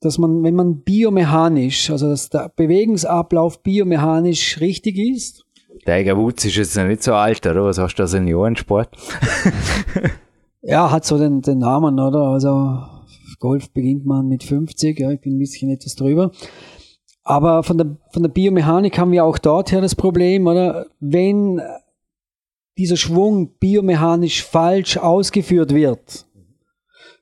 dass 0.00 0.18
man, 0.18 0.42
wenn 0.42 0.54
man 0.54 0.82
biomechanisch, 0.82 1.88
also 1.88 2.10
dass 2.10 2.28
der 2.28 2.52
Bewegungsablauf 2.54 3.62
biomechanisch 3.62 4.60
richtig 4.60 4.98
ist. 4.98 5.46
Tiger 5.86 6.18
Woods 6.18 6.44
ist 6.44 6.56
jetzt 6.56 6.76
noch 6.76 6.84
nicht 6.84 7.02
so 7.02 7.14
alt, 7.14 7.46
oder? 7.46 7.64
Was 7.64 7.78
hast 7.78 7.94
du 7.94 8.02
da 8.02 8.06
Seniorensport? 8.06 8.90
ja, 10.60 10.90
hat 10.90 11.06
so 11.06 11.16
den, 11.16 11.40
den 11.40 11.60
Namen, 11.60 11.98
oder? 11.98 12.24
Also 12.24 12.82
Golf 13.38 13.70
beginnt 13.70 14.04
man 14.04 14.28
mit 14.28 14.42
50, 14.42 15.00
ja, 15.00 15.10
ich 15.10 15.20
bin 15.22 15.36
ein 15.36 15.38
bisschen 15.38 15.70
etwas 15.70 15.94
drüber. 15.94 16.30
Aber 17.28 17.62
von 17.62 17.76
der, 17.76 17.94
von 18.10 18.22
der 18.22 18.30
Biomechanik 18.30 18.98
haben 18.98 19.12
wir 19.12 19.22
auch 19.22 19.36
dort 19.36 19.70
her 19.70 19.82
das 19.82 19.94
Problem, 19.94 20.46
oder? 20.46 20.86
Wenn 20.98 21.60
dieser 22.78 22.96
Schwung 22.96 23.50
biomechanisch 23.60 24.42
falsch 24.42 24.96
ausgeführt 24.96 25.74
wird, 25.74 26.24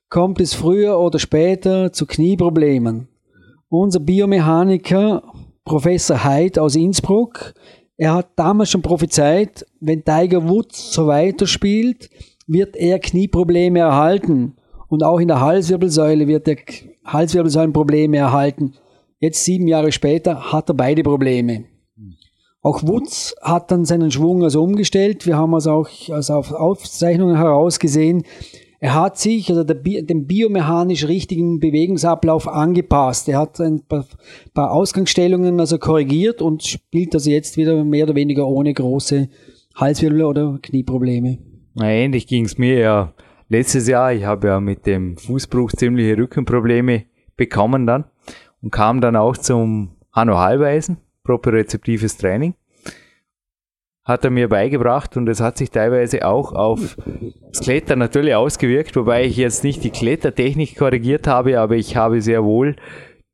kommt 0.09 0.41
es 0.41 0.55
früher 0.55 1.01
oder 1.01 1.19
später 1.19 1.93
zu 1.93 2.07
Knieproblemen. 2.07 3.09
Unser 3.69 3.99
Biomechaniker, 3.99 5.25
Professor 5.65 6.23
Heid 6.23 6.57
aus 6.57 6.77
Innsbruck, 6.77 7.55
er 7.97 8.15
hat 8.15 8.29
damals 8.37 8.71
schon 8.71 8.83
prophezeit, 8.83 9.67
wenn 9.81 10.05
Tiger 10.05 10.49
Woods 10.49 10.93
so 10.93 11.09
weiterspielt, 11.09 12.11
wird 12.47 12.77
er 12.77 13.01
Knieprobleme 13.01 13.81
erhalten. 13.81 14.55
Und 14.87 15.03
auch 15.03 15.19
in 15.19 15.27
der 15.27 15.41
Halswirbelsäule 15.41 16.29
wird 16.29 16.47
er 16.47 16.59
Halswirbelsäulenprobleme 17.05 18.19
erhalten. 18.19 18.75
Jetzt 19.19 19.45
sieben 19.45 19.67
Jahre 19.67 19.93
später 19.93 20.53
hat 20.53 20.69
er 20.69 20.75
beide 20.75 21.03
Probleme. 21.03 21.65
Auch 22.63 22.83
Wutz 22.83 23.35
hat 23.41 23.71
dann 23.71 23.85
seinen 23.85 24.11
Schwung 24.11 24.43
also 24.43 24.63
umgestellt. 24.63 25.27
Wir 25.27 25.37
haben 25.37 25.55
also 25.55 25.71
auch 25.71 25.89
also 26.11 26.35
auf 26.35 26.53
Aufzeichnungen 26.53 27.37
herausgesehen, 27.37 28.25
er 28.79 28.95
hat 28.95 29.19
sich 29.19 29.49
also 29.49 29.65
dem 29.65 30.27
biomechanisch 30.27 31.09
richtigen 31.09 31.61
Bewegungsablauf 31.61 32.47
angepasst. 32.47 33.29
Er 33.29 33.39
hat 33.39 33.59
ein 33.61 33.83
paar, 33.87 34.07
paar 34.53 34.71
Ausgangsstellungen 34.71 35.59
also 35.61 35.79
korrigiert 35.79 36.43
und 36.43 36.63
spielt 36.63 37.15
also 37.15 37.31
jetzt 37.31 37.57
wieder 37.57 37.83
mehr 37.85 38.05
oder 38.05 38.15
weniger 38.15 38.47
ohne 38.47 38.75
große 38.75 39.29
Halswirbel 39.75 40.25
oder 40.25 40.59
Knieprobleme. 40.63 41.39
Na, 41.75 41.91
ähnlich 41.91 42.27
ging 42.27 42.45
es 42.45 42.59
mir 42.59 42.79
ja 42.79 43.15
letztes 43.49 43.89
Jahr. 43.89 44.13
Ich 44.13 44.25
habe 44.25 44.49
ja 44.49 44.61
mit 44.61 44.87
dem 44.87 45.17
Fußbruch 45.17 45.73
ziemliche 45.73 46.17
Rückenprobleme 46.19 47.05
bekommen 47.37 47.87
dann 47.87 48.05
und 48.63 48.71
kam 48.71 49.01
dann 49.01 49.17
auch 49.17 49.37
zum 49.37 49.97
Hanno 50.13 50.39
Halbeisen, 50.39 50.99
propriozeptives 51.25 52.17
Training. 52.17 52.55
Hat 54.05 54.25
er 54.25 54.31
mir 54.31 54.49
beigebracht 54.49 55.17
und 55.17 55.29
es 55.29 55.41
hat 55.41 55.59
sich 55.59 55.71
teilweise 55.71 56.25
auch 56.27 56.53
auf 56.53 56.97
das 57.49 57.61
Klettern 57.61 57.99
natürlich 57.99 58.35
ausgewirkt, 58.35 58.95
wobei 58.95 59.25
ich 59.25 59.37
jetzt 59.37 59.65
nicht 59.65 59.83
die 59.83 59.91
Klettertechnik 59.91 60.77
korrigiert 60.77 61.27
habe, 61.27 61.61
aber 61.61 61.75
ich 61.75 61.97
habe 61.97 62.21
sehr 62.21 62.45
wohl 62.45 62.77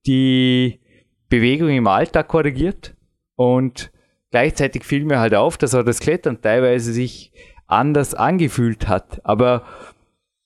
die 0.07 0.81
Bewegung 1.29 1.69
im 1.69 1.87
Alltag 1.87 2.29
korrigiert 2.29 2.95
und 3.37 3.93
gleichzeitig 4.31 4.85
fiel 4.85 5.05
mir 5.05 5.21
halt 5.21 5.35
auf, 5.35 5.59
dass 5.59 5.75
auch 5.75 5.85
das 5.85 6.01
Klettern 6.01 6.41
teilweise 6.41 6.93
sich 6.93 7.33
anders 7.67 8.15
angefühlt 8.15 8.89
hat. 8.89 9.21
Aber 9.25 9.65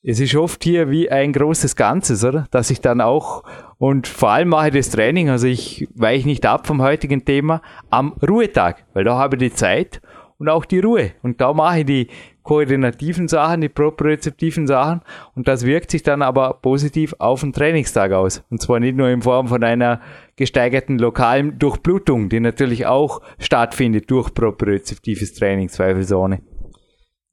es 0.09 0.21
ist 0.21 0.37
oft 0.37 0.63
hier 0.63 0.89
wie 0.89 1.11
ein 1.11 1.33
großes 1.33 1.75
Ganzes, 1.75 2.25
oder? 2.25 2.47
Dass 2.53 2.71
ich 2.71 2.81
dann 2.81 3.01
auch, 3.01 3.43
und 3.79 4.07
vor 4.07 4.31
allem 4.31 4.51
mache 4.51 4.69
ich 4.69 4.75
das 4.75 4.91
Training, 4.91 5.31
also 5.31 5.49
ich 5.49 5.89
weiche 5.97 6.29
nicht 6.29 6.47
ab 6.47 6.69
vom 6.69 6.81
heutigen 6.81 7.25
Thema, 7.25 7.61
am 7.91 8.13
Ruhetag, 8.27 8.85
weil 8.95 9.03
da 9.03 9.19
habe 9.19 9.35
ich 9.35 9.51
die 9.51 9.53
Zeit 9.53 10.01
und 10.39 10.49
auch 10.49 10.65
die 10.65 10.79
Ruhe. 10.79 11.11
Und 11.23 11.41
da 11.41 11.53
mache 11.53 11.81
ich 11.81 11.87
die 11.87 12.09
koordinativen 12.45 13.27
Sachen, 13.27 13.63
die 13.63 13.69
propriozeptiven 13.69 14.69
Sachen 14.69 15.01
und 15.35 15.49
das 15.49 15.67
wirkt 15.67 15.91
sich 15.91 16.05
dann 16.05 16.23
aber 16.23 16.55
positiv 16.63 17.17
auf 17.19 17.41
den 17.41 17.53
Trainingstag 17.53 18.13
aus. 18.13 18.45
Und 18.49 18.63
zwar 18.63 18.79
nicht 18.79 18.97
nur 18.97 19.09
in 19.09 19.23
Form 19.23 19.49
von 19.49 19.65
einer 19.65 20.01
gesteigerten 20.37 21.01
lokalen 21.01 21.59
Durchblutung, 21.59 22.29
die 22.29 22.39
natürlich 22.39 22.87
auch 22.87 23.23
stattfindet 23.41 24.09
durch 24.09 24.33
propriozeptives 24.33 25.35
Training, 25.35 25.69
zweifelsohne. 25.69 26.43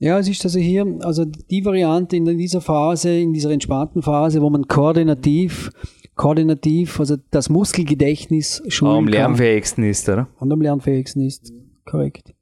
Ja, 0.04 0.20
es 0.20 0.28
ist 0.28 0.44
also 0.44 0.60
hier, 0.60 0.86
also 1.00 1.24
die 1.24 1.64
Variante 1.64 2.18
in 2.18 2.26
dieser 2.26 2.60
Phase, 2.60 3.22
in 3.22 3.32
dieser 3.32 3.52
entspannten 3.52 4.02
Phase, 4.02 4.42
wo 4.42 4.50
man 4.50 4.68
koordinativ, 4.68 5.72
koordinativ, 6.16 7.00
also 7.00 7.16
das 7.32 7.50
Muskelgedächtnis 7.50 8.62
schulen 8.68 8.98
Am 8.98 9.08
lernfähigsten 9.08 9.86
ist, 9.86 10.10
oder? 10.10 10.28
Und 10.42 10.52
am 10.52 10.60
lernfähigsten 10.60 11.26
ist, 11.26 11.54
korrekt. 11.86 12.34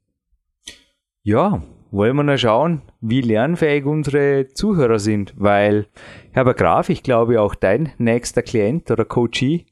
Ja, 1.22 1.62
wollen 1.92 2.16
wir 2.16 2.24
noch 2.24 2.36
schauen, 2.36 2.82
wie 3.00 3.20
lernfähig 3.20 3.84
unsere 3.84 4.48
Zuhörer 4.48 4.98
sind, 4.98 5.32
weil 5.36 5.86
Herbert 6.32 6.58
Graf, 6.58 6.88
ich 6.88 7.04
glaube 7.04 7.40
auch 7.40 7.54
dein 7.54 7.92
nächster 7.96 8.42
Klient 8.42 8.90
oder 8.90 9.04
Coachee 9.04 9.66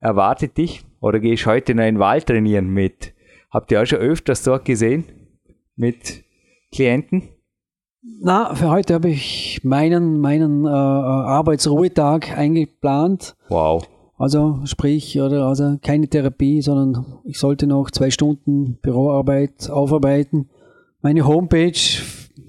erwartet 0.00 0.56
dich 0.56 0.82
oder 0.98 1.20
gehst 1.20 1.44
heute 1.44 1.74
noch 1.74 1.84
in 1.84 1.96
den 1.96 2.00
Wald 2.00 2.24
trainieren 2.24 2.70
mit, 2.70 3.12
habt 3.50 3.70
ihr 3.70 3.82
auch 3.82 3.86
schon 3.86 3.98
öfters 3.98 4.42
dort 4.44 4.64
gesehen, 4.64 5.04
mit 5.76 6.24
Klienten? 6.72 7.33
Na, 8.04 8.54
für 8.54 8.68
heute 8.68 8.94
habe 8.94 9.08
ich 9.08 9.60
meinen, 9.62 10.20
meinen 10.20 10.66
äh, 10.66 10.68
Arbeitsruhetag 10.68 12.36
eingeplant. 12.36 13.34
Wow. 13.48 13.88
Also 14.18 14.60
sprich, 14.64 15.18
oder 15.20 15.46
also 15.46 15.78
keine 15.82 16.08
Therapie, 16.08 16.60
sondern 16.60 17.18
ich 17.24 17.38
sollte 17.38 17.66
noch 17.66 17.90
zwei 17.90 18.10
Stunden 18.10 18.78
Büroarbeit 18.82 19.70
aufarbeiten, 19.70 20.50
meine 21.00 21.26
Homepage 21.26 21.72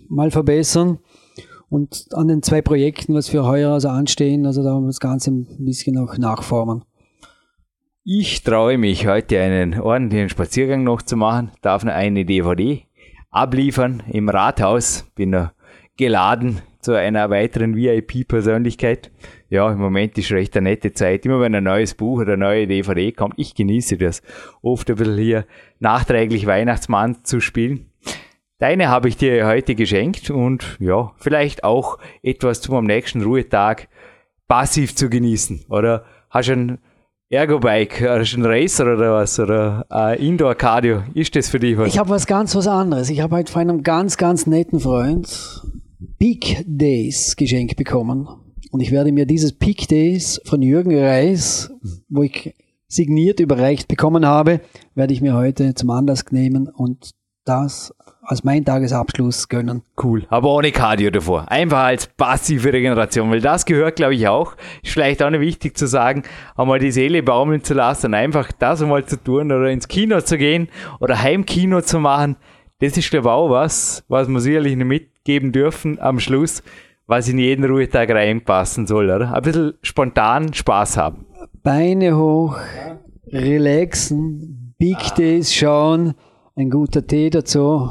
mal 0.10 0.30
verbessern 0.30 1.00
und 1.70 2.08
an 2.14 2.28
den 2.28 2.44
zwei 2.44 2.62
Projekten, 2.62 3.14
was 3.14 3.30
für 3.30 3.46
heuer 3.46 3.72
also 3.72 3.90
anstehen, 3.90 4.46
also 4.46 4.62
da 4.62 4.80
das 4.86 5.00
Ganze 5.00 5.32
ein 5.32 5.66
bisschen 5.66 5.96
noch 5.96 6.18
nachformen. 6.18 6.84
Ich 8.04 8.44
traue 8.44 8.78
mich 8.78 9.08
heute 9.08 9.40
einen 9.40 9.80
ordentlichen 9.80 10.30
Spaziergang 10.30 10.84
noch 10.84 11.02
zu 11.02 11.18
machen, 11.18 11.52
darf 11.62 11.84
noch 11.84 11.94
eine 11.94 12.24
DVD 12.26 12.86
abliefern 13.36 14.02
im 14.12 14.30
Rathaus. 14.30 15.06
Bin 15.16 15.32
noch 15.32 15.52
geladen 15.98 16.62
zu 16.80 16.94
einer 16.94 17.30
weiteren 17.30 17.76
VIP-Persönlichkeit. 17.76 19.12
Ja, 19.50 19.72
im 19.72 19.80
Moment 19.80 20.18
ist 20.18 20.32
recht 20.32 20.56
eine 20.56 20.70
nette 20.70 20.94
Zeit. 20.94 21.26
Immer 21.26 21.42
wenn 21.42 21.54
ein 21.56 21.64
neues 21.64 21.96
Buch 21.96 22.22
oder 22.22 22.34
eine 22.34 22.46
neue 22.46 22.68
DVD 22.68 23.12
kommt, 23.12 23.34
ich 23.38 23.56
genieße 23.56 23.98
das. 23.98 24.22
Oft 24.62 24.90
ein 24.90 24.96
bisschen 24.96 25.18
hier 25.18 25.46
nachträglich 25.80 26.46
Weihnachtsmann 26.46 27.24
zu 27.24 27.42
spielen. 27.42 27.92
Deine 28.60 28.88
habe 28.88 29.10
ich 29.10 29.18
dir 29.18 29.46
heute 29.46 29.76
geschenkt 29.76 30.30
und 30.30 30.78
ja, 30.80 31.12
vielleicht 31.18 31.66
auch 31.66 31.98
etwas 32.24 32.62
zum 32.62 32.76
am 32.76 32.86
nächsten 32.86 33.22
Ruhetag 33.22 33.90
passiv 34.48 34.96
zu 34.96 35.10
genießen. 35.10 35.66
Oder 35.68 36.06
hast 36.30 36.48
du 36.48 36.54
ein 36.54 36.78
Ergobike, 37.36 38.12
ein 38.12 38.46
Racer 38.46 38.94
oder 38.94 39.14
was? 39.14 39.40
Oder 39.40 39.86
äh, 39.92 40.28
Indoor 40.28 40.56
Cardio? 40.56 41.04
Ist 41.14 41.36
das 41.36 41.50
für 41.50 41.60
dich 41.60 41.78
was? 41.78 41.88
Ich 41.88 42.00
habe 42.00 42.10
was 42.10 42.26
ganz 42.26 42.56
was 42.56 42.68
anderes. 42.68 43.10
Ich 43.10 43.22
habe 43.22 43.36
heute 43.36 43.52
von 43.52 43.62
einem 43.62 43.84
ganz, 43.84 44.18
ganz 44.18 44.48
netten 44.48 44.80
Freund 44.80 45.62
Peak 46.18 46.64
Days 46.66 47.36
geschenkt 47.36 47.76
bekommen. 47.76 48.28
Und 48.72 48.80
ich 48.80 48.92
werde 48.92 49.12
mir 49.12 49.26
dieses 49.26 49.54
Peak 49.54 49.88
Days 49.88 50.42
von 50.46 50.62
Jürgen 50.62 50.98
Reis, 50.98 51.72
wo 52.10 52.24
ich 52.24 52.54
signiert 52.88 53.40
überreicht 53.40 53.88
bekommen 53.88 54.26
habe, 54.26 54.62
werde 54.94 55.14
ich 55.14 55.22
mir 55.22 55.36
heute 55.36 55.74
zum 55.76 55.90
Anlass 55.90 56.26
nehmen 56.32 56.68
und 56.68 57.12
das 57.46 57.94
als 58.28 58.44
mein 58.44 58.66
Tagesabschluss 58.66 59.48
gönnen. 59.48 59.84
Cool, 60.02 60.26
aber 60.30 60.50
ohne 60.50 60.72
Cardio 60.72 61.12
davor. 61.12 61.50
Einfach 61.52 61.84
als 61.84 62.08
passive 62.08 62.74
Regeneration, 62.74 63.30
weil 63.30 63.42
das 63.42 63.66
gehört, 63.66 63.98
glaube 63.98 64.16
ich, 64.16 64.28
auch. 64.28 64.56
Ist 64.84 64.94
vielleicht 64.94 65.22
auch 65.22 65.30
nicht 65.30 65.42
wichtig 65.42 65.78
zu 65.78 65.88
sagen, 65.88 66.24
einmal 66.56 66.80
die 66.80 66.92
Seele 66.92 67.22
baumeln 67.22 67.64
zu 67.64 67.76
lassen, 67.76 68.14
einfach 68.14 68.52
das 68.52 68.82
einmal 68.82 69.06
zu 69.06 69.24
tun 69.24 69.52
oder 69.52 69.70
ins 69.70 69.88
Kino 69.88 70.22
zu 70.22 70.38
gehen 70.38 70.70
oder 71.00 71.22
Heimkino 71.22 71.82
zu 71.82 72.00
machen. 72.00 72.36
Das 72.80 72.98
ist, 72.98 73.10
glaube 73.10 73.28
ich, 73.28 73.32
auch 73.32 73.50
was, 73.50 74.04
was 74.08 74.28
wir 74.28 74.40
sicherlich 74.40 74.76
nicht 74.76 74.88
mitgeben 74.88 75.52
dürfen 75.52 76.00
am 76.00 76.20
Schluss, 76.20 76.64
was 77.08 77.30
in 77.30 77.38
jeden 77.38 77.64
Ruhetag 77.64 78.10
reinpassen 78.10 78.88
soll, 78.88 79.10
oder? 79.10 79.34
Ein 79.34 79.42
bisschen 79.44 79.74
spontan 79.84 80.54
Spaß 80.54 80.98
haben. 80.98 81.26
Beine 81.62 82.18
hoch, 82.18 82.58
relaxen, 83.28 84.74
Big 84.78 84.98
Days 85.16 85.54
schauen, 85.54 86.16
ein 86.56 86.70
guter 86.70 87.06
Tee 87.06 87.30
dazu 87.30 87.90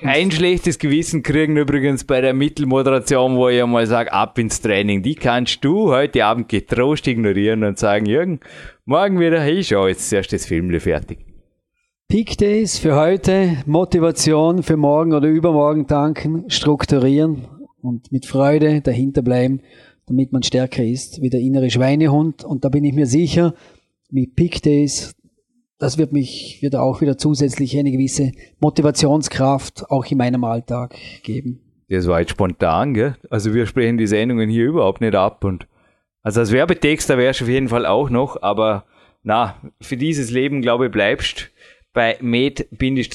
kein 0.00 0.30
schlechtes 0.30 0.78
Gewissen 0.78 1.24
kriegen 1.24 1.56
übrigens 1.56 2.04
bei 2.04 2.20
der 2.20 2.32
Mittelmoderation, 2.32 3.36
wo 3.36 3.48
ich 3.48 3.60
einmal 3.60 3.86
sage, 3.88 4.12
ab 4.12 4.38
ins 4.38 4.60
Training. 4.60 5.02
Die 5.02 5.16
kannst 5.16 5.64
du 5.64 5.90
heute 5.90 6.24
Abend 6.24 6.48
getrost 6.48 7.08
ignorieren 7.08 7.64
und 7.64 7.78
sagen, 7.78 8.06
Jürgen, 8.06 8.38
morgen 8.84 9.18
wieder, 9.18 9.40
hey, 9.40 9.64
schau 9.64 9.88
jetzt 9.88 10.08
zuerst 10.08 10.32
das 10.32 10.46
Film 10.46 10.70
fertig. 10.78 11.26
Peak 12.06 12.38
Days 12.38 12.78
für 12.78 12.94
heute, 12.94 13.56
Motivation 13.66 14.62
für 14.62 14.76
morgen 14.76 15.12
oder 15.12 15.26
übermorgen 15.26 15.88
tanken, 15.88 16.48
strukturieren 16.48 17.48
und 17.82 18.12
mit 18.12 18.24
Freude 18.24 18.80
dahinter 18.80 19.22
bleiben, 19.22 19.62
damit 20.06 20.32
man 20.32 20.44
stärker 20.44 20.84
ist 20.84 21.20
wie 21.20 21.28
der 21.28 21.40
innere 21.40 21.70
Schweinehund. 21.70 22.44
Und 22.44 22.64
da 22.64 22.68
bin 22.68 22.84
ich 22.84 22.94
mir 22.94 23.06
sicher, 23.06 23.54
mit 24.10 24.36
Peak 24.36 24.62
Days, 24.62 25.12
das 25.78 25.98
wird 25.98 26.12
mich, 26.12 26.58
wird 26.60 26.76
auch 26.76 27.00
wieder 27.00 27.16
zusätzlich 27.18 27.78
eine 27.78 27.90
gewisse 27.92 28.32
Motivationskraft 28.60 29.90
auch 29.90 30.04
in 30.06 30.18
meinem 30.18 30.44
Alltag 30.44 30.96
geben. 31.22 31.60
Das 31.88 32.06
war 32.06 32.20
jetzt 32.20 32.32
spontan, 32.32 32.94
gell? 32.94 33.16
Also 33.30 33.54
wir 33.54 33.66
sprechen 33.66 33.96
die 33.96 34.06
Sendungen 34.06 34.50
hier 34.50 34.66
überhaupt 34.66 35.00
nicht 35.00 35.14
ab 35.14 35.44
und 35.44 35.66
also 36.22 36.40
als 36.40 36.52
Werbetexter 36.52 37.16
wärst 37.16 37.40
du 37.40 37.44
auf 37.44 37.50
jeden 37.50 37.68
Fall 37.68 37.86
auch 37.86 38.10
noch, 38.10 38.42
aber 38.42 38.84
na, 39.22 39.54
für 39.80 39.96
dieses 39.96 40.30
Leben, 40.30 40.60
glaube 40.62 40.86
ich, 40.86 40.92
bleibst 40.92 41.50
bei 41.92 42.18
med-fit.com. 42.20 43.08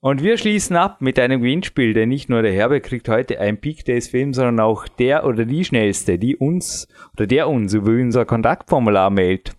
Und 0.00 0.22
wir 0.22 0.36
schließen 0.36 0.74
ab 0.74 1.00
mit 1.00 1.18
einem 1.20 1.42
Gewinnspiel, 1.42 1.94
denn 1.94 2.08
nicht 2.08 2.28
nur 2.28 2.42
der 2.42 2.52
Herbe 2.52 2.80
kriegt 2.80 3.08
heute 3.08 3.38
ein 3.38 3.60
Peak 3.60 3.84
Days 3.84 4.08
Film, 4.08 4.34
sondern 4.34 4.58
auch 4.58 4.88
der 4.88 5.24
oder 5.24 5.44
die 5.44 5.64
schnellste, 5.64 6.18
die 6.18 6.36
uns 6.36 6.88
oder 7.16 7.28
der 7.28 7.48
uns 7.48 7.72
über 7.72 7.92
unser 7.92 8.24
Kontaktformular 8.24 9.10
meldet. 9.10 9.52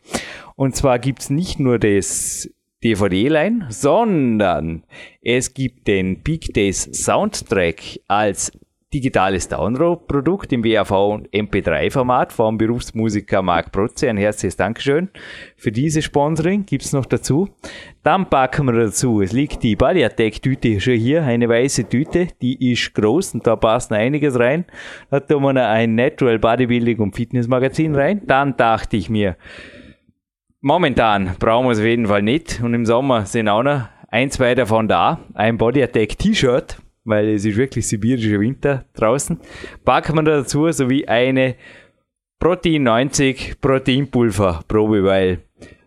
Und 0.55 0.75
zwar 0.75 0.99
gibt's 0.99 1.29
nicht 1.29 1.59
nur 1.59 1.79
das 1.79 2.49
DVD-Line, 2.83 3.67
sondern 3.69 4.83
es 5.21 5.53
gibt 5.53 5.87
den 5.87 6.21
Peak 6.23 6.53
Days 6.53 6.89
Soundtrack 6.91 7.99
als 8.07 8.51
digitales 8.93 9.47
Download-Produkt 9.47 10.53
im 10.53 10.63
WAV 10.63 10.91
und 10.91 11.29
MP3-Format 11.29 12.31
vom 12.31 12.57
Berufsmusiker 12.57 13.41
Marc 13.41 13.71
Protze. 13.71 14.07
Ein 14.09 14.17
herzliches 14.17 14.55
Dankeschön 14.55 15.09
für 15.57 15.71
dieses 15.71 16.05
Sponsoring. 16.05 16.65
Gibt's 16.65 16.93
noch 16.93 17.05
dazu. 17.05 17.49
Dann 18.03 18.29
packen 18.29 18.67
wir 18.67 18.73
dazu, 18.73 19.21
es 19.21 19.31
liegt 19.31 19.63
die 19.63 19.75
Badiatec-Tüte 19.75 20.79
schon 20.79 20.97
hier, 20.97 21.23
eine 21.23 21.49
weiße 21.49 21.89
Tüte, 21.89 22.27
die 22.41 22.71
ist 22.71 22.93
groß 22.93 23.35
und 23.35 23.47
da 23.47 23.55
passt 23.55 23.89
noch 23.89 23.97
einiges 23.97 24.37
rein. 24.37 24.65
Da 25.09 25.19
tun 25.19 25.41
wir 25.41 25.53
noch 25.53 25.61
ein 25.61 25.95
Natural 25.95 26.37
Bodybuilding 26.37 26.99
und 26.99 27.15
Fitness 27.15 27.47
Magazin 27.47 27.95
rein. 27.95 28.21
Dann 28.27 28.55
dachte 28.57 28.97
ich 28.97 29.09
mir, 29.09 29.37
Momentan 30.65 31.35
brauchen 31.39 31.65
wir 31.65 31.71
es 31.73 31.79
auf 31.79 31.83
jeden 31.83 32.07
Fall 32.07 32.21
nicht. 32.21 32.61
Und 32.63 32.73
im 32.73 32.85
Sommer 32.85 33.25
sind 33.25 33.49
auch 33.49 33.63
noch 33.63 33.81
ein, 34.07 34.31
zwei 34.31 34.55
davon 34.55 34.87
da. 34.87 35.19
Ein 35.33 35.57
Body 35.57 35.83
Attack 35.83 36.17
T-Shirt, 36.17 36.77
weil 37.03 37.31
es 37.31 37.43
ist 37.43 37.57
wirklich 37.57 37.85
sibirischer 37.85 38.39
Winter 38.39 38.85
draußen. 38.93 39.41
Packen 39.83 40.15
wir 40.15 40.23
dazu 40.23 40.71
sowie 40.71 41.05
eine 41.05 41.55
Protein 42.39 42.83
90 42.83 43.59
Proteinpulver 43.59 44.61
Probe, 44.65 45.03
weil 45.03 45.39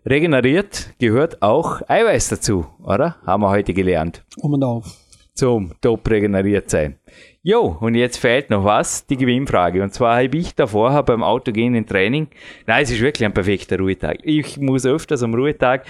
regeneriert 0.05 0.93
gehört 0.99 1.41
auch 1.41 1.81
Eiweiß 1.87 2.29
dazu, 2.29 2.67
oder? 2.83 3.15
Haben 3.25 3.41
wir 3.41 3.49
heute 3.49 3.73
gelernt. 3.73 4.23
Um 4.37 4.53
und 4.53 4.63
auf. 4.63 4.85
Zum 5.33 5.73
top 5.81 6.07
regeneriert 6.07 6.69
sein. 6.69 6.99
Jo, 7.43 7.77
und 7.79 7.95
jetzt 7.95 8.17
fehlt 8.17 8.49
noch 8.49 8.65
was, 8.65 9.05
die 9.05 9.15
Gewinnfrage. 9.15 9.81
Und 9.81 9.93
zwar 9.93 10.21
habe 10.21 10.37
ich 10.37 10.55
davor 10.55 11.03
beim 11.03 11.23
autogenen 11.23 11.85
Training, 11.85 12.27
nein, 12.65 12.83
es 12.83 12.91
ist 12.91 12.99
wirklich 12.99 13.25
ein 13.25 13.33
perfekter 13.33 13.77
Ruhetag. 13.77 14.17
Ich 14.23 14.57
muss 14.57 14.85
öfters 14.85 15.23
am 15.23 15.33
Ruhetag 15.33 15.85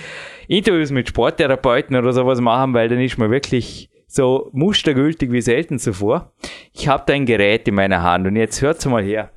Interviews 0.48 0.91
mit 0.91 1.10
Sporttherapeuten 1.10 1.95
oder 1.95 2.14
sowas 2.14 2.41
machen, 2.41 2.74
weil 2.74 2.89
dann 2.89 3.02
ist 3.02 3.18
man 3.18 3.32
wirklich 3.32 3.89
so 4.08 4.50
mustergültig 4.54 5.32
wie 5.32 5.41
selten 5.41 5.80
zuvor. 5.80 6.32
Ich 6.74 6.88
habe 6.88 7.04
da 7.06 7.14
ein 7.14 7.26
Gerät 7.26 7.68
in 7.68 7.76
meiner 7.76 8.04
Hand 8.04 8.28
und 8.28 8.36
jetzt 8.36 8.62
hört's 8.62 8.86
mal 8.86 9.04
her. 9.04 9.32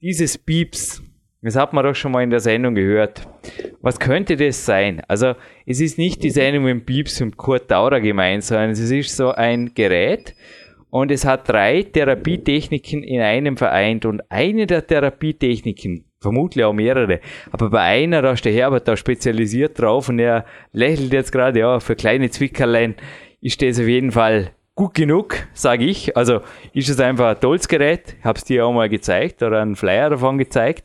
Dieses 0.00 0.38
Pieps, 0.38 1.02
das 1.44 1.56
hat 1.56 1.72
man 1.72 1.84
doch 1.84 1.94
schon 1.94 2.12
mal 2.12 2.22
in 2.22 2.30
der 2.30 2.40
Sendung 2.40 2.74
gehört. 2.74 3.26
Was 3.82 4.00
könnte 4.00 4.36
das 4.36 4.64
sein? 4.64 5.02
Also, 5.08 5.34
es 5.66 5.80
ist 5.80 5.98
nicht 5.98 6.22
die 6.22 6.30
Sendung 6.30 6.64
mit 6.64 6.86
Pieps 6.86 7.20
und 7.20 7.36
Kurt 7.36 7.70
Daurer 7.70 8.00
gemeint, 8.00 8.44
sondern 8.44 8.70
es 8.70 8.80
ist 8.80 9.16
so 9.16 9.30
ein 9.30 9.72
Gerät. 9.74 10.34
und 10.94 11.10
es 11.10 11.24
hat 11.24 11.48
drei 11.48 11.82
Therapietechniken 11.82 13.02
in 13.02 13.20
einem 13.20 13.56
vereint 13.56 14.06
und 14.06 14.22
eine 14.30 14.64
der 14.68 14.86
Therapietechniken, 14.86 16.04
vermutlich 16.20 16.64
auch 16.64 16.72
mehrere, 16.72 17.18
aber 17.50 17.68
bei 17.68 17.80
einer, 17.80 18.22
da 18.22 18.30
ist 18.30 18.44
der 18.44 18.52
Herbert 18.52 18.86
da 18.86 18.96
spezialisiert 18.96 19.76
drauf 19.76 20.08
und 20.08 20.20
er 20.20 20.44
lächelt 20.70 21.12
jetzt 21.12 21.32
gerade, 21.32 21.58
ja, 21.58 21.80
für 21.80 21.96
kleine 21.96 22.30
Zwickerlein 22.30 22.94
ist 23.40 23.60
das 23.60 23.80
auf 23.80 23.88
jeden 23.88 24.12
Fall 24.12 24.52
gut 24.74 24.94
genug, 24.94 25.36
sage 25.52 25.84
ich. 25.84 26.16
Also 26.16 26.40
ist 26.72 26.88
es 26.88 26.98
einfach 26.98 27.28
ein 27.36 27.40
tolles 27.40 27.68
Gerät. 27.68 28.16
Ich 28.18 28.24
habe 28.24 28.38
es 28.38 28.44
dir 28.44 28.66
auch 28.66 28.72
mal 28.72 28.88
gezeigt 28.88 29.42
oder 29.42 29.62
einen 29.62 29.76
Flyer 29.76 30.10
davon 30.10 30.38
gezeigt. 30.38 30.84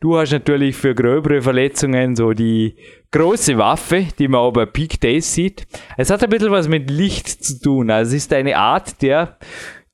Du 0.00 0.16
hast 0.18 0.32
natürlich 0.32 0.76
für 0.76 0.94
gröbere 0.94 1.40
Verletzungen 1.40 2.16
so 2.16 2.32
die 2.32 2.76
große 3.10 3.56
Waffe, 3.56 4.06
die 4.18 4.28
man 4.28 4.40
auch 4.40 4.52
bei 4.52 4.66
Peak 4.66 5.00
Days 5.00 5.34
sieht. 5.34 5.66
Es 5.96 6.10
hat 6.10 6.22
ein 6.22 6.30
bisschen 6.30 6.50
was 6.50 6.68
mit 6.68 6.90
Licht 6.90 7.28
zu 7.28 7.60
tun. 7.60 7.90
Also 7.90 8.10
es 8.10 8.24
ist 8.24 8.32
eine 8.32 8.56
Art 8.56 9.00
der, 9.02 9.38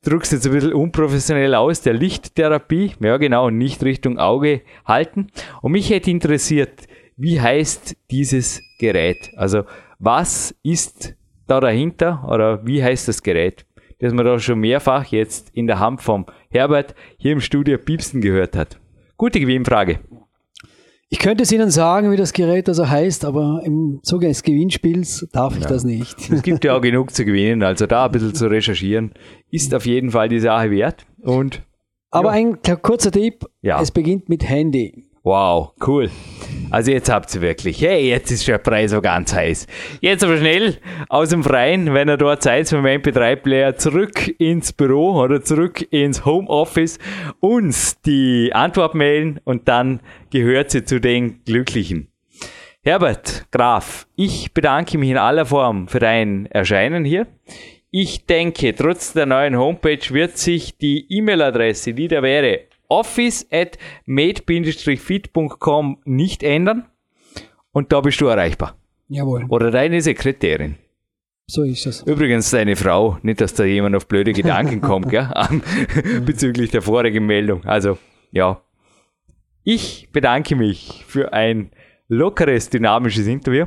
drückst 0.03 0.33
jetzt 0.33 0.45
ein 0.45 0.53
bisschen 0.53 0.73
unprofessionell 0.73 1.55
aus, 1.55 1.81
der 1.81 1.93
Lichttherapie. 1.93 2.93
Ja 2.99 3.17
genau, 3.17 3.49
nicht 3.49 3.83
Richtung 3.83 4.19
Auge 4.19 4.61
halten. 4.85 5.27
Und 5.61 5.71
mich 5.71 5.89
hätte 5.89 6.11
interessiert, 6.11 6.87
wie 7.15 7.41
heißt 7.41 7.95
dieses 8.11 8.61
Gerät? 8.79 9.31
Also 9.35 9.63
was 9.99 10.53
ist 10.63 11.15
da 11.47 11.59
dahinter 11.59 12.27
oder 12.29 12.65
wie 12.65 12.83
heißt 12.83 13.07
das 13.07 13.23
Gerät? 13.23 13.65
Das 13.99 14.13
man 14.13 14.25
da 14.25 14.37
schon 14.39 14.59
mehrfach 14.59 15.05
jetzt 15.05 15.49
in 15.53 15.65
der 15.65 15.79
Hand 15.79 16.01
vom 16.01 16.25
Herbert 16.49 16.93
hier 17.17 17.31
im 17.31 17.41
Studio 17.41 17.77
piepsen 17.77 18.21
gehört 18.21 18.55
hat. 18.55 18.79
Gute 19.17 19.39
Gewinnfrage. 19.39 19.99
Ich 21.09 21.19
könnte 21.19 21.43
es 21.43 21.51
Ihnen 21.53 21.71
sagen, 21.71 22.11
wie 22.11 22.17
das 22.17 22.33
Gerät 22.33 22.67
also 22.67 22.89
heißt, 22.89 23.23
aber 23.23 23.61
im 23.63 24.01
Zuge 24.03 24.27
des 24.27 24.43
Gewinnspiels 24.43 25.25
darf 25.31 25.55
ich 25.55 25.63
ja. 25.63 25.69
das 25.69 25.85
nicht. 25.85 26.29
Es 26.29 26.43
gibt 26.43 26.65
ja 26.65 26.75
auch 26.75 26.81
genug 26.81 27.11
zu 27.11 27.23
gewinnen, 27.23 27.63
also 27.63 27.87
da 27.87 28.05
ein 28.05 28.11
bisschen 28.11 28.35
zu 28.35 28.47
recherchieren, 28.47 29.13
ist 29.49 29.73
auf 29.73 29.85
jeden 29.85 30.11
Fall 30.11 30.27
die 30.27 30.39
Sache 30.39 30.69
wert. 30.69 31.05
Und, 31.21 31.63
aber 32.11 32.35
ja. 32.35 32.43
ein 32.43 32.61
kurzer 32.81 33.11
Tipp, 33.11 33.45
ja. 33.61 33.81
es 33.81 33.91
beginnt 33.91 34.27
mit 34.27 34.47
Handy. 34.47 35.06
Wow, 35.27 35.73
cool. 35.85 36.09
Also 36.71 36.91
jetzt 36.91 37.11
habt 37.11 37.35
ihr 37.35 37.41
wirklich, 37.41 37.81
hey, 37.81 38.07
jetzt 38.07 38.31
ist 38.31 38.47
der 38.47 38.59
Preis 38.59 38.91
so 38.91 39.01
ganz 39.01 39.35
heiß. 39.35 39.67
Jetzt 39.99 40.23
aber 40.23 40.37
schnell 40.37 40.77
aus 41.09 41.27
dem 41.31 41.43
Freien, 41.43 41.93
wenn 41.93 42.07
ihr 42.07 42.15
dort 42.15 42.43
seid 42.43 42.71
dem 42.71 42.85
MP3-Player, 42.85 43.75
zurück 43.75 44.33
ins 44.39 44.71
Büro 44.71 45.21
oder 45.21 45.43
zurück 45.43 45.85
ins 45.91 46.23
Homeoffice, 46.23 46.97
uns 47.41 47.99
die 48.03 48.51
Antwort 48.53 48.95
mailen 48.95 49.41
und 49.43 49.67
dann 49.67 49.99
gehört 50.29 50.71
sie 50.71 50.85
zu 50.85 51.01
den 51.01 51.43
Glücklichen. 51.43 52.07
Herbert 52.81 53.47
Graf, 53.51 54.07
ich 54.15 54.53
bedanke 54.53 54.97
mich 54.97 55.09
in 55.09 55.17
aller 55.17 55.45
Form 55.45 55.89
für 55.89 55.99
dein 55.99 56.45
Erscheinen 56.45 57.03
hier. 57.03 57.27
Ich 57.91 58.27
denke, 58.27 58.73
trotz 58.73 59.11
der 59.11 59.25
neuen 59.25 59.57
Homepage 59.57 60.09
wird 60.11 60.37
sich 60.37 60.77
die 60.77 61.05
E-Mail-Adresse, 61.09 61.93
die 61.93 62.07
da 62.07 62.23
wäre, 62.23 62.66
office 62.89 63.45
at 63.51 63.77
made-fit.com 64.05 65.97
nicht 66.05 66.43
ändern. 66.43 66.85
Und 67.71 67.91
da 67.91 68.01
bist 68.01 68.19
du 68.21 68.27
erreichbar. 68.27 68.75
Jawohl. 69.07 69.45
Oder 69.49 69.71
deine 69.71 70.01
Sekretärin. 70.01 70.75
So 71.49 71.63
ist 71.63 71.85
es. 71.85 72.01
Übrigens 72.03 72.49
deine 72.51 72.75
Frau, 72.75 73.17
nicht, 73.21 73.39
dass 73.39 73.53
da 73.53 73.63
jemand 73.63 73.95
auf 73.95 74.07
blöde 74.07 74.33
Gedanken 74.33 74.81
kommt, 74.81 75.09
gell? 75.09 75.29
bezüglich 76.25 76.71
der 76.71 76.81
vorigen 76.81 77.25
Meldung. 77.25 77.63
Also, 77.63 77.97
ja. 78.31 78.61
Ich 79.63 80.09
bedanke 80.11 80.55
mich 80.55 81.05
für 81.07 81.31
ein 81.31 81.71
lockeres, 82.09 82.69
dynamisches 82.69 83.27
Interview. 83.27 83.65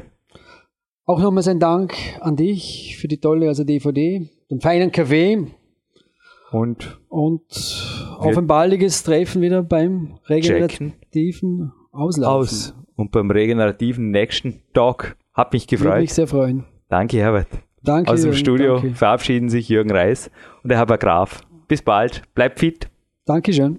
Auch 1.06 1.20
nochmals 1.20 1.48
ein 1.48 1.58
Dank 1.58 1.94
an 2.20 2.36
dich 2.36 2.98
für 3.00 3.08
die 3.08 3.18
tolle 3.18 3.48
also 3.48 3.64
DVD, 3.64 4.28
den 4.50 4.60
feinen 4.60 4.92
Kaffee, 4.92 5.46
und, 6.52 7.00
und 7.08 7.42
auf 8.18 8.36
ein 8.36 8.46
baldiges 8.46 9.02
Treffen 9.02 9.42
wieder 9.42 9.62
beim 9.62 10.18
regenerativen 10.26 11.72
Auslaufen. 11.92 12.40
Aus. 12.40 12.74
Und 12.96 13.12
beim 13.12 13.30
regenerativen 13.30 14.10
nächsten 14.10 14.62
Tag. 14.74 15.16
Hat 15.32 15.52
mich 15.52 15.66
gefreut. 15.66 15.86
Würde 15.86 16.00
mich 16.00 16.14
sehr 16.14 16.26
freuen. 16.26 16.64
Danke, 16.88 17.18
Herbert. 17.18 17.48
Danke. 17.82 18.10
Aus 18.10 18.22
dem 18.22 18.34
Studio 18.34 18.74
danke. 18.74 18.94
verabschieden 18.94 19.48
sich 19.48 19.68
Jürgen 19.68 19.90
Reis 19.90 20.30
und 20.62 20.68
der 20.68 20.78
Herbert 20.78 21.00
Graf. 21.00 21.40
Bis 21.66 21.80
bald. 21.82 22.22
Bleibt 22.34 22.58
fit. 22.58 22.90
Dankeschön. 23.24 23.78